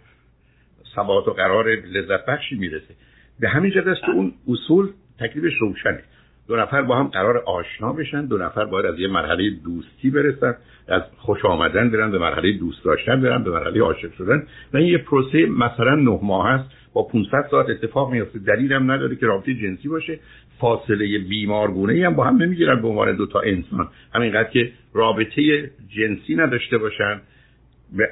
ثبات 0.95 1.27
و 1.27 1.31
قرار 1.31 1.69
لذت 1.69 2.25
بخشی 2.25 2.55
می‌رسه. 2.55 2.95
به 3.39 3.49
همین 3.49 3.71
جهت 3.71 3.87
است 3.87 4.01
که 4.01 4.11
اون 4.11 4.33
اصول 4.47 4.89
تکلیفش 5.19 5.53
روشنه. 5.59 5.99
دو 6.47 6.55
نفر 6.55 6.81
با 6.81 6.95
هم 6.95 7.07
قرار 7.07 7.37
آشنا 7.37 7.93
بشن 7.93 8.25
دو 8.25 8.37
نفر 8.37 8.65
باید 8.65 8.85
از 8.85 8.99
یه 8.99 9.07
مرحله 9.07 9.49
دوستی 9.49 10.09
برسن 10.09 10.55
از 10.87 11.01
خوش 11.17 11.45
آمدن 11.45 11.89
برن 11.89 12.11
به 12.11 12.19
مرحله 12.19 12.51
دوست 12.51 12.85
داشتن 12.85 13.21
برن 13.21 13.43
به 13.43 13.51
مرحله 13.51 13.81
عاشق 13.81 14.13
شدن. 14.17 14.47
و 14.73 14.77
این 14.77 14.87
یه 14.87 14.97
پروسه 14.97 15.45
مثلا 15.45 15.95
نه 15.95 16.19
ماه 16.23 16.49
هست 16.49 16.69
با 16.93 17.03
500 17.03 17.47
ساعت 17.51 17.69
اتفاق 17.69 18.11
میفته 18.11 18.39
دلیل 18.39 18.73
هم 18.73 18.91
نداره 18.91 19.15
که 19.15 19.25
رابطه 19.25 19.53
جنسی 19.53 19.87
باشه. 19.87 20.19
فاصله 20.59 21.19
بیمارگونه 21.19 21.93
ای 21.93 22.03
هم 22.03 22.15
با 22.15 22.23
هم 22.23 22.43
نمی‌گیرن 22.43 22.81
به 22.81 22.87
عنوان 22.87 23.15
دو 23.15 23.25
تا 23.25 23.39
انسان. 23.39 23.87
همینقدر 24.15 24.49
که 24.49 24.71
رابطه 24.93 25.71
جنسی 25.89 26.35
نداشته 26.35 26.77
باشن 26.77 27.21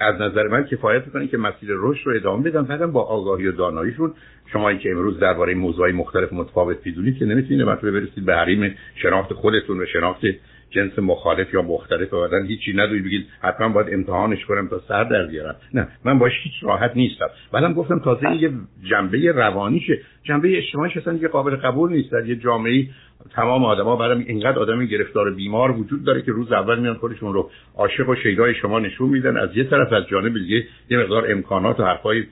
از 0.01 0.21
نظر 0.21 0.47
من 0.47 0.63
کفایت 0.63 1.05
می‌کنه 1.05 1.27
که 1.27 1.37
مسیر 1.37 1.69
رشد 1.71 2.07
رو 2.07 2.15
ادامه 2.15 2.49
بدن 2.49 2.61
بعدم 2.61 2.91
با 2.91 3.03
آگاهی 3.03 3.47
و 3.47 3.51
داناییشون. 3.51 4.13
شما 4.53 4.73
که 4.73 4.91
امروز 4.91 5.19
درباره 5.19 5.53
موضوعی 5.53 5.91
مختلف 5.91 6.33
متفاوت 6.33 6.77
می‌دونید 6.85 7.17
که 7.17 7.25
نمی‌تونید 7.25 7.61
مرتبه 7.61 7.91
برسید 7.91 8.25
به 8.25 8.35
حریم 8.35 8.75
شناخت 8.95 9.33
خودتون 9.33 9.81
و 9.81 9.85
شناخت 9.85 10.21
جنس 10.69 10.99
مخالف 10.99 11.53
یا 11.53 11.61
مختلف 11.61 12.13
و 12.13 12.21
بعدن 12.21 12.45
هیچی 12.45 12.73
ندوید 12.73 13.05
بگید 13.05 13.27
حتما 13.41 13.69
باید 13.69 13.93
امتحانش 13.93 14.45
کنم 14.45 14.67
تا 14.67 14.81
سر 14.87 15.03
در 15.03 15.25
بیارم. 15.25 15.55
نه 15.73 15.87
من 16.05 16.19
باش 16.19 16.31
هیچ 16.43 16.53
راحت 16.61 16.91
نیستم. 16.95 17.27
بعدم 17.51 17.73
گفتم 17.73 17.99
تازه 17.99 18.35
یه 18.35 18.51
جنبه 18.83 19.31
روانیشه. 19.31 19.99
جنبه 20.23 20.57
اجتماعیش 20.57 20.97
اصلا 20.97 21.13
یه 21.13 21.27
قابل 21.27 21.55
قبول 21.55 21.91
نیست. 21.91 22.11
در 22.11 22.25
یه 22.25 22.35
جامعه 22.35 22.87
تمام 23.35 23.65
آدما 23.65 23.95
برام 23.95 24.23
اینقدر 24.27 24.59
آدم 24.59 24.85
گرفتار 24.85 25.33
بیمار 25.33 25.71
وجود 25.71 26.03
داره 26.03 26.21
که 26.21 26.31
روز 26.31 26.51
اول 26.51 26.79
میان 26.79 26.93
خودشون 26.93 27.33
رو 27.33 27.49
عاشق 27.75 28.09
و 28.09 28.15
شیدای 28.15 28.55
شما 28.55 28.79
نشون 28.79 29.09
میدن. 29.09 29.37
از 29.37 29.49
یه 29.55 29.63
طرف 29.63 29.93
از 29.93 30.07
جانب 30.07 30.33
دیگه 30.33 30.63
یه 30.89 30.97
مقدار 30.97 31.31
امکانات 31.31 31.79
و 31.79 31.83
حرفای 31.83 32.23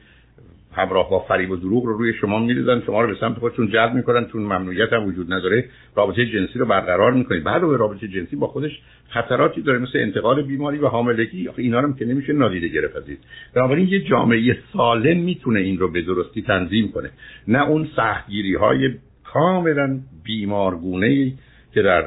همراه 0.76 1.10
با 1.10 1.20
فریب 1.20 1.52
و 1.52 1.56
دروغ 1.56 1.86
رو 1.86 1.98
روی 1.98 2.14
شما 2.14 2.40
میریزن. 2.40 2.82
شما 2.86 3.02
رو 3.02 3.08
به 3.08 3.16
سمت 3.20 3.38
خودشون 3.38 3.68
جلب 3.68 3.94
می‌کنن. 3.94 4.26
چون 4.26 4.42
ممنوعیت 4.42 4.94
هم 4.94 5.06
وجود 5.06 5.34
نداره. 5.34 5.66
رابطه 5.96 6.26
جنسی 6.26 6.60
رو 6.60 6.66
برقرار 6.66 7.14
می‌کنید. 7.14 7.44
بعد 7.44 7.62
به 7.62 7.78
رابطه 7.78 8.08
جنسی 8.08 8.36
با 8.36 8.48
خودش 8.48 8.82
خطراتی 9.10 9.62
داره 9.62 9.80
مثل 9.80 10.00
انتقال 10.00 10.42
بیماری 10.42 10.78
و 10.78 10.88
حاملگی. 10.88 11.50
اینا 11.58 11.82
هم 11.82 11.94
که 11.94 12.06
نمیشه 12.06 12.34
نادیده 12.34 12.68
گرفت 12.68 12.98
عزیز. 12.98 13.18
بنابراین 13.56 13.88
یه 13.88 14.00
جامعه 14.00 14.58
سالم 14.74 15.18
می‌تونه 15.18 15.60
این 15.60 15.78
رو 15.78 15.92
به 15.92 16.02
درستی 16.02 16.42
تنظیم 16.42 16.92
کنه. 16.92 17.10
نه 17.48 17.70
اون 17.70 17.88
سختگیری 17.96 18.56
های 18.56 18.94
کاملا 19.34 20.00
بیمارگونه 20.24 21.34
که 21.74 21.82
در 21.82 22.06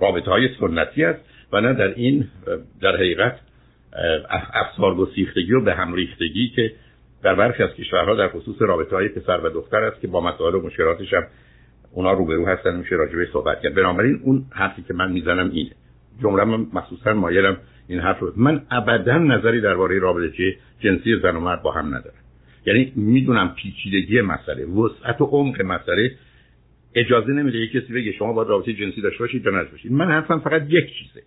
رابطه 0.00 0.30
های 0.30 0.48
سنتی 0.60 1.04
است 1.04 1.20
و 1.52 1.60
نه 1.60 1.74
در 1.74 1.94
این 1.94 2.28
در 2.80 2.96
حقیقت 2.96 3.38
افسار 4.54 4.94
گسیختگی 4.94 5.52
و 5.52 5.60
به 5.60 5.74
هم 5.74 5.94
ریختگی 5.94 6.48
که 6.56 6.72
در 7.22 7.34
برخی 7.34 7.62
از 7.62 7.70
کشورها 7.70 8.14
در 8.14 8.28
خصوص 8.28 8.56
رابطه 8.58 8.96
های 8.96 9.08
پسر 9.08 9.40
و 9.44 9.48
دختر 9.48 9.82
است 9.84 10.00
که 10.00 10.08
با 10.08 10.20
مسائل 10.20 10.54
و 10.54 10.62
مشکلاتش 10.62 11.14
هم 11.14 11.26
اونا 11.92 12.12
روبرو 12.12 12.46
هستن 12.46 12.76
میشه 12.76 12.94
راجبه 12.94 13.28
صحبت 13.32 13.60
کرد. 13.60 13.74
بنابراین 13.74 14.20
اون 14.24 14.44
حرفی 14.50 14.82
که 14.82 14.94
من 14.94 15.12
می‌زنم 15.12 15.50
اینه. 15.50 15.70
جمله 16.22 16.44
من 16.44 16.66
مخصوصا 16.72 17.12
مایلم 17.12 17.56
این 17.88 18.00
حرف 18.00 18.18
رو. 18.18 18.32
من 18.36 18.62
ابدا 18.70 19.18
نظری 19.18 19.60
درباره 19.60 19.98
رابطه 19.98 20.56
جنسی 20.80 21.20
زن 21.22 21.36
و 21.36 21.40
مرد 21.40 21.62
با 21.62 21.72
هم 21.72 21.86
ندارم. 21.86 22.27
یعنی 22.66 22.92
می‌دونم 22.96 23.54
پیچیدگی 23.54 24.20
مسئله 24.20 24.66
وسعت 24.66 25.20
و 25.20 25.24
عمق 25.24 25.62
مسئله. 25.62 26.12
اجازه 26.94 27.32
نمیده 27.32 27.58
یک 27.58 27.72
کسی 27.72 27.92
بگه 27.92 28.12
شما 28.12 28.32
باید 28.32 28.48
رابطه 28.48 28.72
جنسی 28.72 29.00
داشته 29.00 29.18
باشید 29.18 29.42
یا 29.42 29.70
باشید. 29.70 29.92
من 29.92 30.10
حرفم 30.10 30.38
فقط 30.38 30.62
یک 30.68 30.84
چیزه. 30.98 31.22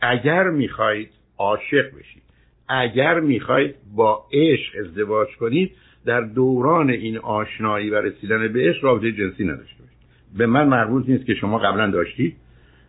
اگر 0.00 0.50
می‌خواید 0.50 1.10
عاشق 1.38 1.88
بشید 1.98 2.22
اگر 2.68 3.20
می‌خواید 3.20 3.74
با 3.96 4.24
عشق 4.32 4.78
ازدواج 4.80 5.28
کنید 5.36 5.70
در 6.06 6.20
دوران 6.20 6.90
این 6.90 7.18
آشنایی 7.18 7.90
و 7.90 7.94
رسیدن 7.94 8.52
به 8.52 8.68
عشق 8.68 8.84
رابطه 8.84 9.12
جنسی 9.12 9.44
نداشته 9.44 9.82
باشید. 9.82 9.98
به 10.38 10.46
من 10.46 10.68
مربوط 10.68 11.08
نیست 11.08 11.26
که 11.26 11.34
شما 11.34 11.58
قبلا 11.58 11.90
داشتید 11.90 12.36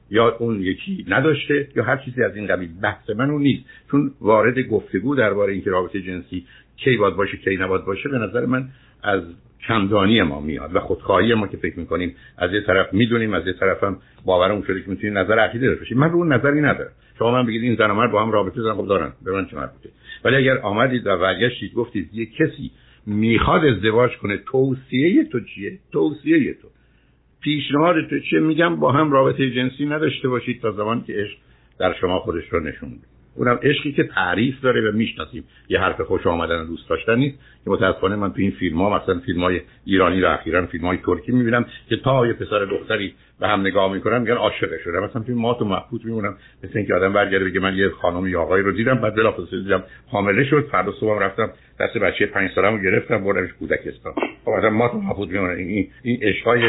یا 0.09 0.35
اون 0.35 0.61
یکی 0.61 1.05
نداشته 1.07 1.67
یا 1.75 1.83
هر 1.83 1.97
چیزی 1.97 2.23
از 2.23 2.35
این 2.35 2.47
قبیل. 2.47 2.69
بحث 2.81 3.09
من 3.09 3.29
اون 3.29 3.41
نیست. 3.41 3.65
چون 3.91 4.11
وارد 4.21 4.59
گفتگو 4.59 5.15
درباره 5.15 5.53
اینکه 5.53 5.69
رابطه 5.69 6.01
جنسی 6.01 6.45
کی 6.77 6.97
باید 6.97 7.15
باشه 7.15 7.37
کی 7.37 7.57
نباید 7.57 7.85
باشه 7.85 8.09
به 8.09 8.17
نظر 8.17 8.45
من 8.45 8.67
از 9.03 9.21
کمدانی 9.67 10.21
ما 10.21 10.41
میاد 10.41 10.75
و 10.75 10.79
خودخواهی 10.79 11.33
ما 11.33 11.47
که 11.47 11.57
فکر 11.57 11.79
می‌کنیم 11.79 12.15
از 12.37 12.53
یه 12.53 12.61
طرف 12.61 12.93
می‌دونیم 12.93 13.33
از 13.33 13.47
یه 13.47 13.53
طرف 13.53 13.83
هم 13.83 13.97
باورمون 14.25 14.63
شده 14.67 14.81
که 14.81 14.89
می‌تونیم 14.89 15.17
نظر 15.17 15.39
عقیده 15.39 15.67
داشته 15.67 15.79
باشیم. 15.79 15.97
من 15.97 16.11
رو 16.11 16.17
اون 16.17 16.33
نظری 16.33 16.61
ندارم. 16.61 16.91
شما 17.19 17.31
من 17.31 17.45
بگید 17.45 17.63
این 17.63 17.75
زن 17.75 17.91
و 17.91 17.93
مرد 17.93 18.11
با 18.11 18.21
هم 18.21 18.31
رابطه 18.31 18.61
دارن 18.61 18.75
خب 18.75 18.87
دارن. 18.87 19.13
به 19.25 19.31
من 19.31 19.45
چه 19.45 19.57
مربوطه؟ 19.57 19.89
ولی 20.23 20.35
اگر 20.35 20.57
آمدید 20.57 21.07
و 21.07 21.17
برگشتید 21.17 21.73
گفتید 21.73 22.09
یه 22.13 22.25
کسی 22.25 22.71
می‌خواد 23.05 23.65
ازدواج 23.65 24.17
کنه 24.17 24.37
توصیه 24.37 25.23
تو 25.23 25.39
چیه؟ 25.39 25.79
توصیه 25.91 26.53
تو. 26.53 26.67
پیشنهاد 27.41 27.95
تو 28.09 28.19
چیه؟ 28.19 28.39
میگم 28.39 28.75
با 28.75 28.91
هم 28.91 29.11
رابطه 29.11 29.51
جنسی 29.51 29.85
نداشته 29.85 30.29
باشید 30.29 30.61
تا 30.61 30.71
زمان 30.71 31.03
که 31.03 31.13
عشق 31.13 31.37
در 31.79 31.93
شما 31.93 32.19
خودش 32.19 32.43
رو 32.49 32.59
نشون 32.59 32.89
بده 32.89 33.14
اونم 33.35 33.59
عشقی 33.63 33.91
که 33.91 34.03
تعریف 34.03 34.61
داره 34.61 34.89
و 34.89 34.91
می‌شناسیم. 34.91 35.43
یه 35.69 35.79
حرف 35.79 36.01
خوش 36.01 36.27
آمدن 36.27 36.61
و 36.61 36.65
دوست 36.65 36.89
داشتن 36.89 37.15
نیست. 37.15 37.37
که 37.65 37.69
متاسفانه 37.71 38.15
من 38.15 38.29
تو 38.29 38.41
این 38.41 38.51
فیلم 38.51 38.81
ها 38.81 38.99
مثلا 38.99 39.19
فیلم 39.19 39.43
های 39.43 39.61
ایرانی 39.85 40.21
رو 40.21 40.33
اخیرا 40.33 40.65
فیلم 40.65 40.85
های 40.85 40.97
ترکی 40.97 41.31
می‌بینم 41.31 41.65
که 41.89 41.97
تا 41.97 42.27
یه 42.27 42.33
پسر 42.33 42.65
دختری 42.65 43.13
به 43.39 43.47
هم 43.47 43.61
نگاه 43.61 43.93
می‌کنن 43.93 44.19
میگن 44.19 44.33
عاشق 44.33 44.69
شده. 44.83 44.99
مثلا 44.99 45.21
توی 45.21 45.35
مات 45.35 45.61
و 45.61 45.65
محبوط 45.65 46.05
میمونم. 46.05 46.37
مثل 46.63 46.77
اینکه 46.77 46.93
آدم 46.93 47.13
برگرده 47.13 47.45
بگه 47.45 47.59
من 47.59 47.75
یه 47.75 47.89
خانم 47.89 48.27
یا 48.27 48.41
آقایی 48.41 48.63
رو 48.63 48.71
دیدم 48.71 48.95
بعد 48.95 49.15
بلافاصله 49.15 49.63
دیدم 49.63 49.83
حامله 50.07 50.43
شد. 50.43 50.67
فردا 50.71 50.91
صبحم 50.91 51.19
رفتم 51.19 51.49
دست 51.79 51.97
بچه 51.97 52.25
5 52.25 52.51
سالمو 52.55 52.77
گرفتم 52.77 53.23
بردمش 53.23 53.49
کودکستان 53.59 54.13
خب 54.45 54.51
آدم 54.51 54.69
مات 54.69 54.93
و 54.93 54.97
محبوط 54.97 55.29
میمونه 55.29 55.53
این 55.53 55.87
این 56.03 56.19
عشقای 56.21 56.61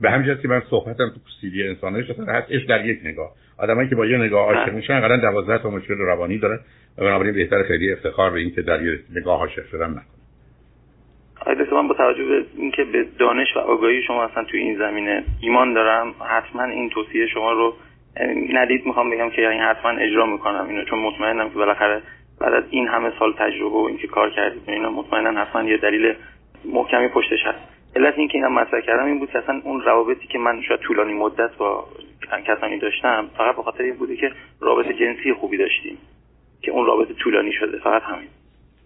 به 0.00 0.10
همین 0.10 0.38
که 0.42 0.48
من 0.48 0.62
صحبتم 0.70 1.08
تو 1.08 1.20
سیدی 1.40 1.62
انسانش 1.62 2.10
اصلا 2.10 2.24
هست 2.24 2.52
عشق 2.52 2.68
در 2.68 2.86
یک 2.86 2.98
نگاه. 3.04 3.32
آدمایی 3.58 3.88
که 3.88 3.94
با 3.94 4.06
یه 4.06 4.18
نگاه 4.18 4.54
عاشق 4.54 4.72
میشن 4.72 5.00
قرار 5.00 5.16
12 5.16 5.62
تا 5.62 5.70
مشکل 5.70 5.98
روانی 5.98 6.38
دارن 6.38 6.60
و 6.98 7.04
بنابراین 7.04 7.34
بهتر 7.34 7.62
خیلی 7.62 7.92
افتخار 7.92 8.30
به 8.30 8.40
اینکه 8.40 8.62
در 8.62 8.82
یه 8.82 9.00
نگاه 9.16 9.40
عاشق 9.40 9.66
شدن 9.70 9.90
نکنه 9.90 10.18
آیده 11.46 11.74
من 11.74 11.88
با 11.88 11.94
توجه 11.94 12.24
به 12.24 12.44
اینکه 12.56 12.84
به 12.84 13.06
دانش 13.18 13.56
و 13.56 13.58
آگاهی 13.58 14.02
شما 14.02 14.24
اصلا 14.24 14.44
توی 14.44 14.60
این 14.60 14.78
زمینه 14.78 15.24
ایمان 15.42 15.74
دارم 15.74 16.14
حتما 16.28 16.64
این 16.64 16.90
توصیه 16.90 17.26
شما 17.26 17.52
رو 17.52 17.74
ندید. 18.52 18.86
می‌خوام 18.86 19.10
بگم 19.10 19.30
که 19.30 19.42
یعنی 19.42 19.58
حتما 19.58 19.90
اجرا 19.90 20.26
می‌کنم 20.26 20.66
اینو 20.68 20.84
چون 20.84 20.98
مطمئنم 20.98 21.48
که 21.48 21.54
بالاخره 21.54 22.02
بعد 22.40 22.52
از 22.54 22.64
این 22.70 22.88
همه 22.88 23.12
سال 23.18 23.32
تجربه 23.38 23.74
و 23.74 23.86
اینکه 23.88 24.06
کار 24.06 24.30
کردید 24.30 24.62
اینا 24.66 24.90
مطمئنا 24.90 25.44
حتما 25.44 25.62
یه 25.62 25.76
دلیل 25.76 26.14
محکمی 26.64 27.08
پشتش 27.08 27.38
هست. 27.44 27.58
علت 27.96 28.18
اینکه 28.18 28.38
اینم 28.38 28.52
مطرح 28.52 28.80
کردم 28.80 29.06
این 29.06 29.18
بود 29.18 29.30
که 29.30 29.38
اصلا 29.38 29.60
اون 29.64 29.80
روابطی 29.80 30.26
که 30.26 30.38
من 30.38 30.62
شاید 30.62 30.80
طولانی 30.80 31.12
مدت 31.12 31.56
با 31.56 31.84
کسانی 32.46 32.78
داشتم 32.78 33.30
فقط 33.36 33.56
به 33.56 33.62
خاطر 33.62 33.82
این 33.82 33.96
بوده 33.96 34.16
که 34.16 34.30
رابطه 34.60 34.94
جنسی 34.94 35.32
خوبی 35.40 35.56
داشتیم 35.56 35.98
که 36.62 36.70
اون 36.70 36.86
رابطه 36.86 37.14
طولانی 37.14 37.52
شده 37.52 37.78
فقط 37.78 38.02
همین. 38.02 38.28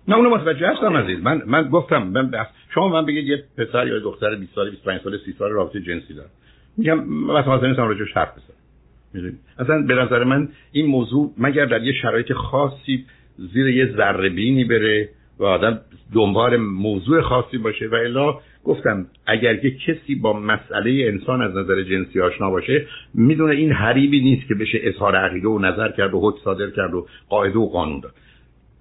نه 0.08 0.16
اونو 0.16 0.30
متوجه 0.30 0.68
هستم 0.68 0.96
عزیز. 0.96 1.22
من 1.22 1.42
من 1.46 1.68
گفتم 1.68 2.02
من 2.02 2.30
شما 2.74 2.88
من 2.88 3.06
بگید 3.06 3.26
یه 3.26 3.44
پسر 3.58 3.86
یا 3.86 3.98
دختر 3.98 4.34
20 4.34 4.54
ساله 4.54 4.70
25 4.70 5.00
ساله 5.00 5.18
30 5.24 5.32
ساله 5.38 5.54
رابطه 5.54 5.80
جنسی 5.80 6.14
داره 6.14 6.28
میگم 6.76 7.04
مثلا 7.08 7.56
مثلا 7.56 7.68
نیستم 7.68 7.88
راجعش 7.88 8.12
حرف 8.12 8.28
بزنم. 8.32 9.38
اصلا 9.58 9.82
به 9.82 9.94
نظر 9.94 10.24
من 10.24 10.48
این 10.72 10.86
موضوع 10.86 11.30
مگر 11.38 11.64
در 11.64 11.82
یه 11.82 11.92
شرایط 11.92 12.32
خاصی 12.32 13.04
زیر 13.36 13.68
یه 13.68 13.86
ذره 13.96 14.28
بینی 14.28 14.64
بره؟ 14.64 15.08
و 15.42 15.44
آدم 15.44 15.80
دنبال 16.14 16.56
موضوع 16.56 17.20
خاصی 17.20 17.58
باشه 17.58 17.88
و 17.88 17.94
الا 17.94 18.40
گفتم 18.64 19.06
اگر 19.26 19.64
یه 19.64 19.76
کسی 19.86 20.14
با 20.14 20.32
مسئله 20.32 21.04
انسان 21.08 21.42
از 21.42 21.56
نظر 21.56 21.82
جنسی 21.82 22.20
آشنا 22.20 22.50
باشه 22.50 22.86
می‌دونه 23.14 23.54
این 23.54 23.72
حریبی 23.72 24.20
نیست 24.20 24.48
که 24.48 24.54
بشه 24.54 24.78
اظهار 24.82 25.16
عقیده 25.16 25.48
و 25.48 25.58
نظر 25.58 25.92
کرد 25.92 26.14
و 26.14 26.20
حد 26.20 26.44
صادر 26.44 26.70
کرد 26.70 26.94
و 26.94 27.06
قاعده 27.28 27.58
و 27.58 27.66
قانون 27.66 28.00
داد. 28.00 28.14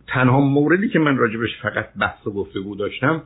تنها 0.08 0.40
موردی 0.40 0.90
که 0.90 1.00
من 1.00 1.18
راجبش 1.18 1.50
فقط 1.62 1.90
بحث 2.02 2.28
و 2.28 2.32
گفتگو 2.32 2.76
داشتم 2.76 3.24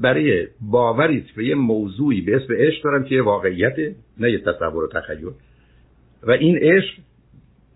برای 0.00 0.46
باوری 0.60 1.24
به 1.36 1.44
یه 1.44 1.54
موضوعی 1.54 2.20
به 2.20 2.36
اسم 2.36 2.54
عشق 2.54 2.84
دارم 2.84 3.04
که 3.04 3.22
واقعیت 3.22 3.76
نه 4.20 4.30
یه 4.32 4.38
تصور 4.38 4.84
و 4.84 4.88
تخیل. 4.88 5.30
و 6.22 6.30
این 6.30 6.58
عشق 6.58 6.94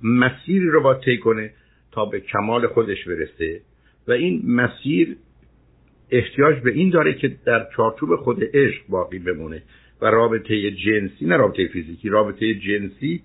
مسیری 0.02 0.68
رو 0.68 0.82
با 0.82 0.94
طی 0.94 1.18
کنه 1.18 1.50
تا 1.92 2.04
به 2.04 2.20
کمال 2.20 2.66
خودش 2.66 3.04
برسه. 3.08 3.60
و 4.08 4.12
این 4.12 4.42
مسیر 4.46 5.16
احتیاج 6.10 6.58
به 6.62 6.72
این 6.72 6.90
داره 6.90 7.14
که 7.14 7.36
در 7.46 7.66
چارچوب 7.76 8.16
خود 8.16 8.44
عشق 8.54 8.82
باقی 8.88 9.18
بمونه 9.18 9.62
و 10.02 10.06
رابطه 10.06 10.70
جنسی 10.70 11.26
نه 11.26 11.36
رابطه 11.36 11.66
فیزیکی 11.66 12.08
رابطه 12.08 12.54
جنسی 12.54 13.22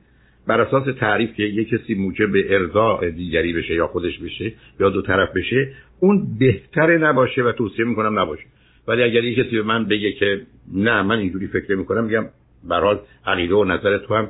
بر 0.47 0.61
اساس 0.61 0.95
تعریف 0.99 1.33
که 1.33 1.43
یک 1.43 1.69
کسی 1.69 1.95
موجب 1.95 2.29
ارضاء 2.49 3.09
دیگری 3.09 3.53
بشه 3.53 3.73
یا 3.73 3.87
خودش 3.87 4.19
بشه 4.19 4.53
یا 4.79 4.89
دو 4.89 5.01
طرف 5.01 5.29
بشه 5.35 5.73
اون 5.99 6.37
بهتره 6.39 6.97
نباشه 6.97 7.43
و 7.43 7.51
توصیه 7.51 7.85
می‌کنم 7.85 8.19
نباشه. 8.19 8.43
ولی 8.87 9.03
اگر 9.03 9.23
یک 9.23 9.37
کسی 9.37 9.55
به 9.55 9.63
من 9.63 9.85
بگه 9.85 10.11
که 10.11 10.41
نه 10.73 11.01
من 11.01 11.19
اینجوری 11.19 11.47
فکر 11.47 11.75
می‌کنم 11.75 12.03
میگم 12.03 12.25
برحال 12.63 12.99
عقیده 13.25 13.55
و 13.55 13.63
نظر 13.63 13.97
تو 13.97 14.15
هم 14.15 14.29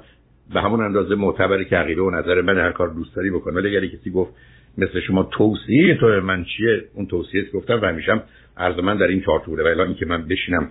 به 0.53 0.61
همون 0.61 0.81
اندازه 0.81 1.15
معتبره 1.15 1.65
که 1.65 1.75
عقیده 1.75 2.01
و 2.01 2.09
نظر 2.09 2.41
من 2.41 2.57
هر 2.57 2.71
کار 2.71 2.87
دوست 2.87 3.15
داری 3.15 3.31
بکن. 3.31 3.53
ولی 3.53 3.77
اگر 3.77 3.87
کسی 3.87 4.11
گفت 4.11 4.33
مثل 4.78 4.99
شما 4.99 5.23
توصیه 5.23 5.95
تو 5.95 6.07
من 6.07 6.43
چیه؟ 6.43 6.84
اون 6.93 7.05
توصیه 7.05 7.45
گفتم 7.53 7.82
و 7.82 7.86
همیشم 7.86 8.23
عرض 8.57 8.80
من 8.80 8.97
در 8.97 9.07
این 9.07 9.21
چارچوبه 9.21 9.63
و 9.63 9.67
الا 9.67 9.93
که 9.93 10.05
من 10.05 10.28
بشینم 10.28 10.69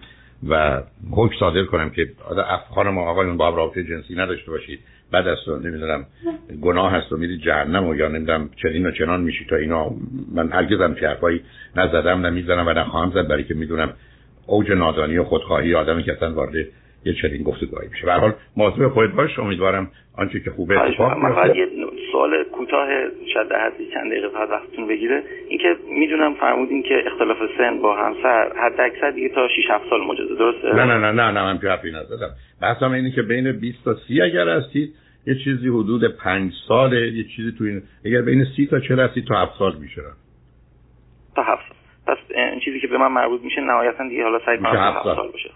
و 0.49 0.83
حکم 1.11 1.35
صادر 1.41 1.65
کنم 1.65 1.91
که 1.91 2.09
خانم 2.75 2.99
آقایون 2.99 3.37
با 3.37 3.49
رابطه 3.49 3.85
جنسی 3.85 4.15
نداشته 4.15 4.51
باشید. 4.51 4.81
بعد 5.13 5.29
از 5.29 5.39
نمی‌دونم 5.65 6.07
گناه 6.63 6.93
هست 6.93 7.13
و 7.13 7.17
میرید 7.17 7.41
جهنم 7.41 7.87
و 7.87 7.95
یا 7.95 8.09
نمی‌دونم 8.09 8.51
چنین 8.63 8.87
و 8.87 8.91
چنان 8.91 9.21
میشی 9.21 9.45
تا 9.45 9.57
اینا. 9.57 9.91
من 10.35 10.53
هرگز 10.53 10.81
هم 10.81 10.97
حرفایی 11.03 11.41
نزدم 11.77 12.27
نمی‌زنم 12.27 12.67
و 12.67 12.71
نخواهم 12.71 13.11
زد 13.11 13.29
برای 13.29 13.45
که 13.45 13.55
می‌دونم 13.55 13.93
اوج 14.47 14.71
نادانی 14.71 15.19
و 15.19 15.25
خودخواهی 15.25 15.75
آدمی 15.75 16.03
که 16.03 16.13
اصلا 16.13 16.35
وارد 16.35 16.55
یه 17.05 17.15
چنین 17.23 17.43
گفتگوهایی 17.43 17.89
میشه. 17.89 18.07
به 18.07 18.13
هر 18.13 18.19
حال 18.19 18.35
موضوع 18.57 18.89
خودت 18.89 19.13
باش. 19.13 19.39
امیدوارم 19.39 19.91
آنچه 20.15 20.41
که 20.41 20.51
خوبه 20.51 20.81
اتفاق 20.81 21.13
بیفته. 21.15 21.59
یه 21.59 21.67
سوال 22.17 22.45
کوتاه 22.45 22.89
شاید 23.35 23.53
حدی 23.53 23.91
چند 23.95 24.11
دقیقه 24.11 24.29
فقط 24.29 24.49
وقتتون 24.51 24.87
بگیره. 24.87 25.23
اینکه 25.49 25.77
می‌دونم 25.89 26.35
فرمودین 26.35 26.83
که 26.83 27.03
اختلاف 27.07 27.37
سن 27.59 27.79
با 27.79 27.97
همسر 27.97 28.53
حد 28.57 28.81
اکثر 28.81 29.11
دیگه 29.11 29.29
تا 29.29 29.49
6 29.49 29.71
7 29.71 29.91
سال 29.91 30.01
مجازه 30.01 30.35
درسته؟ 30.35 30.75
نه 30.75 30.85
نه 30.85 30.99
نه 30.99 31.12
نه 31.12 31.31
نه 31.31 31.43
من 31.45 31.59
حرفی 31.59 31.91
نزدم 31.91 32.31
بحثم 32.62 32.93
اینه 32.93 33.11
که 33.11 33.23
بین 33.23 33.53
20 33.53 33.85
تا 33.85 33.95
30 34.09 34.23
اگر 34.23 34.49
هستید 34.49 34.95
یه 35.27 35.35
چیزی 35.45 35.69
حدود 35.69 36.17
5 36.17 36.53
ساله 36.69 37.12
یه 37.12 37.25
چیزی 37.37 37.53
تو 37.59 37.64
این 37.64 37.83
اگر 38.05 38.23
بین 38.23 38.45
30 38.57 38.67
تا 38.67 38.81
40 38.81 39.01
هستید 39.01 39.27
تا 39.27 39.35
7 39.35 39.59
سال 39.59 39.77
میشه. 39.77 40.03
تا 41.37 41.43
7 41.43 41.62
سال. 41.69 41.77
پس 42.07 42.19
این 42.35 42.61
چیزی 42.61 42.81
که 42.81 42.87
به 42.87 42.99
من 42.99 43.12
مربوط 43.12 43.41
میشه 43.41 43.61
نهایتا 43.61 44.09
دیگه 44.09 44.23
حالا 44.23 44.39
سعی 44.47 44.59
کنم 44.59 44.67
7 44.67 45.05
سال 45.05 45.29
باشه. 45.33 45.51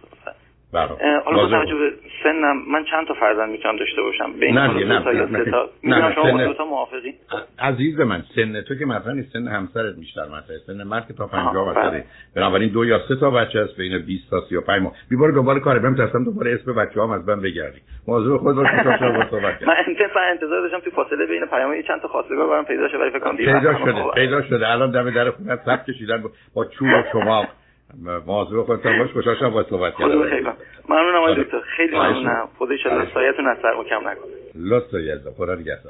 حالا 0.72 1.36
با 1.36 1.48
توجه 1.48 1.74
به 1.74 1.92
سنم 2.22 2.56
من 2.68 2.84
چند 2.84 3.06
تا 3.06 3.14
فرزند 3.14 3.50
می‌تونم 3.50 3.76
داشته 3.76 4.02
باشم؟ 4.02 4.32
بین 4.32 4.58
نه 4.58 4.84
نه 4.84 5.02
تا 5.50 5.68
می‌دونم 5.82 6.12
شما 6.14 6.44
دو 6.44 6.54
تا 6.54 6.64
موافقی؟ 6.64 7.14
عزیز 7.58 8.00
من 8.00 8.22
سن 8.34 8.60
تو 8.60 8.74
که 8.74 8.86
مثلا 8.86 9.12
نیست 9.12 9.32
سن 9.32 9.48
همسرت 9.48 9.96
بیشتر 9.96 10.24
مثلا 10.24 10.58
سن 10.66 10.82
مرد 10.82 11.06
که 11.06 11.14
تا 11.14 11.26
50 11.26 11.74
واسه 11.74 12.04
بنابراین 12.36 12.68
دو 12.72 12.84
یا 12.84 12.98
سه 13.08 13.16
تا 13.20 13.30
بچه 13.30 13.60
هست 13.60 13.76
بین 13.76 13.98
20 13.98 14.30
تا 14.30 14.40
35 14.48 14.82
ماه. 14.82 14.92
بیبار 15.10 15.32
دوباره 15.32 15.60
کار 15.60 15.78
برم 15.78 15.96
ترسم 15.96 16.24
دوباره 16.24 16.54
اسم 16.54 16.74
بچه‌هام 16.74 17.10
از 17.10 17.28
من 17.28 17.40
بگردی 17.40 17.78
موضوع 18.08 18.38
خود 18.38 18.56
رو 18.56 18.66
شما 18.98 19.10
با 19.12 19.30
صحبت 19.30 19.62
من 19.68 19.74
انتظار 19.86 20.22
انتظار 20.30 20.60
داشتم 20.60 20.78
تو 20.78 20.90
فاصله 20.90 21.26
بین 21.26 21.46
پیام 21.46 21.82
چند 21.82 22.00
تا 22.00 22.08
خواستگار 22.08 22.48
برام 22.48 22.64
پیدا 22.64 22.88
شه 22.88 22.98
ولی 22.98 23.10
فکر 23.10 23.18
کنم 23.18 23.36
پیدا 23.36 23.78
شده 23.78 24.04
پیدا 24.14 24.42
شده. 24.42 24.68
الان 24.68 24.90
دم 24.90 25.10
در 25.10 25.30
خونه 25.30 25.56
صف 25.56 25.90
کشیدن 25.90 26.22
با 26.54 26.64
چوب 26.64 26.88
شما 27.12 27.46
موضوع 28.26 28.64
خودتان 28.64 28.98
باش 28.98 29.12
خوشحال 29.12 29.50
با 29.50 29.62
صحبت 29.62 29.94
کردم. 29.98 30.56
ممنونم 30.88 31.16
آقای 31.16 31.44
دکتر. 31.44 31.60
خیلی 31.60 31.96
ممنونم. 31.96 32.48
خدا 32.58 32.74
ان 32.90 33.06
سایتون 33.14 33.46
از 33.46 33.56
سر 33.62 33.74
کم 33.88 34.08
نکنه. 34.08 34.24
لطف 34.54 34.94
خدا 35.36 35.54
نگهدار. 35.54 35.80